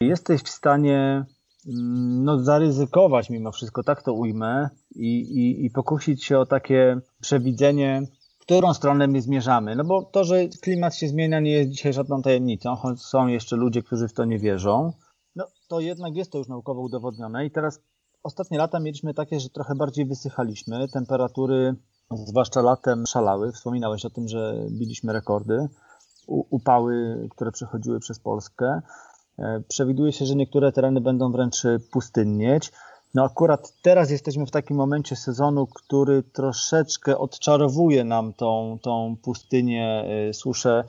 jesteś 0.00 0.42
w 0.42 0.48
stanie 0.48 1.24
mm, 1.66 2.24
no, 2.24 2.38
zaryzykować 2.38 3.30
mimo 3.30 3.52
wszystko, 3.52 3.82
tak 3.82 4.02
to 4.02 4.12
ujmę, 4.12 4.68
i, 4.94 5.20
i, 5.20 5.64
i 5.66 5.70
pokusić 5.70 6.24
się 6.24 6.38
o 6.38 6.46
takie 6.46 7.00
przewidzenie 7.20 8.02
którą 8.50 8.74
stronę 8.74 9.06
my 9.06 9.22
zmierzamy. 9.22 9.76
No 9.76 9.84
bo 9.84 10.02
to, 10.02 10.24
że 10.24 10.48
klimat 10.48 10.94
się 10.94 11.08
zmienia, 11.08 11.40
nie 11.40 11.50
jest 11.50 11.70
dzisiaj 11.70 11.92
żadną 11.92 12.22
tajemnicą, 12.22 12.76
choć 12.76 13.02
są 13.02 13.26
jeszcze 13.26 13.56
ludzie, 13.56 13.82
którzy 13.82 14.08
w 14.08 14.12
to 14.12 14.24
nie 14.24 14.38
wierzą. 14.38 14.92
No 15.36 15.46
to 15.68 15.80
jednak 15.80 16.16
jest 16.16 16.32
to 16.32 16.38
już 16.38 16.48
naukowo 16.48 16.80
udowodnione. 16.80 17.46
I 17.46 17.50
teraz 17.50 17.80
ostatnie 18.22 18.58
lata 18.58 18.80
mieliśmy 18.80 19.14
takie, 19.14 19.40
że 19.40 19.48
trochę 19.48 19.74
bardziej 19.74 20.06
wysychaliśmy. 20.06 20.88
Temperatury, 20.88 21.74
zwłaszcza 22.10 22.62
latem, 22.62 23.06
szalały. 23.06 23.52
Wspominałeś 23.52 24.04
o 24.04 24.10
tym, 24.10 24.28
że 24.28 24.54
biliśmy 24.70 25.12
rekordy. 25.12 25.68
upały, 26.26 27.26
które 27.30 27.52
przechodziły 27.52 28.00
przez 28.00 28.18
Polskę. 28.18 28.80
E, 29.38 29.60
przewiduje 29.68 30.12
się, 30.12 30.26
że 30.26 30.34
niektóre 30.34 30.72
tereny 30.72 31.00
będą 31.00 31.32
wręcz 31.32 31.62
pustynnieć. 31.92 32.72
No 33.14 33.24
akurat 33.24 33.72
teraz 33.82 34.10
jesteśmy 34.10 34.46
w 34.46 34.50
takim 34.50 34.76
momencie 34.76 35.16
sezonu, 35.16 35.66
który 35.66 36.22
troszeczkę 36.22 37.18
odczarowuje 37.18 38.04
nam 38.04 38.32
tą, 38.32 38.78
tą 38.82 39.16
pustynię, 39.22 40.04
y, 40.28 40.34
suszę, 40.34 40.84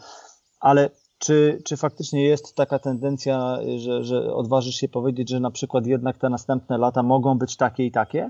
ale 0.60 0.90
czy, 1.20 1.62
czy 1.66 1.78
faktycznie 1.78 2.24
jest 2.24 2.56
taka 2.56 2.80
tendencja, 2.80 3.58
że, 3.78 4.04
że 4.04 4.34
odważysz 4.34 4.76
się 4.76 4.90
powiedzieć, 4.90 5.30
że 5.30 5.40
na 5.40 5.52
przykład 5.52 5.86
jednak 5.86 6.18
te 6.18 6.30
następne 6.30 6.78
lata 6.78 7.04
mogą 7.04 7.38
być 7.38 7.58
takie 7.58 7.86
i 7.86 7.92
takie? 7.92 8.30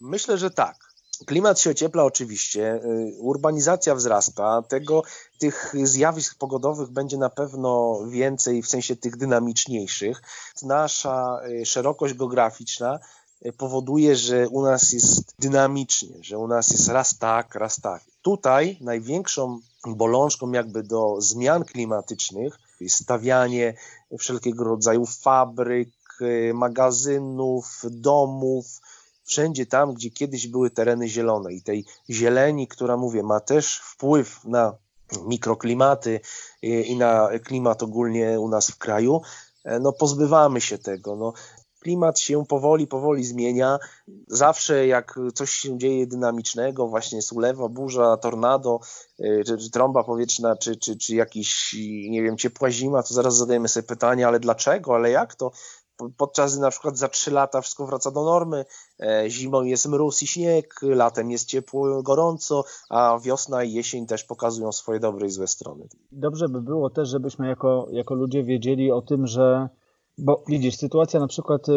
Myślę, 0.00 0.38
że 0.38 0.50
tak. 0.50 0.76
Klimat 1.26 1.60
się 1.60 1.70
ociepla 1.70 2.04
oczywiście, 2.04 2.74
y, 2.74 3.14
urbanizacja 3.18 3.94
wzrasta, 3.94 4.62
tego, 4.62 5.02
tych 5.38 5.74
zjawisk 5.82 6.38
pogodowych 6.38 6.90
będzie 6.90 7.18
na 7.18 7.30
pewno 7.30 8.00
więcej, 8.08 8.62
w 8.62 8.68
sensie 8.68 8.96
tych 8.96 9.16
dynamiczniejszych. 9.16 10.22
Nasza 10.62 11.40
y, 11.48 11.66
szerokość 11.66 12.14
geograficzna 12.14 12.98
y, 13.46 13.52
powoduje, 13.52 14.16
że 14.16 14.48
u 14.48 14.62
nas 14.62 14.92
jest 14.92 15.34
dynamicznie, 15.38 16.16
że 16.20 16.38
u 16.38 16.48
nas 16.48 16.70
jest 16.70 16.88
raz 16.88 17.18
tak, 17.18 17.54
raz 17.54 17.80
tak. 17.80 18.02
Tutaj 18.22 18.78
największą 18.80 19.60
bolączką 19.86 20.52
jakby 20.52 20.82
do 20.82 21.20
zmian 21.20 21.64
klimatycznych 21.64 22.58
jest 22.80 23.02
stawianie 23.02 23.74
wszelkiego 24.18 24.64
rodzaju 24.64 25.06
fabryk, 25.06 25.88
magazynów, 26.54 27.82
domów, 27.90 28.66
wszędzie 29.24 29.66
tam, 29.66 29.94
gdzie 29.94 30.10
kiedyś 30.10 30.46
były 30.46 30.70
tereny 30.70 31.08
zielone 31.08 31.52
i 31.52 31.62
tej 31.62 31.84
zieleni, 32.10 32.68
która 32.68 32.96
mówię, 32.96 33.22
ma 33.22 33.40
też 33.40 33.78
wpływ 33.78 34.44
na 34.44 34.76
mikroklimaty 35.26 36.20
i 36.62 36.96
na 36.96 37.28
klimat 37.44 37.82
ogólnie 37.82 38.40
u 38.40 38.48
nas 38.48 38.70
w 38.70 38.78
kraju, 38.78 39.20
e, 39.64 39.80
no 39.80 39.92
pozbywamy 39.92 40.60
się 40.60 40.78
tego. 40.78 41.16
No, 41.16 41.32
klimat 41.80 42.20
się 42.20 42.46
powoli, 42.46 42.86
powoli 42.86 43.24
zmienia. 43.24 43.78
Zawsze 44.26 44.86
jak 44.86 45.18
coś 45.34 45.50
się 45.50 45.78
dzieje 45.78 46.06
dynamicznego, 46.06 46.88
właśnie 46.88 47.16
jest 47.16 47.32
ulewa, 47.32 47.68
burza, 47.68 48.16
tornado, 48.16 48.80
e, 49.18 49.44
czy, 49.44 49.58
czy 49.58 49.70
trąba 49.70 50.04
powietrzna, 50.04 50.56
czy, 50.56 50.76
czy, 50.76 50.96
czy 50.96 51.14
jakiś, 51.14 51.76
nie 52.08 52.22
wiem, 52.22 52.36
ciepła 52.36 52.70
zima, 52.70 53.02
to 53.02 53.14
zaraz 53.14 53.36
zadajemy 53.36 53.68
sobie 53.68 53.86
pytanie, 53.86 54.26
ale 54.26 54.40
dlaczego, 54.40 54.94
ale 54.94 55.10
jak 55.10 55.34
to? 55.34 55.52
Podczas 56.16 56.58
na 56.58 56.70
przykład 56.70 56.98
za 56.98 57.08
trzy 57.08 57.30
lata 57.30 57.60
wszystko 57.60 57.86
wraca 57.86 58.10
do 58.10 58.24
normy, 58.24 58.64
e, 59.00 59.30
zimą 59.30 59.62
jest 59.62 59.88
mróz 59.88 60.22
i 60.22 60.26
śnieg, 60.26 60.80
latem 60.82 61.30
jest 61.30 61.48
ciepło, 61.48 62.02
gorąco, 62.02 62.64
a 62.90 63.18
wiosna 63.22 63.64
i 63.64 63.72
jesień 63.72 64.06
też 64.06 64.24
pokazują 64.24 64.72
swoje 64.72 65.00
dobre 65.00 65.26
i 65.26 65.30
złe 65.30 65.46
strony. 65.46 65.88
Dobrze 66.12 66.48
by 66.48 66.62
było 66.62 66.90
też, 66.90 67.08
żebyśmy 67.08 67.48
jako, 67.48 67.86
jako 67.90 68.14
ludzie 68.14 68.44
wiedzieli 68.44 68.92
o 68.92 69.02
tym, 69.02 69.26
że 69.26 69.68
bo 70.18 70.42
widzisz, 70.48 70.76
sytuacja 70.76 71.20
na 71.20 71.26
przykład, 71.26 71.68
y, 71.68 71.72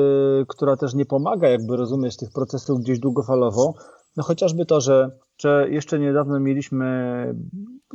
która 0.48 0.78
też 0.78 0.94
nie 0.94 1.06
pomaga 1.06 1.50
jakby 1.50 1.78
rozumieć 1.78 2.18
tych 2.18 2.32
procesów 2.32 2.80
gdzieś 2.80 3.00
długofalowo, 3.00 3.74
no 4.18 4.24
chociażby 4.24 4.66
to, 4.66 4.82
że, 4.82 5.12
że 5.38 5.68
jeszcze 5.70 6.00
niedawno 6.00 6.40
mieliśmy 6.40 6.86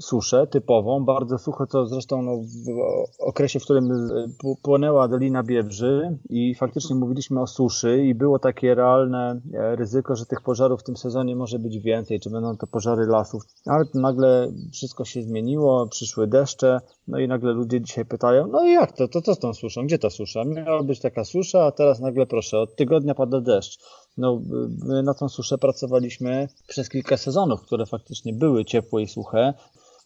suszę 0.00 0.46
typową, 0.46 1.04
bardzo 1.04 1.38
sucho, 1.38 1.66
to 1.66 1.86
zresztą 1.86 2.22
no, 2.22 2.36
w 2.36 3.20
okresie, 3.20 3.60
w 3.60 3.64
którym 3.64 3.92
e, 3.92 4.28
płonęła 4.62 5.08
Dolina 5.08 5.42
Biebrzy 5.42 6.18
i 6.28 6.54
faktycznie 6.54 6.96
mówiliśmy 6.96 7.40
o 7.40 7.46
suszy 7.46 8.04
i 8.04 8.14
było 8.14 8.38
takie 8.38 8.74
realne 8.74 9.40
e, 9.54 9.76
ryzyko, 9.76 10.16
że 10.16 10.26
tych 10.26 10.40
pożarów 10.40 10.80
w 10.80 10.84
tym 10.84 10.96
sezonie 10.96 11.36
może 11.36 11.58
być 11.58 11.78
więcej, 11.78 12.20
czy 12.20 12.30
będą 12.30 12.56
to 12.56 12.66
pożary 12.66 13.06
lasów, 13.06 13.42
ale 13.66 13.84
nagle 13.94 14.52
wszystko 14.72 15.04
się 15.04 15.22
zmieniło, 15.22 15.86
przyszły 15.86 16.26
deszcze, 16.26 16.80
no 17.08 17.18
i 17.18 17.28
nagle 17.28 17.52
ludzie 17.52 17.80
dzisiaj 17.80 18.04
pytają, 18.04 18.46
no 18.46 18.64
i 18.64 18.72
jak 18.72 18.92
to, 18.92 19.08
to 19.08 19.22
co 19.22 19.34
z 19.34 19.38
tą 19.38 19.54
suszą, 19.54 19.86
gdzie 19.86 19.98
ta 19.98 20.10
susza? 20.10 20.44
Miała 20.44 20.82
być 20.82 21.00
taka 21.00 21.24
susza, 21.24 21.64
a 21.64 21.72
teraz 21.72 22.00
nagle 22.00 22.26
proszę, 22.26 22.58
od 22.58 22.76
tygodnia 22.76 23.14
pada 23.14 23.40
deszcz. 23.40 23.78
No, 24.18 24.40
my 24.84 25.02
na 25.02 25.14
tą 25.14 25.28
suszę 25.28 25.58
pracowaliśmy 25.58 26.48
przez 26.68 26.88
kilka 26.88 27.16
sezonów, 27.16 27.62
które 27.62 27.86
faktycznie 27.86 28.32
były 28.32 28.64
ciepłe 28.64 29.02
i 29.02 29.08
suche. 29.08 29.54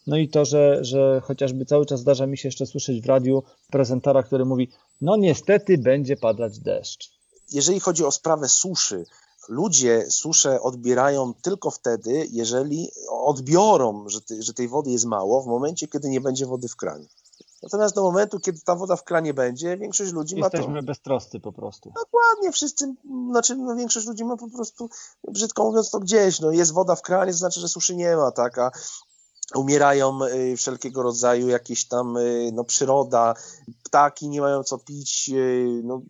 No 0.06 0.16
i 0.16 0.28
to, 0.28 0.44
że, 0.44 0.84
że 0.84 1.20
chociażby 1.24 1.64
cały 1.64 1.86
czas 1.86 2.00
zdarza 2.00 2.26
mi 2.26 2.38
się 2.38 2.48
jeszcze 2.48 2.66
słyszeć 2.66 3.00
w 3.00 3.06
radiu 3.06 3.42
prezentara, 3.70 4.22
który 4.22 4.44
mówi, 4.44 4.70
no 5.00 5.16
niestety 5.16 5.78
będzie 5.78 6.16
padać 6.16 6.58
deszcz. 6.58 7.10
Jeżeli 7.52 7.80
chodzi 7.80 8.04
o 8.04 8.10
sprawę 8.10 8.48
suszy, 8.48 9.04
ludzie 9.48 10.06
suszę 10.10 10.60
odbierają 10.60 11.34
tylko 11.34 11.70
wtedy, 11.70 12.26
jeżeli 12.30 12.90
odbiorą, 13.10 14.08
że, 14.08 14.20
ty, 14.20 14.42
że 14.42 14.54
tej 14.54 14.68
wody 14.68 14.90
jest 14.90 15.04
mało, 15.04 15.42
w 15.42 15.46
momencie, 15.46 15.88
kiedy 15.88 16.08
nie 16.08 16.20
będzie 16.20 16.46
wody 16.46 16.68
w 16.68 16.76
kranie. 16.76 17.06
Natomiast 17.62 17.94
do 17.94 18.02
momentu, 18.02 18.40
kiedy 18.40 18.60
ta 18.64 18.74
woda 18.74 18.96
w 18.96 19.04
kranie 19.04 19.34
będzie, 19.34 19.76
większość 19.76 20.12
ludzi 20.12 20.36
Jesteśmy 20.36 20.40
ma 20.40 20.50
to. 20.50 20.56
Jesteśmy 20.56 20.82
beztroscy 20.82 21.40
po 21.40 21.52
prostu. 21.52 21.92
Dokładnie, 22.04 22.52
wszyscy, 22.52 22.94
znaczy 23.30 23.56
no, 23.56 23.76
większość 23.76 24.06
ludzi 24.06 24.24
ma 24.24 24.36
po 24.36 24.50
prostu, 24.50 24.88
brzydko 25.28 25.64
mówiąc 25.64 25.90
to 25.90 25.98
gdzieś, 25.98 26.40
no 26.40 26.50
jest 26.50 26.72
woda 26.72 26.94
w 26.96 27.02
kranie, 27.02 27.32
to 27.32 27.38
znaczy, 27.38 27.60
że 27.60 27.68
suszy 27.68 27.96
nie 27.96 28.16
ma, 28.16 28.30
tak, 28.30 28.58
a 28.58 28.70
umierają 29.54 30.24
y, 30.24 30.56
wszelkiego 30.56 31.02
rodzaju 31.02 31.48
jakieś 31.48 31.88
tam 31.88 32.16
y, 32.16 32.50
no, 32.52 32.64
przyroda, 32.64 33.34
ptaki 33.82 34.28
nie 34.28 34.40
mają 34.40 34.62
co 34.62 34.78
pić, 34.78 35.30
y, 35.34 35.80
no, 35.84 36.02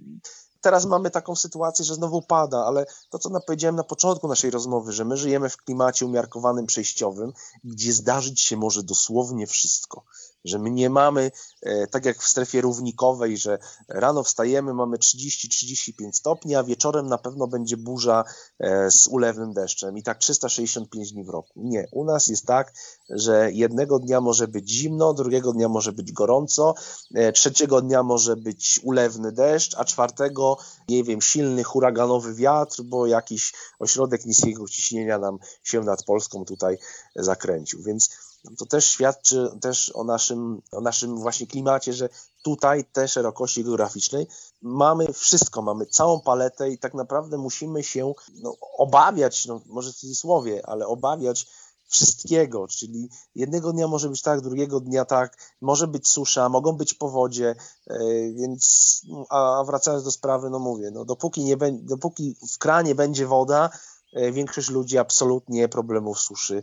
teraz 0.61 0.87
mamy 0.87 1.11
taką 1.11 1.37
sytuację, 1.37 1.85
że 1.85 1.95
znowu 1.95 2.23
pada, 2.23 2.65
ale 2.65 2.87
to, 3.11 3.19
co 3.19 3.41
powiedziałem 3.41 3.77
na 3.77 3.85
początku 3.85 4.29
naszej 4.29 4.51
rozmowy, 4.51 4.93
że 4.93 5.05
my 5.05 5.17
żyjemy 5.17 5.49
w 5.49 5.57
klimacie 5.57 6.07
umiarkowanym, 6.07 6.67
przejściowym, 6.67 7.33
gdzie 7.65 7.93
zdarzyć 7.93 8.41
się 8.41 8.57
może 8.57 8.83
dosłownie 8.83 9.47
wszystko 9.47 10.03
że 10.49 10.59
my 10.59 10.71
nie 10.71 10.91
mamy, 10.91 11.31
e, 11.63 11.87
tak 11.87 12.05
jak 12.05 12.23
w 12.23 12.29
strefie 12.29 12.61
równikowej, 12.61 13.37
że 13.37 13.59
rano 13.89 14.23
wstajemy, 14.23 14.75
mamy 14.75 14.97
30-35 14.97 16.13
stopni, 16.13 16.55
a 16.55 16.65
wieczorem 16.65 17.07
na 17.07 17.19
pewno 17.19 17.47
będzie 17.47 17.77
burza 17.77 18.25
e, 18.59 18.91
z 18.91 19.07
ulewnym 19.07 19.53
deszczem 19.53 19.99
i 19.99 20.03
tak 20.03 20.19
365 20.19 21.13
dni 21.13 21.25
w 21.25 21.29
roku. 21.29 21.53
Nie, 21.57 21.89
u 21.93 22.05
nas 22.05 22.29
jest 22.29 22.47
tak, 22.47 22.73
że 23.11 23.53
jednego 23.53 23.99
dnia 23.99 24.21
może 24.21 24.49
być 24.49 24.71
zimno, 24.71 25.15
drugiego 25.15 25.53
dnia 25.53 25.69
może 25.69 25.93
być 25.93 26.13
gorąco, 26.13 26.75
e, 27.15 27.33
trzeciego 27.33 27.81
dnia 27.81 28.03
może 28.03 28.37
być 28.37 28.81
ulewny 28.83 29.33
deszcz, 29.33 29.75
a 29.79 29.85
czwartego, 29.85 30.59
nie 30.89 31.05
wiem, 31.05 31.23
silny 31.23 31.65
huraganowy 31.65 32.35
wiatr, 32.35 32.83
bo 32.83 33.07
jakiś 33.07 33.53
ośrodek 33.79 34.27
niskiego 34.27 34.69
ciśnienia 34.69 35.19
nam 35.19 35.39
się 35.63 35.81
nad 35.81 36.05
Polską 36.05 36.45
tutaj 36.45 36.79
zakręcił. 37.17 37.83
Więc 37.83 38.11
to 38.59 38.67
też 38.67 38.87
świadczy 38.87 39.51
też 39.61 39.93
o 39.95 40.05
naszym, 40.05 40.63
o 40.73 40.81
naszym 40.81 41.19
właśnie 41.19 41.47
klimacie, 41.47 41.93
że 41.93 42.09
tutaj 42.43 42.85
te 42.85 43.09
szerokości 43.09 43.65
geograficznej 43.65 44.27
mamy 44.63 45.13
wszystko, 45.13 45.63
mamy 45.63 45.87
całą 45.87 46.21
paletę 46.21 46.71
i 46.71 46.79
tak 46.79 46.95
naprawdę 46.95 47.39
musimy 47.39 47.83
się 47.83 48.13
no, 48.35 48.57
obawiać, 48.79 49.47
no, 49.47 49.61
może 49.67 49.93
w 49.93 49.97
cudzysłowie, 49.97 50.67
ale 50.67 50.87
obawiać 50.87 51.47
wszystkiego, 51.89 52.69
czyli 52.69 53.09
jednego 53.35 53.73
dnia 53.73 53.89
może 53.89 54.09
być 54.09 54.23
tak, 54.23 54.41
drugiego 54.41 54.81
dnia 54.81 55.05
tak, 55.05 55.37
może 55.61 55.87
być 55.87 56.09
susza, 56.09 56.49
mogą 56.49 56.73
być 56.73 56.95
powodzie, 56.95 57.55
e, 57.87 57.99
więc, 58.33 59.03
a 59.29 59.65
wracając 59.67 60.05
do 60.05 60.11
sprawy, 60.11 60.51
no 60.51 60.59
mówię, 60.59 60.91
no 60.91 61.05
dopóki, 61.05 61.45
nie, 61.45 61.57
dopóki 61.73 62.37
w 62.55 62.59
kranie 62.59 62.95
będzie 62.95 63.27
woda, 63.27 63.71
e, 64.13 64.33
większość 64.33 64.71
ludzi 64.71 64.99
absolutnie 64.99 65.69
problemów 65.69 66.21
suszy 66.21 66.63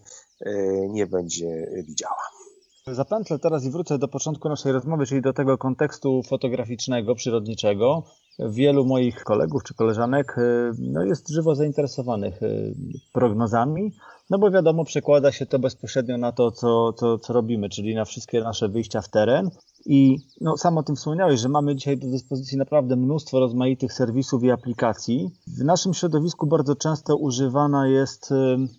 nie 0.90 1.08
będzie 1.08 1.68
widziała. 1.88 2.24
Zapętlę 2.88 3.40
teraz 3.40 3.66
i 3.66 3.72
wrócę 3.72 3.98
do 3.98 4.08
początku 4.08 4.50
naszej 4.50 4.72
rozmowy, 4.72 5.06
czyli 5.06 5.22
do 5.22 5.34
tego 5.34 5.58
kontekstu 5.58 6.24
fotograficznego, 6.24 7.16
przyrodniczego. 7.16 8.04
Wielu 8.40 8.86
moich 8.86 9.24
kolegów 9.24 9.64
czy 9.64 9.74
koleżanek 9.74 10.36
no, 10.80 11.04
jest 11.04 11.30
żywo 11.30 11.56
zainteresowanych 11.56 12.40
prognozami, 13.14 13.92
no 14.34 14.40
bo 14.40 14.52
wiadomo, 14.52 14.86
przekłada 14.86 15.32
się 15.32 15.46
to 15.46 15.60
bezpośrednio 15.60 16.18
na 16.18 16.32
to, 16.32 16.52
co, 16.52 16.94
co, 16.94 17.18
co 17.18 17.34
robimy, 17.34 17.70
czyli 17.70 17.96
na 17.96 18.06
wszystkie 18.06 18.42
nasze 18.42 18.70
wyjścia 18.70 19.02
w 19.02 19.10
teren. 19.10 19.50
I 19.86 20.18
no, 20.42 20.58
sam 20.58 20.78
o 20.78 20.84
tym 20.84 20.96
wspomniałeś, 20.96 21.40
że 21.40 21.50
mamy 21.50 21.76
dzisiaj 21.76 21.98
do 21.98 22.08
dyspozycji 22.08 22.58
naprawdę 22.58 22.96
mnóstwo 22.96 23.40
rozmaitych 23.40 23.94
serwisów 23.94 24.44
i 24.44 24.52
aplikacji. 24.52 25.30
W 25.48 25.64
naszym 25.64 25.94
środowisku 25.94 26.48
bardzo 26.48 26.76
często 26.76 27.18
używana 27.18 27.88
jest 27.88 28.34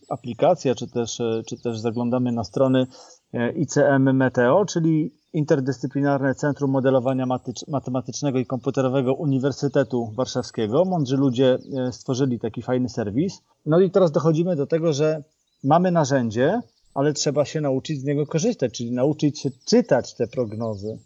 aplikacja, 0.09 0.75
czy 0.75 0.89
też, 0.91 1.21
y, 1.21 1.43
czy 1.47 1.57
też 1.63 1.79
zaglądamy 1.79 2.33
na 2.33 2.45
strony 2.45 2.87
y, 3.35 3.53
ICM 3.53 4.17
Meteo, 4.17 4.65
czyli 4.65 5.11
Interdyscyplinarne 5.33 6.35
Centrum 6.35 6.71
Modelowania 6.71 7.27
Matematycznego 7.69 8.39
i 8.39 8.47
Komputerowego 8.47 9.15
Uniwersytetu 9.15 10.13
Warszawskiego. 10.17 10.85
Mądrzy 10.85 11.17
ludzie 11.17 11.59
stworzyli 11.91 12.41
taki 12.41 12.63
fajny 12.63 12.89
serwis. 12.89 13.43
No 13.67 13.81
i 13.81 13.91
teraz 13.91 14.13
dochodzimy 14.13 14.57
do 14.57 14.67
tego, 14.67 14.93
że 14.93 15.23
mamy 15.65 15.91
narzędzie, 15.91 16.61
ale 16.95 17.13
trzeba 17.13 17.45
się 17.45 17.61
nauczyć 17.61 18.01
z 18.01 18.05
niego 18.05 18.27
korzystać, 18.27 18.73
czyli 18.73 18.93
nauczyć 18.93 19.41
się 19.41 19.51
czytać 19.67 20.15
te 20.15 20.27
prognozy. 20.27 20.99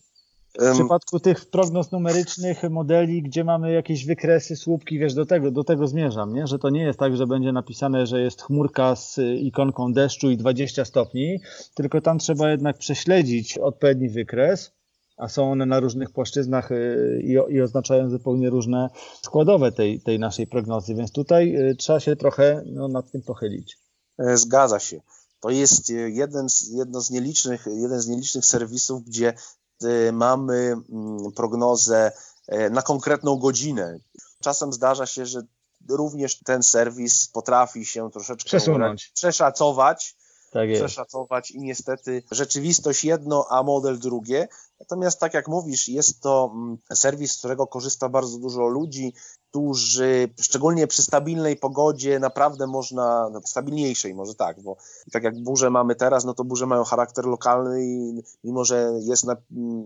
W 0.59 0.73
przypadku 0.73 1.21
tych 1.21 1.47
prognoz 1.47 1.93
numerycznych 1.93 2.63
modeli, 2.71 3.23
gdzie 3.23 3.45
mamy 3.45 3.73
jakieś 3.73 4.07
wykresy, 4.07 4.57
słupki, 4.57 4.99
wiesz, 4.99 5.15
do 5.15 5.27
tego, 5.27 5.51
do 5.51 5.65
tego 5.65 5.87
zmierzam, 5.87 6.35
nie? 6.35 6.47
że 6.47 6.59
to 6.59 6.71
nie 6.71 6.83
jest 6.83 6.99
tak, 6.99 7.17
że 7.17 7.27
będzie 7.27 7.53
napisane, 7.53 8.07
że 8.07 8.21
jest 8.21 8.43
chmurka 8.43 8.97
z 8.97 9.19
ikonką 9.41 9.93
deszczu 9.93 10.31
i 10.31 10.37
20 10.37 10.85
stopni, 10.85 11.41
tylko 11.75 12.01
tam 12.01 12.19
trzeba 12.19 12.51
jednak 12.51 12.79
prześledzić 12.79 13.59
odpowiedni 13.59 14.09
wykres, 14.09 14.73
a 15.17 15.29
są 15.29 15.53
one 15.53 15.67
na 15.67 15.81
różnych 15.81 16.11
płaszczyznach 16.11 16.73
y, 16.73 17.21
i, 17.25 17.55
i 17.55 17.61
oznaczają 17.61 18.11
zupełnie 18.11 18.51
różne 18.51 18.89
składowe 19.23 19.73
tej, 19.73 20.01
tej 20.01 20.19
naszej 20.19 20.47
prognozy, 20.47 20.95
więc 20.95 21.13
tutaj 21.13 21.57
y, 21.71 21.75
trzeba 21.75 22.01
się 22.01 22.17
trochę 22.17 22.63
no, 22.67 22.89
nad 22.89 23.11
tym 23.11 23.23
pochylić. 23.23 23.88
E, 24.19 24.37
zgadza 24.37 24.79
się. 24.79 25.01
To 25.41 25.51
jest 25.51 25.91
e, 25.91 25.93
jeden 25.93 26.49
z, 26.49 26.69
jedno 26.69 27.01
z 27.01 27.11
nielicznych, 27.11 27.67
jeden 27.67 28.01
z 28.01 28.09
nielicznych 28.09 28.47
serwisów, 28.47 29.05
gdzie 29.05 29.35
e, 29.83 30.13
mamy 30.13 30.55
mm, 30.93 31.33
prognozę 31.33 32.13
na 32.71 32.83
konkretną 32.83 33.37
godzinę. 33.37 33.99
Czasem 34.41 34.73
zdarza 34.73 35.07
się, 35.07 35.27
że 35.27 35.43
również 35.89 36.39
ten 36.39 36.63
serwis 36.63 37.29
potrafi 37.29 37.87
się 37.87 38.11
troszeczkę 38.11 38.47
Przesunąć. 38.47 39.13
przeszacować, 39.15 40.17
tak 40.51 40.69
przeszacować 40.75 41.51
i 41.51 41.61
niestety 41.61 42.23
rzeczywistość 42.31 43.05
jedno, 43.05 43.47
a 43.51 43.63
model 43.63 43.99
drugie. 43.99 44.49
Natomiast 44.81 45.21
tak 45.21 45.35
jak 45.35 45.49
mówisz, 45.49 45.89
jest 45.89 46.21
to 46.21 46.51
mm, 46.55 46.79
serwis, 46.95 47.33
z 47.33 47.39
którego 47.39 47.67
korzysta 47.67 48.09
bardzo 48.09 48.39
dużo 48.39 48.67
ludzi, 48.67 49.15
którzy 49.51 50.29
szczególnie 50.41 50.87
przy 50.87 51.03
stabilnej 51.03 51.57
pogodzie 51.57 52.19
naprawdę 52.19 52.67
można, 52.67 53.29
no, 53.33 53.41
stabilniejszej 53.47 54.15
może 54.15 54.35
tak, 54.35 54.63
bo 54.63 54.77
tak 55.13 55.23
jak 55.23 55.43
burze 55.43 55.71
mamy 55.71 55.95
teraz, 55.95 56.25
no 56.25 56.35
to 56.35 56.45
burze 56.45 56.67
mają 56.67 56.85
charakter 56.85 57.25
lokalny 57.25 57.85
i 57.85 58.23
mimo, 58.45 58.65
że 58.65 58.93
jest 59.01 59.25
na, 59.25 59.37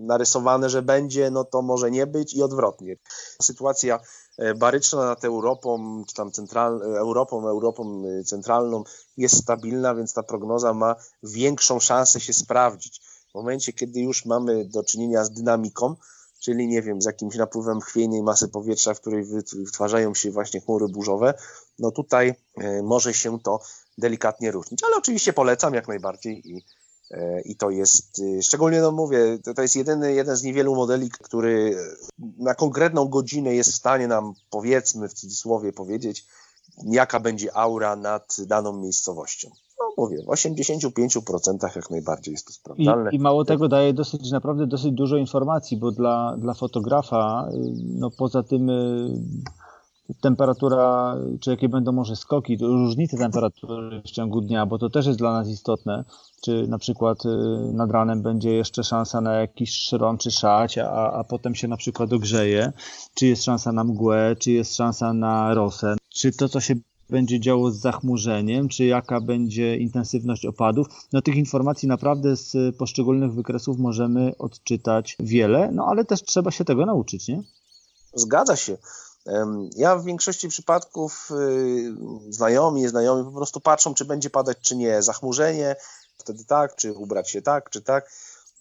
narysowane, 0.01 0.71
że 0.71 0.83
będzie, 0.83 1.31
no 1.31 1.45
to 1.45 1.63
może 1.63 1.91
nie 1.91 2.07
być 2.07 2.35
i 2.35 2.43
odwrotnie. 2.43 2.97
Sytuacja 3.43 4.01
e, 4.39 4.55
baryczna 4.55 5.07
nad 5.07 5.25
Europą, 5.25 6.03
czy 6.09 6.15
tam 6.15 6.33
central, 6.33 6.83
Europą, 6.83 7.49
Europą 7.49 8.03
e, 8.21 8.25
centralną 8.25 8.85
jest 9.17 9.37
stabilna, 9.37 9.95
więc 9.95 10.13
ta 10.13 10.23
prognoza 10.23 10.75
ma 10.75 10.97
większą 11.23 11.81
szansę 11.81 12.21
się 12.21 12.33
sprawdzić. 12.33 13.01
W 13.31 13.35
momencie, 13.35 13.73
kiedy 13.73 14.01
już 14.01 14.25
mamy 14.25 14.65
do 14.65 14.85
czynienia 14.85 15.25
z 15.25 15.31
dynamiką, 15.31 15.97
czyli 16.43 16.69
nie 16.69 16.83
wiem, 16.83 17.03
z 17.03 17.05
jakimś 17.05 17.37
napływem 17.37 17.81
chwiejnej 17.81 18.23
masy 18.23 18.49
powietrza, 18.49 18.95
w 18.95 19.01
której 19.01 19.25
wytwarzają 19.53 20.15
się 20.15 20.31
właśnie 20.31 20.61
chmury 20.61 20.89
burzowe, 20.89 21.35
no 21.79 21.91
tutaj 21.91 22.35
e, 22.57 22.83
może 22.83 23.15
się 23.15 23.41
to 23.41 23.61
delikatnie 23.99 24.51
różnić. 24.51 24.85
Ale 24.85 24.97
oczywiście 24.97 25.33
polecam 25.33 25.75
jak 25.75 25.89
najbardziej 25.89 26.51
i, 26.51 26.65
e, 27.11 27.41
i 27.41 27.57
to 27.57 27.71
jest, 27.71 28.21
e, 28.39 28.43
szczególnie 28.43 28.81
no 28.81 28.93
mówię, 28.93 29.39
to, 29.45 29.55
to 29.55 29.63
jest 29.63 29.77
jedyny, 29.77 30.15
jeden 30.15 30.37
z 30.37 30.43
niewielu 30.43 30.75
modeli, 30.75 31.11
który 31.11 31.77
na 32.39 32.55
konkretną 32.55 33.09
godzinę 33.09 33.55
jest 33.55 33.71
w 33.71 33.77
stanie 33.77 34.09
nam, 34.09 34.35
powiedzmy 34.51 35.09
w 35.09 35.15
cudzysłowie 35.15 35.73
powiedzieć, 35.73 36.27
jaka 36.85 37.21
będzie 37.21 37.57
aura 37.57 37.97
nad 37.97 38.37
daną 38.47 38.73
miejscowością 38.73 39.51
mówię, 39.99 40.23
w 40.23 40.27
85% 40.27 41.77
jak 41.77 41.91
najbardziej 41.91 42.33
jest 42.33 42.47
to 42.47 42.53
sprawdzalne. 42.53 43.11
I, 43.11 43.17
I, 43.17 43.19
mało 43.19 43.45
tego 43.45 43.69
daje 43.69 43.93
dosyć, 43.93 44.31
naprawdę 44.31 44.67
dosyć 44.67 44.93
dużo 44.93 45.17
informacji, 45.17 45.77
bo 45.77 45.91
dla, 45.91 46.37
dla 46.39 46.55
fotografa, 46.55 47.49
y, 47.55 47.59
no 47.85 48.11
poza 48.11 48.43
tym 48.43 48.71
y, 48.71 49.09
temperatura, 50.21 51.17
czy 51.41 51.51
jakie 51.51 51.69
będą 51.69 51.93
może 51.93 52.17
skoki, 52.17 52.57
różnice 52.57 53.17
temperatury 53.17 54.03
w 54.07 54.11
ciągu 54.11 54.41
dnia, 54.41 54.67
bo 54.67 54.79
to 54.79 54.91
też 54.91 55.07
jest 55.07 55.19
dla 55.19 55.33
nas 55.33 55.49
istotne, 55.49 56.05
czy 56.45 56.69
na 56.69 56.79
przykład 56.79 57.27
y, 57.27 57.29
nad 57.73 57.91
ranem 57.91 58.23
będzie 58.23 58.53
jeszcze 58.53 58.85
szansa 58.85 59.21
na 59.21 59.33
jakiś 59.33 59.73
szron 59.73 60.19
czy 60.19 60.31
szać, 60.31 60.79
a, 60.79 61.13
a 61.13 61.25
potem 61.25 61.55
się 61.55 61.69
na 61.69 61.77
przykład 61.77 62.13
ogrzeje, 62.13 62.73
czy 63.15 63.27
jest 63.27 63.45
szansa 63.45 63.73
na 63.73 63.85
mgłę, 63.85 64.37
czy 64.39 64.53
jest 64.53 64.77
szansa 64.77 65.13
na 65.13 65.55
rosę, 65.55 65.97
czy 66.09 66.33
to, 66.33 66.49
co 66.49 66.61
się 66.61 66.75
będzie 67.13 67.41
działo 67.41 67.71
z 67.71 67.77
zachmurzeniem, 67.77 68.69
czy 68.69 68.85
jaka 68.85 69.21
będzie 69.21 69.77
intensywność 69.77 70.47
opadów. 70.47 70.87
No 71.13 71.23
tych 71.23 71.35
informacji 71.37 71.89
naprawdę 71.89 72.37
z 72.37 72.77
poszczególnych 72.77 73.33
wykresów 73.33 73.79
możemy 73.79 74.33
odczytać 74.39 75.17
wiele, 75.21 75.71
no 75.73 75.87
ale 75.87 76.05
też 76.05 76.23
trzeba 76.23 76.51
się 76.51 76.65
tego 76.65 76.87
nauczyć, 76.87 77.29
nie? 77.29 77.43
Zgadza 78.15 78.57
się. 78.57 78.77
Ja 79.77 79.97
w 79.97 80.05
większości 80.05 80.49
przypadków 80.49 81.31
y, 81.31 82.33
znajomi, 82.33 82.89
znajomi 82.89 83.25
po 83.25 83.33
prostu 83.33 83.61
patrzą, 83.61 83.95
czy 83.95 84.05
będzie 84.05 84.31
padać, 84.31 84.59
czy 84.61 84.77
nie. 84.77 85.03
Zachmurzenie, 85.03 85.77
wtedy 86.19 86.45
tak, 86.45 86.77
czy 86.77 86.93
ubrać 86.93 87.31
się 87.31 87.43
tak, 87.43 87.71
czy 87.71 87.83
tak. 87.83 88.11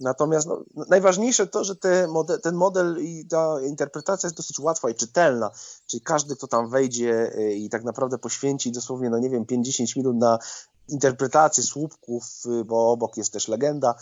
Natomiast 0.01 0.47
no, 0.47 0.63
najważniejsze 0.89 1.47
to, 1.47 1.63
że 1.63 1.75
model, 2.07 2.41
ten 2.41 2.55
model 2.55 2.97
i 2.99 3.25
ta 3.27 3.61
interpretacja 3.61 4.27
jest 4.27 4.37
dosyć 4.37 4.59
łatwa 4.59 4.89
i 4.89 4.95
czytelna, 4.95 5.51
czyli 5.85 6.01
każdy, 6.01 6.35
kto 6.35 6.47
tam 6.47 6.69
wejdzie 6.69 7.35
y, 7.35 7.53
i 7.53 7.69
tak 7.69 7.83
naprawdę 7.83 8.17
poświęci 8.17 8.71
dosłownie, 8.71 9.09
no 9.09 9.19
nie 9.19 9.29
wiem, 9.29 9.45
50 9.45 9.95
minut 9.95 10.15
na 10.17 10.39
interpretację 10.87 11.63
słupków, 11.63 12.23
y, 12.45 12.65
bo 12.65 12.91
obok 12.91 13.17
jest 13.17 13.33
też 13.33 13.47
legenda, 13.47 13.95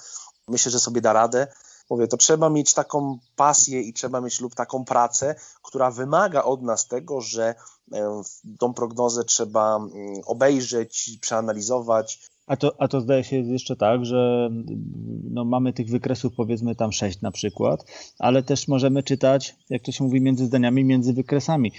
myślę, 0.47 0.71
że 0.71 0.79
sobie 0.79 1.01
da 1.01 1.13
radę. 1.13 1.47
Mówię, 1.89 2.07
to 2.07 2.17
trzeba 2.17 2.49
mieć 2.49 2.73
taką 2.73 3.19
pasję 3.35 3.81
i 3.81 3.93
trzeba 3.93 4.21
mieć 4.21 4.41
lub 4.41 4.55
taką 4.55 4.85
pracę, 4.85 5.35
która 5.63 5.91
wymaga 5.91 6.43
od 6.43 6.61
nas 6.61 6.87
tego, 6.87 7.21
że 7.21 7.55
tą 8.59 8.73
prognozę 8.73 9.23
trzeba 9.23 9.75
mm, 9.75 10.21
obejrzeć, 10.25 11.17
przeanalizować, 11.21 12.28
a 12.49 12.57
to, 12.57 12.81
a 12.81 12.87
to 12.87 13.01
zdaje 13.01 13.23
się 13.23 13.35
jeszcze 13.35 13.75
tak, 13.75 14.05
że 14.05 14.49
no 15.31 15.45
mamy 15.45 15.73
tych 15.73 15.89
wykresów 15.89 16.33
powiedzmy 16.35 16.75
tam 16.75 16.91
sześć 16.91 17.21
na 17.21 17.31
przykład, 17.31 17.85
ale 18.19 18.43
też 18.43 18.67
możemy 18.67 19.03
czytać, 19.03 19.55
jak 19.69 19.81
to 19.81 19.91
się 19.91 20.03
mówi, 20.03 20.21
między 20.21 20.45
zdaniami, 20.45 20.85
między 20.85 21.13
wykresami. 21.13 21.71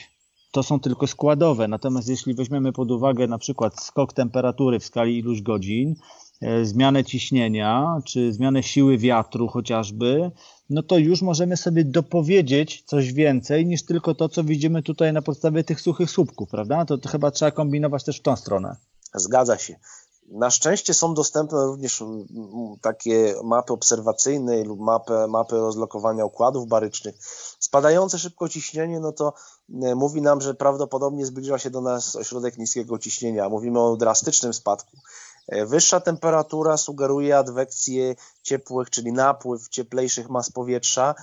To 0.52 0.62
są 0.62 0.80
tylko 0.80 1.06
składowe, 1.06 1.68
natomiast 1.68 2.08
jeśli 2.08 2.34
weźmiemy 2.34 2.72
pod 2.72 2.90
uwagę 2.90 3.26
na 3.26 3.38
przykład 3.38 3.82
skok 3.82 4.12
temperatury 4.12 4.78
w 4.78 4.84
skali 4.84 5.18
iluś 5.18 5.42
godzin, 5.42 5.94
e, 6.40 6.64
zmianę 6.64 7.04
ciśnienia, 7.04 8.00
czy 8.04 8.32
zmianę 8.32 8.62
siły 8.62 8.98
wiatru 8.98 9.48
chociażby, 9.48 10.30
no 10.70 10.82
to 10.82 10.98
już 10.98 11.22
możemy 11.22 11.56
sobie 11.56 11.84
dopowiedzieć 11.84 12.82
coś 12.86 13.12
więcej 13.12 13.66
niż 13.66 13.84
tylko 13.84 14.14
to, 14.14 14.28
co 14.28 14.44
widzimy 14.44 14.82
tutaj 14.82 15.12
na 15.12 15.22
podstawie 15.22 15.64
tych 15.64 15.80
suchych 15.80 16.10
słupków, 16.10 16.50
prawda? 16.50 16.84
To, 16.84 16.98
to 16.98 17.08
chyba 17.08 17.30
trzeba 17.30 17.50
kombinować 17.50 18.04
też 18.04 18.18
w 18.18 18.22
tą 18.22 18.36
stronę. 18.36 18.76
Zgadza 19.14 19.58
się. 19.58 19.76
Na 20.30 20.50
szczęście 20.50 20.94
są 20.94 21.14
dostępne 21.14 21.64
również 21.64 22.02
mm, 22.02 22.26
takie 22.80 23.34
mapy 23.44 23.72
obserwacyjne 23.72 24.64
lub 24.64 24.80
mapy, 24.80 25.12
mapy 25.28 25.56
rozlokowania 25.56 26.24
układów 26.24 26.68
barycznych. 26.68 27.14
Spadające 27.58 28.18
szybko 28.18 28.48
ciśnienie, 28.48 29.00
no 29.00 29.12
to 29.12 29.32
e, 29.82 29.94
mówi 29.94 30.22
nam, 30.22 30.40
że 30.40 30.54
prawdopodobnie 30.54 31.26
zbliża 31.26 31.58
się 31.58 31.70
do 31.70 31.80
nas 31.80 32.16
ośrodek 32.16 32.58
niskiego 32.58 32.98
ciśnienia. 32.98 33.48
Mówimy 33.48 33.80
o 33.80 33.96
drastycznym 33.96 34.54
spadku. 34.54 34.96
E, 35.48 35.66
wyższa 35.66 36.00
temperatura 36.00 36.76
sugeruje 36.76 37.38
adwekcję 37.38 38.14
ciepłych, 38.42 38.90
czyli 38.90 39.12
napływ 39.12 39.68
cieplejszych 39.68 40.30
mas 40.30 40.50
powietrza, 40.50 41.14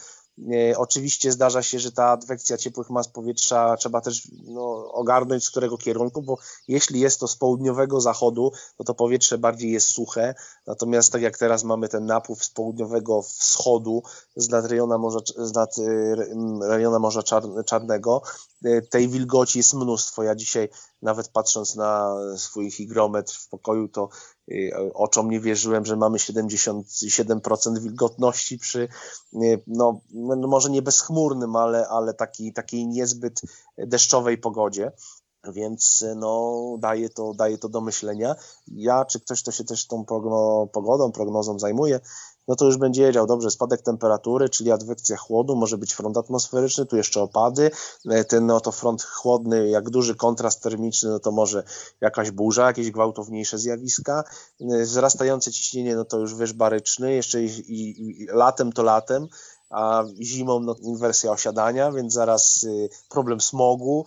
oczywiście 0.78 1.32
zdarza 1.32 1.64
się, 1.64 1.80
że 1.80 1.92
ta 1.92 2.06
adwekcja 2.06 2.58
ciepłych 2.58 2.90
mas 2.90 3.08
powietrza 3.08 3.78
trzeba 3.78 4.02
też 4.02 4.28
no, 4.48 4.92
ogarnąć 4.92 5.44
z 5.44 5.50
którego 5.50 5.78
kierunku, 5.78 6.22
bo 6.22 6.38
jeśli 6.68 7.00
jest 7.00 7.20
to 7.20 7.28
z 7.28 7.36
południowego 7.36 8.02
zachodu, 8.02 8.52
to 8.78 8.84
to 8.84 8.94
powietrze 8.94 9.38
bardziej 9.38 9.72
jest 9.72 9.88
suche, 9.88 10.36
natomiast 10.68 11.12
tak 11.12 11.22
jak 11.22 11.38
teraz 11.38 11.64
mamy 11.64 11.90
ten 11.90 12.06
napływ 12.06 12.44
z 12.44 12.50
południowego 12.50 13.22
wschodu, 13.22 14.04
z 14.36 14.50
nad 14.50 14.66
rejona 14.66 14.98
Morza, 14.98 15.20
z 15.38 15.54
nad 15.54 15.76
rejona 16.62 17.00
Morza 17.00 17.24
Czarnego, 17.66 18.22
tej 18.90 19.08
wilgoci 19.08 19.60
jest 19.60 19.74
mnóstwo. 19.74 20.24
Ja 20.24 20.36
dzisiaj 20.36 20.70
nawet 21.02 21.30
patrząc 21.30 21.76
na 21.76 22.16
swój 22.38 22.72
hygrometr 22.72 23.34
w 23.34 23.50
pokoju, 23.50 23.88
to 23.88 24.10
y, 24.10 24.37
oczom 24.94 25.32
nie 25.32 25.40
wierzyłem, 25.40 25.86
że 25.86 25.96
mamy 25.96 26.18
77% 26.18 27.80
wilgotności 27.80 28.58
przy, 28.58 28.88
y, 29.34 29.64
no, 29.68 30.02
no 30.14 30.48
może 30.48 30.70
nie 30.70 30.82
bezchmurnym, 30.82 31.56
ale, 31.56 31.88
ale 31.88 32.14
taki, 32.14 32.54
takiej 32.54 32.88
niezbyt 32.88 33.42
deszczowej 33.78 34.38
pogodzie. 34.38 34.92
Więc 35.44 36.06
no, 36.16 36.64
daje, 36.80 37.10
to, 37.10 37.34
daje 37.34 37.58
to 37.58 37.70
do 37.70 37.82
myślenia. 37.82 38.36
Ja, 38.68 39.06
czy 39.06 39.20
ktoś, 39.20 39.42
kto 39.42 39.52
się 39.52 39.64
też 39.64 39.88
tą 39.88 40.06
pogodą, 40.72 41.12
prognozą 41.12 41.60
zajmuje, 41.60 42.00
no 42.48 42.56
to 42.56 42.66
już 42.66 42.78
będzie 42.78 43.06
wiedział, 43.06 43.28
dobrze, 43.28 43.52
spadek 43.52 43.82
temperatury, 43.82 44.50
czyli 44.50 44.72
adwekcja 44.72 45.18
chłodu, 45.18 45.56
może 45.56 45.78
być 45.78 45.94
front 45.94 46.18
atmosferyczny, 46.18 46.86
tu 46.86 46.98
jeszcze 46.98 47.22
opady, 47.22 47.72
e, 48.10 48.24
ten 48.26 48.46
no 48.46 48.60
to 48.60 48.72
front 48.72 49.04
chłodny, 49.04 49.70
jak 49.70 49.90
duży 49.90 50.16
kontrast 50.16 50.64
termiczny, 50.64 51.10
no 51.10 51.20
to 51.20 51.32
może 51.32 51.64
jakaś 52.02 52.32
burza, 52.32 52.68
jakieś 52.68 52.92
gwałtowniejsze 52.92 53.58
zjawiska, 53.58 54.24
e, 54.62 54.84
wzrastające 54.84 55.52
ciśnienie, 55.52 55.96
no 55.96 56.06
to 56.06 56.20
już 56.20 56.36
wyż 56.36 56.54
baryczny, 56.54 57.14
jeszcze 57.14 57.44
i, 57.44 57.46
i, 57.46 58.22
i 58.24 58.26
latem 58.26 58.74
to 58.74 58.84
latem, 58.84 59.28
a 59.70 60.04
zimą 60.22 60.60
no, 60.60 60.76
inwersja 60.82 61.32
osiadania, 61.32 61.92
więc 61.92 62.14
zaraz 62.14 62.64
y, 62.64 62.90
problem 63.10 63.42
smogu. 63.42 64.06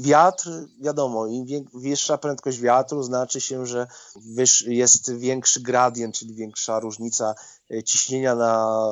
Wiatr, 0.00 0.50
wiadomo, 0.80 1.26
im 1.26 1.46
wyższa 1.74 2.18
prędkość 2.18 2.60
wiatru 2.60 3.02
znaczy 3.02 3.40
się, 3.40 3.66
że 3.66 3.86
jest 4.66 5.12
większy 5.12 5.60
gradient, 5.60 6.14
czyli 6.14 6.34
większa 6.34 6.80
różnica 6.80 7.34
y, 7.70 7.82
ciśnienia 7.82 8.34
na, 8.34 8.86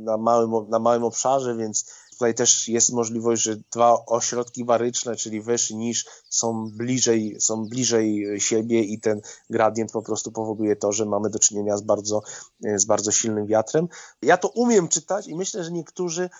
na, 0.00 0.16
małym, 0.16 0.70
na 0.70 0.78
małym 0.78 1.04
obszarze, 1.04 1.56
więc 1.56 1.86
Tutaj 2.22 2.34
też 2.34 2.68
jest 2.68 2.92
możliwość, 2.92 3.42
że 3.42 3.56
dwa 3.56 4.06
ośrodki 4.06 4.64
baryczne, 4.64 5.16
czyli 5.16 5.40
wyż 5.40 5.70
i 5.70 5.76
niż, 5.76 6.06
są 6.28 6.70
bliżej, 6.70 7.36
są 7.40 7.64
bliżej 7.66 8.26
siebie 8.40 8.82
i 8.82 9.00
ten 9.00 9.20
gradient 9.50 9.92
po 9.92 10.02
prostu 10.02 10.32
powoduje 10.32 10.76
to, 10.76 10.92
że 10.92 11.06
mamy 11.06 11.30
do 11.30 11.38
czynienia 11.38 11.76
z 11.76 11.82
bardzo, 11.82 12.22
z 12.60 12.84
bardzo 12.84 13.12
silnym 13.12 13.46
wiatrem. 13.46 13.88
Ja 14.22 14.36
to 14.36 14.48
umiem 14.48 14.88
czytać 14.88 15.26
i 15.26 15.34
myślę, 15.34 15.64
że 15.64 15.72
niektórzy 15.72 16.30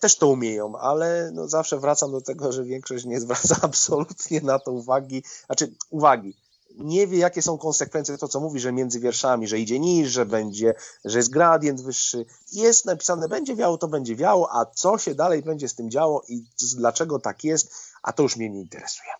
też 0.00 0.16
to 0.16 0.28
umieją, 0.28 0.76
ale 0.76 1.30
no 1.34 1.48
zawsze 1.48 1.78
wracam 1.78 2.12
do 2.12 2.20
tego, 2.20 2.52
że 2.52 2.64
większość 2.64 3.04
nie 3.04 3.20
zwraca 3.24 3.56
absolutnie 3.62 4.40
na 4.40 4.58
to 4.58 4.72
uwagi, 4.72 5.22
znaczy 5.46 5.74
uwagi 5.90 6.36
nie 6.78 7.06
wie, 7.06 7.18
jakie 7.18 7.42
są 7.42 7.58
konsekwencje, 7.58 8.18
to 8.18 8.28
co 8.28 8.40
mówi, 8.40 8.60
że 8.60 8.72
między 8.72 9.00
wierszami, 9.00 9.48
że 9.48 9.58
idzie 9.58 9.78
niż, 9.80 10.10
że 10.10 10.26
będzie, 10.26 10.74
że 11.04 11.18
jest 11.18 11.30
gradient 11.30 11.82
wyższy. 11.82 12.24
Jest 12.52 12.86
napisane, 12.86 13.28
będzie 13.28 13.56
wiało, 13.56 13.78
to 13.78 13.88
będzie 13.88 14.16
wiało, 14.16 14.48
a 14.52 14.66
co 14.66 14.98
się 14.98 15.14
dalej 15.14 15.42
będzie 15.42 15.68
z 15.68 15.74
tym 15.74 15.90
działo 15.90 16.22
i 16.28 16.44
dlaczego 16.76 17.18
tak 17.18 17.44
jest, 17.44 17.74
a 18.02 18.12
to 18.12 18.22
już 18.22 18.36
mnie 18.36 18.50
nie 18.50 18.60
interesuje. 18.60 19.10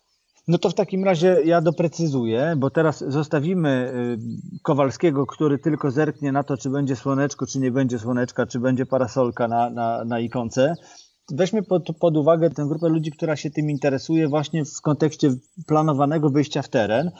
No 0.47 0.57
to 0.57 0.69
w 0.69 0.73
takim 0.73 1.03
razie 1.03 1.37
ja 1.45 1.61
doprecyzuję, 1.61 2.53
bo 2.57 2.69
teraz 2.69 3.03
zostawimy 3.07 3.93
y, 4.55 4.61
Kowalskiego, 4.61 5.25
który 5.25 5.59
tylko 5.59 5.91
zerknie 5.91 6.31
na 6.31 6.43
to, 6.43 6.57
czy 6.57 6.69
będzie 6.69 6.95
słoneczko, 6.95 7.45
czy 7.45 7.59
nie 7.59 7.71
będzie 7.71 7.99
słoneczka, 7.99 8.45
czy 8.45 8.59
będzie 8.59 8.85
parasolka 8.85 9.47
na, 9.47 9.69
na, 9.69 10.05
na 10.05 10.19
ikonce. 10.19 10.75
Weźmy 11.31 11.63
pod, 11.63 11.83
pod 11.99 12.17
uwagę 12.17 12.49
tę 12.49 12.65
grupę 12.67 12.89
ludzi, 12.89 13.11
która 13.11 13.35
się 13.35 13.49
tym 13.51 13.69
interesuje 13.69 14.27
właśnie 14.27 14.65
w 14.65 14.81
kontekście 14.81 15.35
planowanego 15.67 16.29
wyjścia 16.29 16.61
w 16.61 16.69
teren 16.69 17.11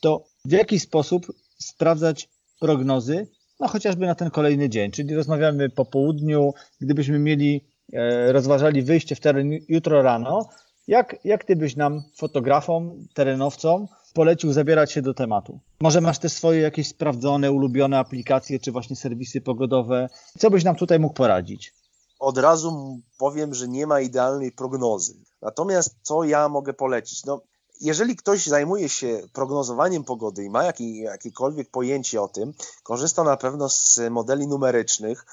to 0.00 0.24
w 0.44 0.52
jaki 0.52 0.80
sposób 0.80 1.26
sprawdzać 1.58 2.28
prognozy, 2.60 3.26
no 3.60 3.68
chociażby 3.68 4.06
na 4.06 4.14
ten 4.14 4.30
kolejny 4.30 4.68
dzień. 4.68 4.90
Czyli 4.90 5.14
rozmawiamy 5.14 5.70
po 5.70 5.84
południu, 5.84 6.54
gdybyśmy 6.80 7.18
mieli, 7.18 7.64
e, 7.92 8.32
rozważali 8.32 8.82
wyjście 8.82 9.14
w 9.14 9.20
teren 9.20 9.50
jutro 9.68 10.02
rano, 10.02 10.48
jak, 10.86 11.16
jak 11.24 11.44
ty 11.44 11.56
byś 11.56 11.76
nam, 11.76 12.02
fotografom, 12.16 13.06
terenowcom, 13.14 13.88
polecił 14.14 14.52
zabierać 14.52 14.92
się 14.92 15.02
do 15.02 15.14
tematu? 15.14 15.60
Może 15.80 16.00
masz 16.00 16.18
też 16.18 16.32
swoje 16.32 16.60
jakieś 16.60 16.88
sprawdzone, 16.88 17.52
ulubione 17.52 17.98
aplikacje, 17.98 18.58
czy 18.58 18.72
właśnie 18.72 18.96
serwisy 18.96 19.40
pogodowe? 19.40 20.08
Co 20.38 20.50
byś 20.50 20.64
nam 20.64 20.76
tutaj 20.76 21.00
mógł 21.00 21.14
poradzić? 21.14 21.74
Od 22.18 22.38
razu 22.38 23.00
powiem, 23.18 23.54
że 23.54 23.68
nie 23.68 23.86
ma 23.86 24.00
idealnej 24.00 24.52
prognozy. 24.52 25.14
Natomiast 25.42 25.96
co 26.02 26.24
ja 26.24 26.48
mogę 26.48 26.74
polecić? 26.74 27.24
No, 27.24 27.42
jeżeli 27.84 28.16
ktoś 28.16 28.46
zajmuje 28.46 28.88
się 28.88 29.20
prognozowaniem 29.32 30.04
pogody 30.04 30.44
i 30.44 30.50
ma 30.50 30.64
jakie, 30.64 31.02
jakiekolwiek 31.02 31.70
pojęcie 31.70 32.22
o 32.22 32.28
tym, 32.28 32.54
korzysta 32.82 33.24
na 33.24 33.36
pewno 33.36 33.68
z 33.68 34.00
modeli 34.10 34.46
numerycznych. 34.48 35.26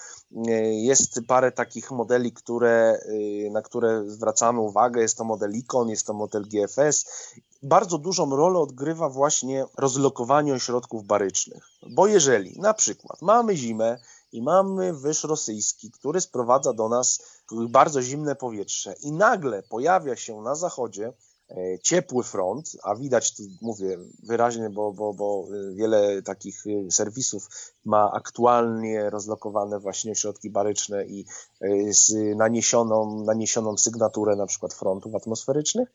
Jest 0.72 1.20
parę 1.28 1.52
takich 1.52 1.92
modeli, 1.92 2.32
które, 2.32 3.00
na 3.52 3.62
które 3.62 4.04
zwracamy 4.08 4.60
uwagę. 4.60 5.02
Jest 5.02 5.18
to 5.18 5.24
model 5.24 5.52
ICON, 5.52 5.90
jest 5.90 6.08
to 6.08 6.14
model 6.14 6.44
GFS. 6.44 7.06
Bardzo 7.64 7.98
dużą 7.98 8.36
rolę 8.36 8.60
odgrywa 8.60 9.10
właśnie 9.10 9.66
rozlokowanie 9.78 10.54
ośrodków 10.54 11.06
barycznych. 11.06 11.64
Bo 11.90 12.08
jeżeli 12.08 12.60
na 12.60 12.74
przykład 12.74 13.22
mamy 13.22 13.56
zimę, 13.56 14.00
i 14.34 14.42
mamy 14.42 14.94
wyż 14.94 15.24
rosyjski, 15.24 15.92
który 15.92 16.22
sprowadza 16.22 16.74
do 16.74 16.90
nas 16.90 17.22
bardzo 17.70 18.02
zimne 18.02 18.36
powietrze 18.36 18.96
i 19.02 19.12
nagle 19.12 19.64
pojawia 19.64 20.16
się 20.16 20.42
na 20.42 20.56
zachodzie 20.56 21.14
E, 21.14 21.31
ciepły 21.84 22.24
front, 22.24 22.78
a 22.84 22.96
widać, 22.96 23.36
tu 23.36 23.44
mówię 23.62 23.98
wyraźnie, 24.24 24.70
bo, 24.70 24.94
bo, 24.94 25.14
bo 25.14 25.46
e, 25.48 25.76
wiele 25.76 26.22
takich 26.22 26.64
e, 26.68 26.92
serwisów 26.92 27.50
ma 27.86 28.12
aktualnie 28.12 29.10
rozlokowane 29.10 29.80
właśnie 29.80 30.12
ośrodki 30.12 30.50
baryczne 30.50 31.06
i 31.06 31.26
z 31.90 32.36
naniesioną, 32.38 33.24
naniesioną 33.24 33.78
sygnaturę 33.78 34.36
na 34.36 34.46
przykład 34.46 34.74
frontów 34.74 35.16
atmosferycznych. 35.16 35.90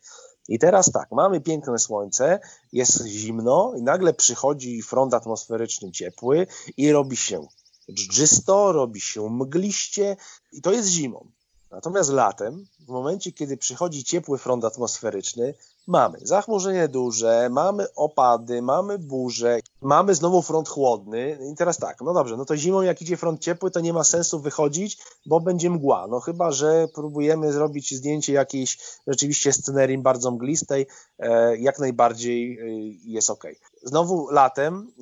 I 0.48 0.58
teraz 0.58 0.92
tak, 0.92 1.12
mamy 1.12 1.40
piękne 1.40 1.78
słońce, 1.78 2.40
jest 2.72 3.06
zimno 3.06 3.72
i 3.76 3.82
nagle 3.82 4.14
przychodzi 4.14 4.82
front 4.82 5.14
atmosferyczny 5.14 5.90
ciepły 5.90 6.46
i 6.76 6.92
robi 6.92 7.16
się 7.16 7.46
dżdżysto, 7.92 8.72
robi 8.72 9.00
się 9.00 9.30
mgliście 9.30 10.16
i 10.52 10.62
to 10.62 10.72
jest 10.72 10.88
zimą. 10.88 11.35
Natomiast 11.76 12.10
latem, 12.10 12.66
w 12.80 12.88
momencie, 12.88 13.32
kiedy 13.32 13.56
przychodzi 13.56 14.04
ciepły 14.04 14.38
front 14.38 14.64
atmosferyczny, 14.64 15.54
mamy 15.86 16.18
zachmurzenie 16.22 16.88
duże, 16.88 17.48
mamy 17.50 17.94
opady, 17.94 18.62
mamy 18.62 18.98
burze, 18.98 19.60
mamy 19.82 20.14
znowu 20.14 20.42
front 20.42 20.68
chłodny. 20.68 21.38
I 21.52 21.56
teraz 21.56 21.78
tak, 21.78 22.00
no 22.00 22.14
dobrze, 22.14 22.36
no 22.36 22.44
to 22.44 22.56
zimą 22.56 22.82
jak 22.82 23.02
idzie 23.02 23.16
front 23.16 23.40
ciepły, 23.40 23.70
to 23.70 23.80
nie 23.80 23.92
ma 23.92 24.04
sensu 24.04 24.40
wychodzić, 24.40 24.98
bo 25.26 25.40
będzie 25.40 25.70
mgła. 25.70 26.06
No 26.06 26.20
chyba, 26.20 26.50
że 26.50 26.88
próbujemy 26.94 27.52
zrobić 27.52 27.94
zdjęcie 27.94 28.32
jakiejś 28.32 28.78
rzeczywiście 29.06 29.52
scenerii 29.52 29.98
bardzo 29.98 30.30
mglistej, 30.30 30.86
e, 31.18 31.56
jak 31.56 31.78
najbardziej 31.78 32.58
e, 32.58 32.64
jest 33.04 33.30
ok. 33.30 33.44
Znowu 33.82 34.30
latem, 34.30 34.92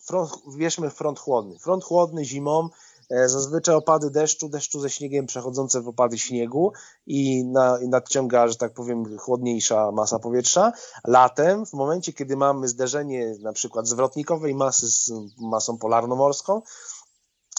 front, 0.00 0.30
wierzmy 0.56 0.90
front 0.90 1.18
chłodny. 1.18 1.58
Front 1.58 1.84
chłodny 1.84 2.24
zimą, 2.24 2.68
zazwyczaj 3.10 3.74
opady 3.74 4.10
deszczu, 4.10 4.48
deszczu 4.48 4.80
ze 4.80 4.90
śniegiem 4.90 5.26
przechodzące 5.26 5.80
w 5.80 5.88
opady 5.88 6.18
śniegu 6.18 6.72
i, 7.06 7.44
na, 7.44 7.78
i 7.78 7.88
nadciąga, 7.88 8.48
że 8.48 8.56
tak 8.56 8.72
powiem, 8.72 9.18
chłodniejsza 9.18 9.92
masa 9.92 10.18
powietrza. 10.18 10.72
Latem, 11.06 11.66
w 11.66 11.72
momencie, 11.72 12.12
kiedy 12.12 12.36
mamy 12.36 12.68
zderzenie 12.68 13.34
na 13.40 13.52
przykład 13.52 13.88
zwrotnikowej 13.88 14.54
masy 14.54 14.88
z 14.88 15.12
masą 15.38 15.78
polarnomorską, 15.78 16.62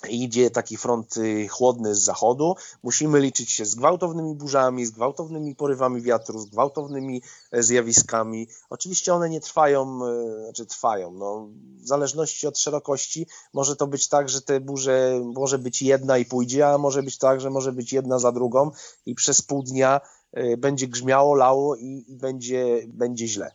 idzie 0.10 0.52
taki 0.52 0.78
front 0.78 1.18
y, 1.18 1.48
chłodny 1.48 1.96
z 1.96 2.00
zachodu, 2.00 2.56
musimy 2.84 3.20
liczyć 3.20 3.52
się 3.52 3.66
z 3.66 3.76
gwałtownymi 3.76 4.36
burzami, 4.36 4.86
z 4.86 4.92
gwałtownymi 4.92 5.56
porywami 5.56 6.02
wiatru, 6.02 6.40
z 6.40 6.46
gwałtownymi 6.46 7.22
e, 7.52 7.64
zjawiskami. 7.64 8.48
Oczywiście 8.70 9.14
one 9.14 9.30
nie 9.30 9.42
trwają, 9.42 10.00
e, 10.06 10.44
znaczy 10.44 10.66
trwają, 10.66 11.12
no, 11.12 11.48
w 11.82 11.88
zależności 11.88 12.48
od 12.48 12.60
szerokości 12.60 13.28
może 13.54 13.76
to 13.76 13.88
być 13.88 14.08
tak, 14.08 14.30
że 14.30 14.42
te 14.42 14.60
burze 14.60 15.22
może 15.34 15.60
być 15.60 15.82
jedna 15.82 16.18
i 16.18 16.26
pójdzie, 16.26 16.68
a 16.68 16.78
może 16.78 17.04
być 17.04 17.18
tak, 17.18 17.42
że 17.42 17.50
może 17.50 17.72
być 17.72 17.94
jedna 17.94 18.20
za 18.20 18.32
drugą 18.32 18.72
i 19.06 19.16
przez 19.16 19.42
pół 19.42 19.64
dnia 19.64 20.02
e, 20.32 20.58
będzie 20.58 20.88
grzmiało, 20.88 21.36
lało 21.36 21.76
i, 21.76 22.06
i 22.08 22.16
będzie, 22.16 22.82
będzie 22.88 23.28
źle. 23.28 23.52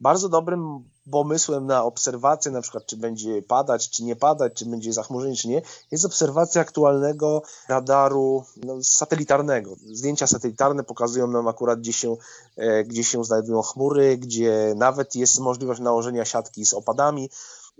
Bardzo 0.00 0.28
dobrym 0.28 0.84
pomysłem 1.10 1.66
na 1.66 1.84
obserwację, 1.84 2.52
na 2.52 2.60
przykład 2.60 2.86
czy 2.86 2.96
będzie 2.96 3.42
padać, 3.42 3.90
czy 3.90 4.04
nie 4.04 4.16
padać, 4.16 4.52
czy 4.54 4.66
będzie 4.66 4.92
zachmurzenie, 4.92 5.36
czy 5.36 5.48
nie, 5.48 5.62
jest 5.90 6.04
obserwacja 6.04 6.62
aktualnego 6.62 7.42
radaru 7.68 8.44
no, 8.56 8.74
satelitarnego. 8.82 9.76
Zdjęcia 9.92 10.26
satelitarne 10.26 10.84
pokazują 10.84 11.26
nam 11.26 11.48
akurat, 11.48 11.80
gdzie 11.80 11.92
się, 11.92 12.16
e, 12.56 12.84
gdzie 12.84 13.04
się 13.04 13.24
znajdują 13.24 13.62
chmury, 13.62 14.18
gdzie 14.18 14.74
nawet 14.76 15.14
jest 15.14 15.40
możliwość 15.40 15.80
nałożenia 15.80 16.24
siatki 16.24 16.66
z 16.66 16.74
opadami. 16.74 17.30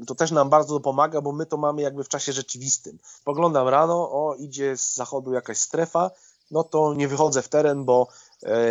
To 0.06 0.14
też 0.14 0.30
nam 0.30 0.50
bardzo 0.50 0.80
pomaga, 0.80 1.20
bo 1.20 1.32
my 1.32 1.46
to 1.46 1.56
mamy 1.56 1.82
jakby 1.82 2.04
w 2.04 2.08
czasie 2.08 2.32
rzeczywistym. 2.32 2.98
Poglądam 3.24 3.68
rano, 3.68 4.10
o 4.12 4.34
idzie 4.34 4.76
z 4.76 4.94
zachodu 4.94 5.32
jakaś 5.32 5.58
strefa, 5.58 6.10
no 6.50 6.64
to 6.64 6.94
nie 6.94 7.08
wychodzę 7.08 7.42
w 7.42 7.48
teren, 7.48 7.84
bo, 7.84 8.08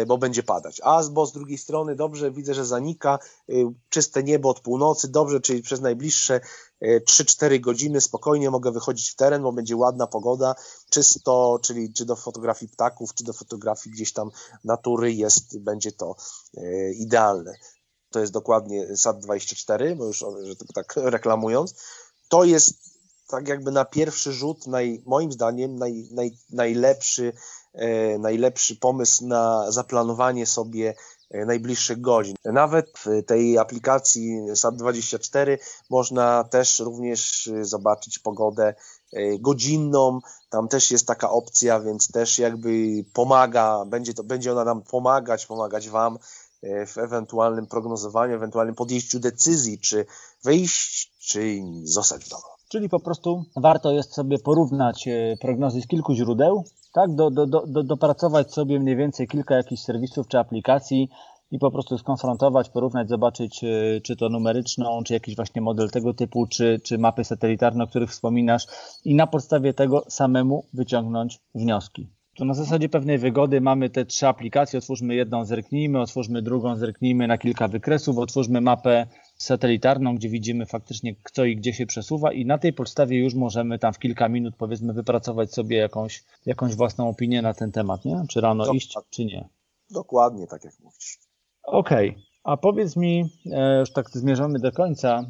bo 0.07 0.17
będzie 0.17 0.43
padać. 0.43 0.81
A 0.83 1.03
z 1.03 1.31
drugiej 1.33 1.57
strony 1.57 1.95
dobrze, 1.95 2.31
widzę, 2.31 2.53
że 2.53 2.65
zanika, 2.65 3.19
e, 3.49 3.53
czyste 3.89 4.23
niebo 4.23 4.49
od 4.49 4.59
północy, 4.59 5.07
dobrze, 5.07 5.39
czyli 5.39 5.61
przez 5.61 5.81
najbliższe 5.81 6.41
3-4 6.81 7.53
e, 7.53 7.59
godziny 7.59 8.01
spokojnie 8.01 8.49
mogę 8.49 8.71
wychodzić 8.71 9.09
w 9.09 9.15
teren, 9.15 9.41
bo 9.41 9.51
będzie 9.51 9.75
ładna 9.75 10.07
pogoda, 10.07 10.55
czysto, 10.89 11.59
czyli 11.61 11.93
czy 11.93 12.05
do 12.05 12.15
fotografii 12.15 12.71
ptaków, 12.71 13.13
czy 13.13 13.23
do 13.23 13.33
fotografii 13.33 13.93
gdzieś 13.93 14.13
tam 14.13 14.31
natury 14.63 15.13
jest, 15.13 15.59
będzie 15.59 15.91
to 15.91 16.15
idealne. 16.95 17.53
To 18.09 18.19
jest 18.19 18.33
dokładnie 18.33 18.87
SAT24, 18.87 19.95
bo 19.95 20.05
już 20.05 20.19
że 20.19 20.55
tak 20.73 20.93
reklamując. 20.95 21.75
To 22.29 22.43
jest 22.43 22.73
tak 23.27 23.47
jakby 23.47 23.71
na 23.71 23.85
pierwszy 23.85 24.33
rzut, 24.33 24.67
naj, 24.67 25.03
moim 25.05 25.31
zdaniem, 25.31 25.75
naj, 25.75 26.07
naj, 26.11 26.37
najlepszy 26.49 27.33
E, 27.33 27.33
najlepszy 28.19 28.75
pomysł 28.75 29.27
na 29.27 29.71
zaplanowanie 29.71 30.45
sobie 30.45 30.93
e, 31.31 31.45
najbliższych 31.45 32.01
godzin. 32.01 32.35
Nawet 32.45 32.91
w 33.05 33.23
tej 33.25 33.57
aplikacji 33.57 34.41
SAP24 34.51 35.57
można 35.89 36.43
też 36.43 36.79
również 36.79 37.49
zobaczyć 37.61 38.19
pogodę 38.19 38.73
e, 39.13 39.39
godzinną. 39.39 40.19
Tam 40.49 40.67
też 40.67 40.91
jest 40.91 41.07
taka 41.07 41.29
opcja, 41.29 41.79
więc 41.79 42.11
też 42.11 42.39
jakby 42.39 42.69
pomaga, 43.13 43.85
będzie, 43.85 44.13
to, 44.13 44.23
będzie 44.23 44.51
ona 44.51 44.63
nam 44.63 44.81
pomagać, 44.81 45.45
pomagać 45.45 45.89
Wam 45.89 46.17
w 46.87 46.97
ewentualnym 46.97 47.67
prognozowaniu, 47.67 48.35
ewentualnym 48.35 48.75
podjęciu 48.75 49.19
decyzji, 49.19 49.79
czy 49.79 50.05
wyjść, 50.43 51.11
czy 51.19 51.61
zostać 51.83 52.25
w 52.25 52.29
domu. 52.29 52.58
Czyli 52.69 52.89
po 52.89 52.99
prostu 52.99 53.43
warto 53.55 53.91
jest 53.91 54.13
sobie 54.13 54.39
porównać 54.39 55.09
prognozy 55.41 55.81
z 55.81 55.87
kilku 55.87 56.15
źródeł, 56.15 56.63
tak, 56.93 57.15
do, 57.15 57.31
do, 57.31 57.45
do, 57.45 57.83
dopracować 57.83 58.53
sobie 58.53 58.79
mniej 58.79 58.95
więcej 58.95 59.27
kilka 59.27 59.55
jakichś 59.55 59.81
serwisów 59.81 60.27
czy 60.27 60.39
aplikacji 60.39 61.09
i 61.51 61.59
po 61.59 61.71
prostu 61.71 61.97
skonfrontować, 61.97 62.69
porównać, 62.69 63.09
zobaczyć, 63.09 63.63
e, 63.63 64.01
czy 64.01 64.15
to 64.15 64.29
numeryczną, 64.29 65.03
czy 65.03 65.13
jakiś 65.13 65.35
właśnie 65.35 65.61
model 65.61 65.89
tego 65.89 66.13
typu, 66.13 66.47
czy, 66.47 66.79
czy 66.83 66.97
mapy 66.97 67.23
satelitarne, 67.23 67.83
o 67.83 67.87
których 67.87 68.09
wspominasz, 68.09 68.65
i 69.05 69.15
na 69.15 69.27
podstawie 69.27 69.73
tego 69.73 70.03
samemu 70.07 70.65
wyciągnąć 70.73 71.39
wnioski. 71.55 72.09
To 72.35 72.45
na 72.45 72.53
zasadzie 72.53 72.89
pewnej 72.89 73.17
wygody 73.17 73.61
mamy 73.61 73.89
te 73.89 74.05
trzy 74.05 74.27
aplikacje, 74.27 74.79
otwórzmy 74.79 75.15
jedną, 75.15 75.45
zerknijmy, 75.45 76.01
otwórzmy 76.01 76.41
drugą, 76.41 76.75
zerknijmy 76.75 77.27
na 77.27 77.37
kilka 77.37 77.67
wykresów, 77.67 78.17
otwórzmy 78.17 78.61
mapę 78.61 79.07
satelitarną, 79.41 80.15
gdzie 80.15 80.29
widzimy 80.29 80.65
faktycznie 80.65 81.15
kto 81.23 81.45
i 81.45 81.55
gdzie 81.55 81.73
się 81.73 81.85
przesuwa 81.85 82.33
i 82.33 82.45
na 82.45 82.57
tej 82.57 82.73
podstawie 82.73 83.19
już 83.19 83.33
możemy 83.33 83.79
tam 83.79 83.93
w 83.93 83.99
kilka 83.99 84.29
minut 84.29 84.55
powiedzmy 84.57 84.93
wypracować 84.93 85.53
sobie 85.53 85.77
jakąś, 85.77 86.23
jakąś 86.45 86.75
własną 86.75 87.09
opinię 87.09 87.41
na 87.41 87.53
ten 87.53 87.71
temat, 87.71 88.05
nie? 88.05 88.23
Czy 88.29 88.41
rano 88.41 88.63
Dokładnie. 88.63 88.77
iść, 88.77 88.97
czy 89.09 89.25
nie. 89.25 89.49
Dokładnie 89.91 90.47
tak 90.47 90.63
jak 90.63 90.73
mówisz. 90.79 91.19
Okej, 91.63 92.09
okay. 92.09 92.21
a 92.43 92.57
powiedz 92.57 92.95
mi, 92.95 93.29
e, 93.51 93.79
już 93.79 93.91
tak 93.91 94.09
zmierzamy 94.09 94.59
do 94.59 94.71
końca, 94.71 95.25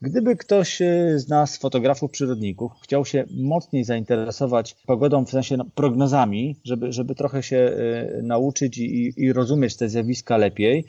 Gdyby 0.00 0.36
ktoś 0.36 0.82
e, 0.82 1.18
z 1.18 1.28
nas, 1.28 1.58
fotografów, 1.58 2.10
przyrodników, 2.10 2.72
chciał 2.82 3.04
się 3.04 3.24
mocniej 3.30 3.84
zainteresować 3.84 4.76
pogodą, 4.86 5.24
w 5.24 5.30
sensie 5.30 5.56
no, 5.56 5.64
prognozami, 5.74 6.56
żeby, 6.64 6.92
żeby 6.92 7.14
trochę 7.14 7.42
się 7.42 7.56
e, 7.56 8.22
nauczyć 8.22 8.78
i, 8.78 9.12
i 9.16 9.32
rozumieć 9.32 9.76
te 9.76 9.88
zjawiska 9.88 10.36
lepiej, 10.36 10.84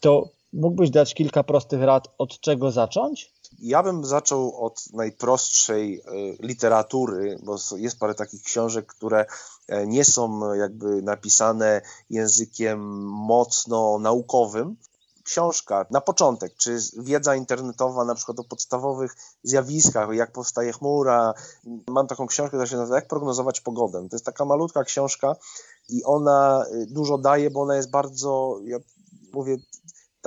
to 0.00 0.30
Mógłbyś 0.52 0.90
dać 0.90 1.14
kilka 1.14 1.42
prostych 1.42 1.82
rad, 1.82 2.08
od 2.18 2.40
czego 2.40 2.70
zacząć? 2.70 3.32
Ja 3.58 3.82
bym 3.82 4.04
zaczął 4.04 4.64
od 4.64 4.92
najprostszej 4.92 6.00
e, 6.00 6.02
literatury, 6.46 7.38
bo 7.42 7.56
jest 7.76 7.98
parę 7.98 8.14
takich 8.14 8.42
książek, 8.42 8.86
które 8.86 9.26
e, 9.68 9.86
nie 9.86 10.04
są 10.04 10.54
jakby 10.54 11.02
napisane 11.02 11.82
językiem 12.10 12.80
mocno 13.06 13.98
naukowym. 13.98 14.76
Książka 15.24 15.86
na 15.90 16.00
początek, 16.00 16.54
czy 16.56 16.78
wiedza 16.98 17.34
internetowa 17.36 18.04
na 18.04 18.14
przykład 18.14 18.40
o 18.40 18.44
podstawowych 18.44 19.16
zjawiskach, 19.42 20.14
jak 20.14 20.32
powstaje 20.32 20.72
chmura. 20.72 21.34
Mam 21.88 22.06
taką 22.06 22.26
książkę, 22.26 22.48
która 22.48 22.66
się 22.66 22.76
nazywa 22.76 22.96
Jak 22.96 23.08
prognozować 23.08 23.60
pogodę. 23.60 24.08
To 24.08 24.16
jest 24.16 24.24
taka 24.24 24.44
malutka 24.44 24.84
książka 24.84 25.36
i 25.88 26.04
ona 26.04 26.64
e, 26.64 26.86
dużo 26.86 27.18
daje, 27.18 27.50
bo 27.50 27.60
ona 27.60 27.76
jest 27.76 27.90
bardzo, 27.90 28.58
ja 28.64 28.78
mówię, 29.32 29.56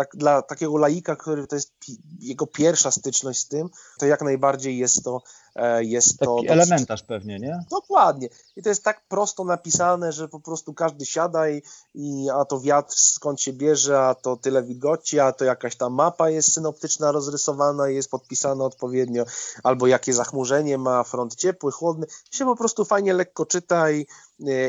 tak, 0.02 0.16
dla 0.16 0.41
takiego 0.41 0.78
laika, 0.78 1.16
który 1.16 1.47
to 1.47 1.56
jest 1.56 1.72
pi, 1.80 1.97
jego 2.20 2.47
pierwsza 2.47 2.91
styczność 2.91 3.39
z 3.39 3.47
tym, 3.47 3.70
to 3.99 4.06
jak 4.06 4.22
najbardziej 4.22 4.78
jest 4.78 5.04
to 5.04 5.22
e, 5.56 5.84
jest 5.84 6.20
Taki 6.20 6.26
to 6.47 6.54
elementarz 6.54 7.04
pewnie, 7.04 7.39
nie? 7.39 7.64
Dokładnie. 7.72 8.30
I 8.56 8.64
to 8.64 8.70
jest 8.70 8.84
tak 8.84 9.02
prosto 9.08 9.43
napisane, 9.43 10.12
że 10.12 10.28
po 10.28 10.39
prostu 10.39 10.74
każdy 10.74 11.06
siada 11.06 11.49
i, 11.49 11.62
i 11.95 12.28
a 12.34 12.45
to 12.45 12.60
wiatr 12.60 12.93
skąd 12.95 13.41
się 13.41 13.54
bierze, 13.54 14.02
a 14.02 14.16
to 14.16 14.38
tyle 14.38 14.64
wilgoci, 14.64 15.20
a 15.20 15.32
to 15.32 15.45
jakaś 15.45 15.76
tam 15.76 15.93
mapa 15.93 16.30
jest 16.30 16.54
synoptyczna 16.54 17.12
rozrysowana 17.12 17.89
i 17.89 17.95
jest 17.95 18.12
podpisana 18.12 18.64
odpowiednio, 18.66 19.26
albo 19.64 19.88
jakie 19.88 20.14
zachmurzenie 20.14 20.78
ma, 20.78 21.04
front 21.04 21.36
ciepły, 21.36 21.72
chłodny. 21.72 22.08
Się 22.32 22.45
po 22.45 22.56
prostu 22.56 22.86
fajnie 22.86 23.14
lekko 23.14 23.45
czyta 23.45 23.91
i, 23.91 24.06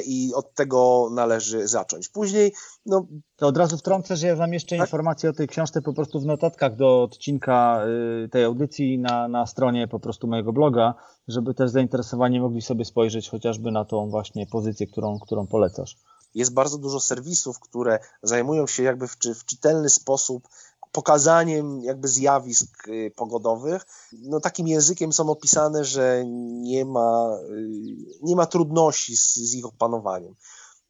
i 0.06 0.34
od 0.34 0.54
tego 0.54 1.08
należy 1.12 1.68
zacząć. 1.68 2.08
Później, 2.08 2.52
no... 2.86 3.06
To 3.36 3.46
od 3.46 3.56
razu 3.56 3.76
wtrącę, 3.76 4.16
że 4.16 4.26
ja 4.26 4.36
zamieszczę 4.36 4.76
tak? 4.76 4.86
informacje 4.86 5.30
o 5.30 5.32
tej 5.32 5.48
książce 5.48 5.82
po 5.82 5.92
prostu 5.92 6.20
w 6.20 6.26
notatkach 6.26 6.76
do 6.76 7.02
odcinka 7.02 7.84
y, 8.24 8.28
tej 8.28 8.44
audycji 8.44 8.98
na, 8.98 9.28
na 9.28 9.46
stronie 9.46 9.88
po 9.88 10.00
prostu 10.00 10.26
mojego 10.26 10.52
bloga, 10.52 10.94
żeby 11.28 11.54
też 11.54 11.70
zainteresowani 11.70 12.40
mogli 12.40 12.62
sobie 12.62 12.84
spojrzeć 12.84 13.30
chociażby 13.30 13.70
na 13.70 13.84
tą 13.84 14.10
właśnie 14.10 14.46
pozycję, 14.46 14.86
którą, 14.86 15.18
którą 15.18 15.46
polecasz. 15.46 15.96
Jest 16.34 16.54
bardzo 16.54 16.78
dużo 16.78 17.00
serwisów, 17.00 17.60
które 17.60 17.98
zajmują 18.22 18.66
się 18.66 18.82
jakby 18.82 19.08
w, 19.08 19.16
w 19.16 19.44
czytelny 19.44 19.90
sposób 19.90 20.48
pokazaniem 20.92 21.82
jakby 21.82 22.08
zjawisk 22.08 22.88
y, 22.88 23.12
pogodowych. 23.16 23.86
No, 24.12 24.40
takim 24.40 24.68
językiem 24.68 25.12
są 25.12 25.30
opisane, 25.30 25.84
że 25.84 26.24
nie 26.62 26.84
ma, 26.84 27.38
y, 27.50 27.76
nie 28.22 28.36
ma 28.36 28.46
trudności 28.46 29.16
z, 29.16 29.34
z 29.34 29.54
ich 29.54 29.66
opanowaniem. 29.66 30.34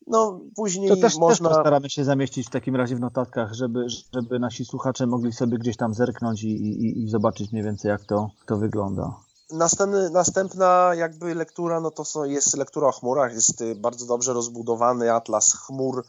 No, 0.07 0.41
później 0.57 0.89
to 0.89 0.97
też, 0.97 1.17
można... 1.17 1.49
też 1.49 1.57
postaramy 1.57 1.91
się 1.91 2.05
zamieścić 2.05 2.47
w 2.47 2.51
takim 2.51 2.77
razie 2.77 2.97
w 2.97 3.01
notatkach, 3.01 3.53
żeby, 3.53 3.87
żeby 4.15 4.39
nasi 4.39 4.65
słuchacze 4.65 5.07
mogli 5.07 5.33
sobie 5.33 5.59
gdzieś 5.59 5.77
tam 5.77 5.95
zerknąć 5.95 6.43
i, 6.43 6.49
i, 6.49 7.03
i 7.03 7.09
zobaczyć 7.09 7.53
mniej 7.53 7.65
więcej, 7.65 7.89
jak 7.89 8.05
to, 8.05 8.31
to 8.47 8.57
wygląda. 8.57 9.17
Następny, 9.51 10.11
następna 10.11 10.91
jakby 10.95 11.35
lektura, 11.35 11.81
no 11.81 11.91
to 11.91 12.05
są, 12.05 12.25
jest 12.25 12.57
lektura 12.57 12.89
o 12.89 12.93
chmurach, 12.93 13.35
jest 13.35 13.61
y, 13.61 13.75
bardzo 13.75 14.07
dobrze 14.07 14.33
rozbudowany 14.33 15.13
atlas 15.13 15.55
chmur, 15.55 16.05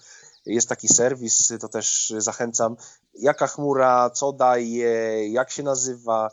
jest 0.46 0.70
taki 0.70 0.88
serwis, 0.88 1.54
to 1.60 1.70
też 1.70 2.14
zachęcam, 2.18 2.76
jaka 3.16 3.48
chmura, 3.48 4.10
co 4.10 4.32
daje, 4.32 5.28
jak 5.30 5.52
się 5.52 5.64
nazywa, 5.64 6.30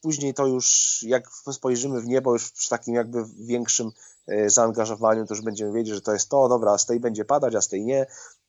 później 0.00 0.34
to 0.34 0.46
już, 0.46 0.98
jak 1.02 1.28
spojrzymy 1.52 2.00
w 2.00 2.06
niebo, 2.06 2.32
już 2.32 2.52
przy 2.52 2.68
takim 2.70 2.94
jakby 2.94 3.24
większym 3.38 3.90
e, 4.26 4.50
zaangażowaniu, 4.50 5.26
to 5.26 5.34
już 5.34 5.44
będziemy 5.44 5.72
wiedzieć, 5.72 5.94
że 5.94 6.00
to 6.00 6.12
jest 6.12 6.28
to, 6.28 6.48
dobra, 6.48 6.78
z 6.78 6.86
tej 6.86 7.00
będzie 7.00 7.24
padać, 7.24 7.54
a 7.54 7.60
z 7.60 7.68
tej 7.68 7.84
nie. 7.84 8.06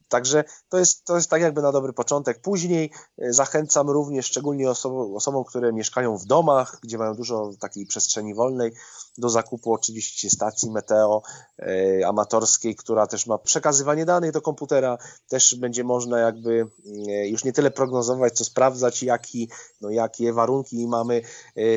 Także 0.10 0.43
to 0.70 0.78
jest, 0.78 1.06
to 1.06 1.16
jest 1.16 1.30
tak 1.30 1.41
jakby 1.41 1.62
na 1.62 1.72
dobry 1.72 1.93
początek. 1.93 2.41
Później 2.41 2.91
e, 3.18 3.34
zachęcam 3.34 3.89
również, 3.89 4.26
szczególnie 4.26 4.70
osobom, 4.70 5.16
osobom, 5.16 5.43
które 5.43 5.74
mieszkają 5.74 6.18
w 6.18 6.26
domach, 6.26 6.80
gdzie 6.84 6.97
mają 6.97 7.16
dużo 7.16 7.51
takiej 7.60 7.86
przestrzeni 7.86 8.34
wolnej, 8.34 8.74
do 9.18 9.30
zakupu 9.30 9.74
oczywiście 9.74 10.30
stacji 10.30 10.72
meteo 10.72 11.22
e, 11.60 12.08
amatorskiej, 12.08 12.76
która 12.76 13.08
też 13.08 13.28
ma 13.28 13.38
przekazywanie 13.38 14.06
danych 14.06 14.32
do 14.32 14.41
komputera. 14.41 14.97
Też 15.30 15.56
będzie 15.56 15.84
można 15.84 16.20
jakby 16.20 16.68
e, 17.08 17.28
już 17.28 17.43
nie 17.43 17.53
tyle 17.53 17.72
prognozować, 17.72 18.34
co 18.34 18.45
sprawdzać, 18.45 19.03
jaki, 19.03 19.49
no, 19.82 19.89
jakie 19.89 20.34
warunki 20.34 20.88
mamy 20.88 21.22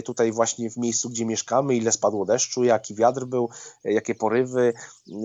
tutaj 0.05 0.33
właśnie 0.33 0.71
w 0.71 0.77
miejscu, 0.77 1.11
gdzie 1.11 1.27
mieszkamy, 1.27 1.77
ile 1.77 1.93
spadło 1.93 2.25
deszczu, 2.25 2.65
jaki 2.65 2.95
wiatr 2.95 3.25
był, 3.25 3.49
jakie 3.85 4.15
porywy. 4.15 4.73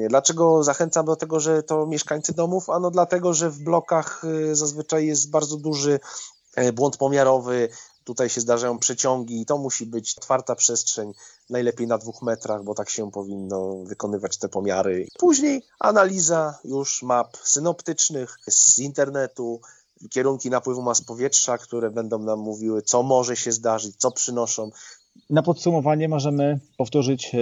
Dlaczego 0.10 0.64
zachęcam 0.64 1.06
do 1.06 1.16
tego, 1.16 1.40
że 1.40 1.64
to 1.64 1.86
mieszkańcy 1.86 2.34
domów? 2.34 2.70
Ano 2.70 2.92
dlatego, 2.94 3.34
że 3.34 3.50
w 3.50 3.60
blokach 3.60 4.22
e, 4.52 4.56
zazwyczaj 4.56 5.06
jest 5.06 5.30
bardzo 5.30 5.58
duży 5.58 6.00
e, 6.56 6.74
błąd 6.74 6.98
pomiarowy, 6.98 7.70
Tutaj 8.04 8.30
się 8.30 8.42
zdarzają 8.42 8.80
przeciągi 8.80 9.42
i 9.42 9.46
to 9.46 9.58
musi 9.58 9.86
być 9.86 10.18
otwarta 10.18 10.56
przestrzeń, 10.56 11.14
najlepiej 11.50 11.88
na 11.88 11.98
dwóch 11.98 12.22
metrach, 12.22 12.64
bo 12.64 12.76
tak 12.76 12.90
się 12.90 13.12
powinno 13.12 13.76
wykonywać 13.84 14.38
te 14.38 14.50
pomiary. 14.50 15.08
Później 15.20 15.64
analiza 15.80 16.60
już 16.64 17.04
map 17.04 17.38
synoptycznych 17.44 18.40
z 18.48 18.80
internetu, 18.80 19.62
kierunki 20.10 20.50
napływu 20.50 20.82
mas 20.82 21.02
powietrza, 21.02 21.58
które 21.58 21.92
będą 21.92 22.20
nam 22.20 22.40
mówiły, 22.40 22.82
co 22.82 23.04
może 23.04 23.36
się 23.36 23.52
zdarzyć, 23.52 23.96
co 23.98 24.12
przynoszą. 24.12 24.72
Na 25.30 25.44
podsumowanie 25.44 26.10
możemy 26.10 26.60
powtórzyć 26.78 27.36
e, 27.36 27.38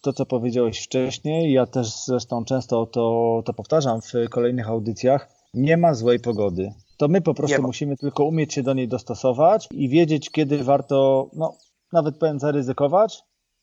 to, 0.00 0.12
co 0.12 0.26
powiedziałeś 0.26 0.84
wcześniej. 0.84 1.52
Ja 1.52 1.66
też 1.66 2.04
zresztą 2.06 2.44
często 2.44 2.86
to, 2.86 3.42
to 3.44 3.54
powtarzam 3.54 4.00
w 4.02 4.30
kolejnych 4.30 4.68
audycjach. 4.68 5.28
Nie 5.54 5.76
ma 5.76 5.94
złej 5.94 6.20
pogody 6.20 6.72
to 7.02 7.08
my 7.08 7.20
po 7.20 7.34
prostu 7.34 7.62
musimy 7.62 7.96
tylko 7.96 8.24
umieć 8.24 8.54
się 8.54 8.62
do 8.62 8.74
niej 8.74 8.88
dostosować 8.88 9.68
i 9.70 9.88
wiedzieć, 9.88 10.30
kiedy 10.30 10.64
warto 10.64 11.28
no, 11.32 11.56
nawet 11.92 12.18
powiem 12.18 12.38
zaryzykować, 12.38 13.22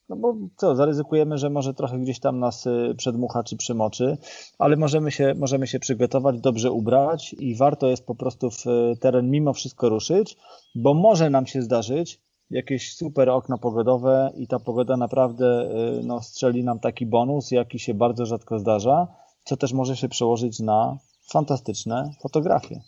no 0.09 0.15
bo 0.15 0.35
co, 0.55 0.75
zaryzykujemy, 0.75 1.37
że 1.37 1.49
może 1.49 1.73
trochę 1.73 1.99
gdzieś 1.99 2.19
tam 2.19 2.39
nas 2.39 2.65
y, 2.65 2.95
przedmucha 2.97 3.43
czy 3.43 3.57
przymoczy, 3.57 4.17
ale 4.57 4.75
możemy 4.75 5.11
się, 5.11 5.33
możemy 5.37 5.67
się 5.67 5.79
przygotować, 5.79 6.39
dobrze 6.39 6.71
ubrać 6.71 7.35
i 7.39 7.55
warto 7.55 7.87
jest 7.87 8.05
po 8.05 8.15
prostu 8.15 8.51
w 8.51 8.67
y, 8.67 8.97
teren 9.01 9.29
mimo 9.29 9.53
wszystko 9.53 9.89
ruszyć, 9.89 10.37
bo 10.75 10.93
może 10.93 11.29
nam 11.29 11.47
się 11.47 11.61
zdarzyć 11.61 12.21
jakieś 12.49 12.95
super 12.95 13.29
okno 13.29 13.57
pogodowe 13.57 14.31
i 14.35 14.47
ta 14.47 14.59
pogoda 14.59 14.97
naprawdę 14.97 15.71
y, 15.99 16.03
no, 16.03 16.21
strzeli 16.21 16.63
nam 16.63 16.79
taki 16.79 17.05
bonus, 17.05 17.51
jaki 17.51 17.79
się 17.79 17.93
bardzo 17.93 18.25
rzadko 18.25 18.59
zdarza, 18.59 19.07
co 19.43 19.57
też 19.57 19.73
może 19.73 19.97
się 19.97 20.09
przełożyć 20.09 20.59
na 20.59 20.97
fantastyczne 21.31 22.13
fotografie. 22.21 22.81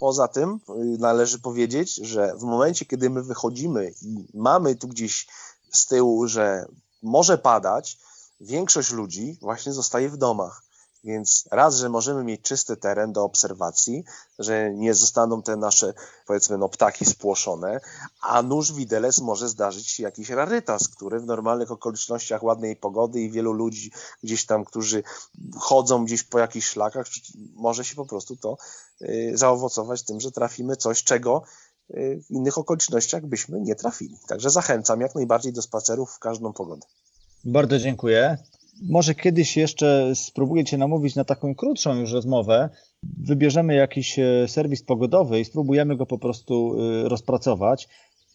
Poza 0.00 0.28
tym 0.28 0.60
należy 0.98 1.38
powiedzieć, 1.38 1.94
że 1.94 2.34
w 2.36 2.42
momencie, 2.42 2.84
kiedy 2.84 3.10
my 3.10 3.22
wychodzimy 3.22 3.92
i 4.02 4.26
mamy 4.34 4.76
tu 4.76 4.88
gdzieś 4.88 5.26
z 5.70 5.86
tyłu, 5.86 6.26
że 6.26 6.66
może 7.02 7.38
padać, 7.38 7.98
większość 8.40 8.90
ludzi 8.90 9.38
właśnie 9.40 9.72
zostaje 9.72 10.08
w 10.08 10.16
domach. 10.16 10.62
Więc 11.04 11.44
raz, 11.50 11.76
że 11.76 11.88
możemy 11.88 12.24
mieć 12.24 12.42
czysty 12.42 12.76
teren 12.76 13.12
do 13.12 13.24
obserwacji, 13.24 14.04
że 14.38 14.74
nie 14.74 14.94
zostaną 14.94 15.42
te 15.42 15.56
nasze, 15.56 15.94
powiedzmy, 16.26 16.58
no, 16.58 16.68
ptaki 16.68 17.04
spłoszone, 17.04 17.80
a 18.22 18.42
nóż 18.42 18.72
widelec 18.72 19.18
może 19.18 19.48
zdarzyć 19.48 19.88
się 19.88 20.02
jakiś 20.02 20.30
rarytas, 20.30 20.88
który 20.88 21.20
w 21.20 21.26
normalnych 21.26 21.70
okolicznościach 21.70 22.42
ładnej 22.42 22.76
pogody 22.76 23.20
i 23.20 23.30
wielu 23.30 23.52
ludzi 23.52 23.90
gdzieś 24.22 24.46
tam, 24.46 24.64
którzy 24.64 25.02
chodzą 25.58 26.04
gdzieś 26.04 26.22
po 26.22 26.38
jakichś 26.38 26.66
szlakach, 26.66 27.06
może 27.54 27.84
się 27.84 27.94
po 27.94 28.06
prostu 28.06 28.36
to 28.36 28.56
y, 29.02 29.32
zaowocować 29.34 30.02
tym, 30.02 30.20
że 30.20 30.32
trafimy 30.32 30.76
coś, 30.76 31.04
czego 31.04 31.42
w 31.94 32.30
innych 32.30 32.58
okolicznościach 32.58 33.26
byśmy 33.26 33.60
nie 33.60 33.74
trafili. 33.74 34.16
Także 34.28 34.50
zachęcam 34.50 35.00
jak 35.00 35.14
najbardziej 35.14 35.52
do 35.52 35.62
spacerów 35.62 36.10
w 36.10 36.18
każdą 36.18 36.52
pogodę. 36.52 36.86
Bardzo 37.44 37.78
dziękuję. 37.78 38.38
Może 38.82 39.14
kiedyś 39.14 39.56
jeszcze 39.56 40.12
spróbuję 40.14 40.64
Cię 40.64 40.78
namówić 40.78 41.14
na 41.14 41.24
taką 41.24 41.54
krótszą 41.54 41.94
już 41.94 42.12
rozmowę. 42.12 42.68
Wybierzemy 43.02 43.74
jakiś 43.74 44.18
e, 44.18 44.48
serwis 44.48 44.82
pogodowy 44.82 45.40
i 45.40 45.44
spróbujemy 45.44 45.96
go 45.96 46.06
po 46.06 46.18
prostu 46.18 46.76
e, 46.80 47.08
rozpracować 47.08 47.88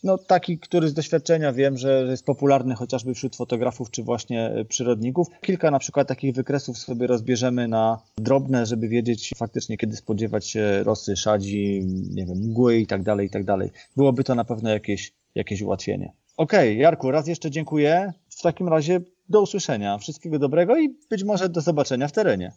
no, 0.05 0.17
taki, 0.17 0.59
który 0.59 0.89
z 0.89 0.93
doświadczenia 0.93 1.53
wiem, 1.53 1.77
że 1.77 2.07
jest 2.09 2.25
popularny 2.25 2.75
chociażby 2.75 3.13
wśród 3.13 3.35
fotografów 3.35 3.91
czy 3.91 4.03
właśnie 4.03 4.45
e, 4.45 4.65
przyrodników. 4.65 5.27
Kilka 5.41 5.71
na 5.71 5.79
przykład 5.79 6.07
takich 6.07 6.35
wykresów 6.35 6.77
sobie 6.77 7.07
rozbierzemy 7.07 7.67
na 7.67 8.01
drobne, 8.17 8.65
żeby 8.65 8.87
wiedzieć 8.87 9.33
faktycznie, 9.37 9.77
kiedy 9.77 9.95
spodziewać 9.95 10.47
się 10.47 10.83
rosy, 10.83 11.15
szadzi, 11.15 11.85
nie 12.11 12.25
wiem, 12.25 12.37
mgły 12.37 12.77
i 12.77 12.87
tak 12.87 13.03
dalej, 13.03 13.27
i 13.27 13.29
tak 13.29 13.43
dalej. 13.43 13.69
Byłoby 13.95 14.23
to 14.23 14.35
na 14.35 14.43
pewno 14.43 14.69
jakieś, 14.69 15.13
jakieś 15.35 15.61
ułatwienie. 15.61 16.11
Okej, 16.37 16.69
okay, 16.69 16.75
Jarku, 16.75 17.11
raz 17.11 17.27
jeszcze 17.27 17.51
dziękuję. 17.51 18.13
W 18.29 18.41
takim 18.41 18.67
razie 18.67 19.01
do 19.29 19.41
usłyszenia. 19.41 19.97
Wszystkiego 19.97 20.39
dobrego 20.39 20.77
i 20.77 20.89
być 21.09 21.23
może 21.23 21.49
do 21.49 21.61
zobaczenia 21.61 22.07
w 22.07 22.11
terenie. 22.11 22.51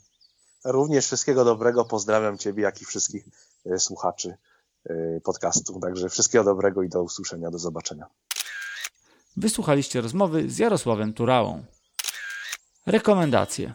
Również 0.65 1.07
wszystkiego 1.07 1.45
dobrego. 1.45 1.85
Pozdrawiam 1.85 2.39
Ciebie, 2.39 2.63
jak 2.63 2.83
i 2.83 2.85
wszystkich 2.85 3.25
e, 3.67 3.79
słuchaczy. 3.79 4.35
Y, 4.91 5.21
podcastu. 5.25 5.81
Także 5.81 6.09
wszystkiego 6.09 6.45
dobrego 6.45 6.83
i 6.83 6.89
do 6.89 7.03
usłyszenia, 7.03 7.51
do 7.51 7.59
zobaczenia. 7.59 8.07
Wysłuchaliście 9.37 10.01
rozmowy 10.01 10.51
z 10.51 10.59
Jarosławem 10.59 11.13
Turałą. 11.13 11.65
Rekomendacje. 12.87 13.73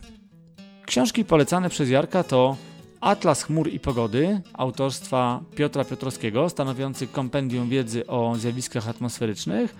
Książki 0.85 1.25
polecane 1.25 1.69
przez 1.69 1.89
Jarka 1.89 2.23
to 2.23 2.57
Atlas 3.01 3.43
chmur 3.43 3.67
i 3.67 3.79
pogody 3.79 4.41
autorstwa 4.53 5.43
Piotra 5.55 5.85
Piotrowskiego, 5.85 6.49
stanowiący 6.49 7.07
kompendium 7.07 7.69
wiedzy 7.69 8.07
o 8.07 8.35
zjawiskach 8.35 8.89
atmosferycznych 8.89 9.75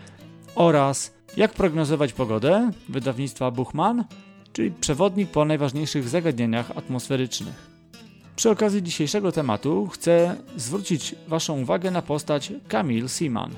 oraz 0.56 1.14
Jak 1.38 1.54
prognozować 1.54 2.14
pogodę 2.14 2.72
wydawnictwa 2.90 3.52
Buchman, 3.52 4.04
czyli 4.54 4.72
przewodnik 4.72 5.30
po 5.30 5.46
najważniejszych 5.46 6.10
zagadnieniach 6.10 6.72
atmosferycznych. 6.78 7.74
Przy 8.36 8.50
okazji 8.50 8.84
dzisiejszego 8.84 9.32
tematu 9.32 9.88
chcę 9.88 10.36
zwrócić 10.58 11.16
Waszą 11.28 11.62
uwagę 11.62 11.92
na 11.92 12.02
postać 12.02 12.54
Camille 12.68 13.10
Seaman. 13.10 13.52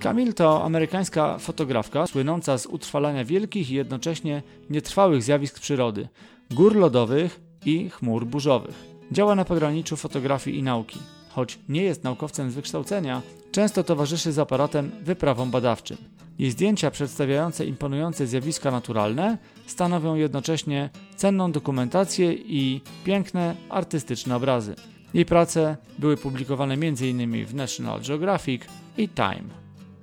Camille 0.00 0.32
to 0.32 0.64
amerykańska 0.64 1.38
fotografka 1.38 2.06
słynąca 2.06 2.58
z 2.58 2.66
utrwalania 2.66 3.24
wielkich 3.24 3.70
i 3.70 3.74
jednocześnie 3.74 4.42
nietrwałych 4.70 5.22
zjawisk 5.22 5.60
przyrody, 5.60 6.08
gór 6.50 6.76
lodowych 6.76 7.40
i 7.64 7.90
chmur 7.90 8.26
burzowych. 8.26 8.74
Działa 9.12 9.34
na 9.34 9.44
pograniczu 9.44 9.96
fotografii 9.96 10.58
i 10.58 10.62
nauki. 10.62 10.98
Choć 11.28 11.58
nie 11.68 11.82
jest 11.82 12.04
naukowcem 12.04 12.50
z 12.50 12.54
wykształcenia, 12.54 13.22
często 13.52 13.84
towarzyszy 13.84 14.32
z 14.32 14.38
aparatem 14.38 14.90
wyprawom 15.02 15.50
badawczym. 15.50 16.19
Jej 16.40 16.50
zdjęcia 16.50 16.90
przedstawiające 16.90 17.66
imponujące 17.66 18.26
zjawiska 18.26 18.70
naturalne 18.70 19.38
stanowią 19.66 20.14
jednocześnie 20.14 20.90
cenną 21.16 21.52
dokumentację 21.52 22.32
i 22.32 22.80
piękne, 23.04 23.56
artystyczne 23.68 24.36
obrazy. 24.36 24.74
Jej 25.14 25.24
prace 25.24 25.76
były 25.98 26.16
publikowane 26.16 26.74
m.in. 26.74 27.46
w 27.46 27.54
National 27.54 28.00
Geographic 28.08 28.62
i 28.98 29.08
Time. 29.08 29.48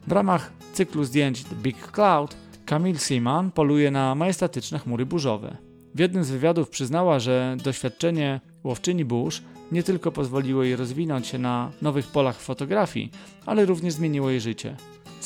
W 0.08 0.12
ramach 0.12 0.52
cyklu 0.74 1.04
zdjęć 1.04 1.44
The 1.44 1.56
Big 1.56 1.92
Cloud 1.92 2.36
Camille 2.66 3.00
Seaman 3.00 3.52
poluje 3.52 3.92
na 3.92 4.16
majestatyczne 4.16 4.80
chmury 4.80 5.06
burzowe. 5.06 5.58
W 5.96 6.00
jednym 6.00 6.24
z 6.24 6.32
wywiadów 6.32 6.70
przyznała, 6.70 7.20
że 7.20 7.58
doświadczenie 7.64 8.42
łowczyni 8.64 9.06
burz 9.06 9.42
nie 9.72 9.84
tylko 9.84 10.12
pozwoliło 10.12 10.64
jej 10.64 10.76
rozwinąć 10.76 11.28
się 11.28 11.38
na 11.38 11.72
nowych 11.82 12.08
polach 12.08 12.40
fotografii, 12.40 13.12
ale 13.46 13.66
również 13.66 13.94
zmieniło 13.94 14.30
jej 14.30 14.42
życie. 14.42 14.76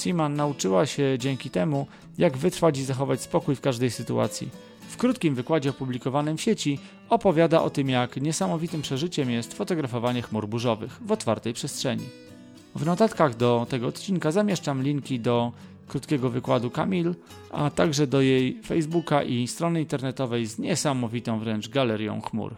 Seaman 0.01 0.35
nauczyła 0.35 0.85
się 0.85 1.15
dzięki 1.19 1.49
temu, 1.49 1.87
jak 2.17 2.37
wytrwać 2.37 2.77
i 2.77 2.83
zachować 2.83 3.21
spokój 3.21 3.55
w 3.55 3.61
każdej 3.61 3.91
sytuacji. 3.91 4.49
W 4.89 4.97
krótkim 4.97 5.35
wykładzie 5.35 5.69
opublikowanym 5.69 6.37
w 6.37 6.41
sieci 6.41 6.79
opowiada 7.09 7.61
o 7.61 7.69
tym, 7.69 7.89
jak 7.89 8.17
niesamowitym 8.17 8.81
przeżyciem 8.81 9.31
jest 9.31 9.53
fotografowanie 9.53 10.21
chmur 10.21 10.47
burzowych 10.47 10.99
w 11.05 11.11
otwartej 11.11 11.53
przestrzeni. 11.53 12.05
W 12.75 12.85
notatkach 12.85 13.37
do 13.37 13.67
tego 13.69 13.87
odcinka 13.87 14.31
zamieszczam 14.31 14.83
linki 14.83 15.19
do 15.19 15.51
krótkiego 15.87 16.29
wykładu 16.29 16.69
Kamil, 16.69 17.15
a 17.51 17.69
także 17.69 18.07
do 18.07 18.21
jej 18.21 18.61
Facebooka 18.65 19.23
i 19.23 19.47
strony 19.47 19.79
internetowej 19.79 20.45
z 20.45 20.59
niesamowitą 20.59 21.39
wręcz 21.39 21.69
galerią 21.69 22.21
chmur. 22.21 22.55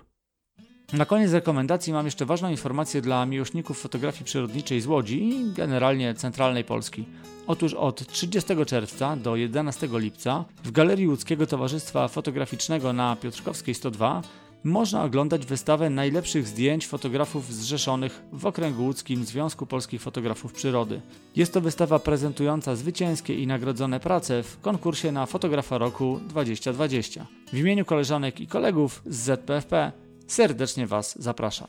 Na 0.94 1.06
koniec 1.06 1.32
rekomendacji 1.32 1.94
mam 1.94 2.06
jeszcze 2.06 2.26
ważną 2.26 2.50
informację 2.50 3.02
dla 3.02 3.26
miłośników 3.26 3.82
fotografii 3.82 4.26
przyrodniczej 4.26 4.82
z 4.82 4.88
Łodzi 4.88 5.30
i 5.30 5.54
generalnie 5.54 6.14
centralnej 6.14 6.64
Polski. 6.64 7.06
Otóż 7.48 7.74
od 7.74 8.08
30 8.08 8.66
czerwca 8.66 9.16
do 9.16 9.36
11 9.36 9.90
lipca 9.92 10.46
w 10.64 10.72
Galerii 10.72 11.08
Łódzkiego 11.08 11.48
Towarzystwa 11.48 12.08
Fotograficznego 12.08 12.94
na 12.94 13.16
Piotrkowskiej 13.16 13.76
102 13.76 14.22
można 14.64 15.04
oglądać 15.04 15.46
wystawę 15.46 15.90
najlepszych 15.90 16.48
zdjęć 16.48 16.88
fotografów 16.88 17.54
zrzeszonych 17.54 18.22
w 18.34 18.46
Okręgu 18.46 18.84
Łódzkim 18.84 19.26
Związku 19.26 19.66
Polskich 19.66 20.02
Fotografów 20.02 20.54
Przyrody. 20.54 21.02
Jest 21.36 21.54
to 21.54 21.62
wystawa 21.62 22.00
prezentująca 22.00 22.76
zwycięskie 22.76 23.36
i 23.36 23.48
nagrodzone 23.48 24.00
prace 24.00 24.44
w 24.44 24.60
konkursie 24.60 25.12
na 25.12 25.26
Fotografa 25.26 25.78
Roku 25.78 26.20
2020. 26.28 27.26
W 27.54 27.58
imieniu 27.58 27.86
koleżanek 27.86 28.40
i 28.40 28.48
kolegów 28.48 29.02
z 29.06 29.16
ZPFP 29.16 29.92
serdecznie 30.28 30.88
Was 30.88 31.22
zapraszam. 31.22 31.68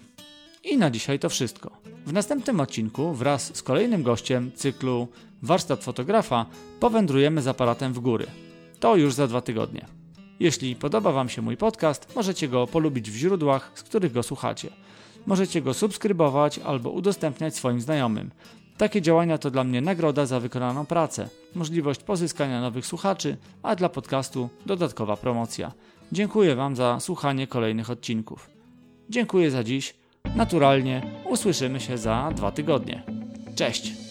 I 0.65 0.77
na 0.79 0.91
dzisiaj 0.91 1.19
to 1.19 1.29
wszystko. 1.29 1.71
W 2.07 2.13
następnym 2.13 2.61
odcinku 2.61 3.15
wraz 3.15 3.57
z 3.57 3.63
kolejnym 3.63 4.03
gościem 4.03 4.53
cyklu 4.55 5.09
Warsztat 5.43 5.85
Fotografa 5.85 6.47
powędrujemy 6.81 7.43
z 7.43 7.49
aparatem 7.49 7.93
w 7.93 8.01
góry. 8.01 8.27
To 8.81 8.97
już 8.97 9.15
za 9.15 9.27
dwa 9.27 9.41
tygodnie. 9.41 9.87
Jeśli 10.41 10.77
podoba 10.77 11.13
Wam 11.13 11.29
się 11.29 11.43
mój 11.43 11.57
podcast, 11.57 12.17
możecie 12.17 12.49
go 12.49 12.67
polubić 12.67 13.11
w 13.11 13.17
źródłach, 13.17 13.73
z 13.75 13.83
których 13.83 14.13
go 14.13 14.23
słuchacie. 14.23 14.71
Możecie 15.27 15.63
go 15.63 15.75
subskrybować 15.75 16.59
albo 16.59 16.91
udostępniać 16.91 17.57
swoim 17.57 17.81
znajomym. 17.81 18.31
Takie 18.77 19.03
działania 19.03 19.39
to 19.39 19.51
dla 19.51 19.65
mnie 19.65 19.81
nagroda 19.81 20.27
za 20.27 20.41
wykonaną 20.41 20.87
pracę, 20.87 21.29
możliwość 21.55 22.03
pozyskania 22.03 22.61
nowych 22.61 22.87
słuchaczy, 22.87 23.37
a 23.63 23.77
dla 23.77 23.89
podcastu 23.89 24.49
dodatkowa 24.67 25.17
promocja. 25.17 25.73
Dziękuję 26.13 26.55
Wam 26.55 26.77
za 26.77 27.01
słuchanie 27.01 27.47
kolejnych 27.47 27.91
odcinków. 27.91 28.51
Dziękuję 29.09 29.51
za 29.51 29.65
dziś. 29.65 29.95
Naturalnie 30.37 31.03
usłyszymy 31.25 31.81
się 31.81 31.99
za 31.99 32.33
dwa 32.37 32.53
tygodnie. 32.53 33.03
Cześć! 33.55 34.04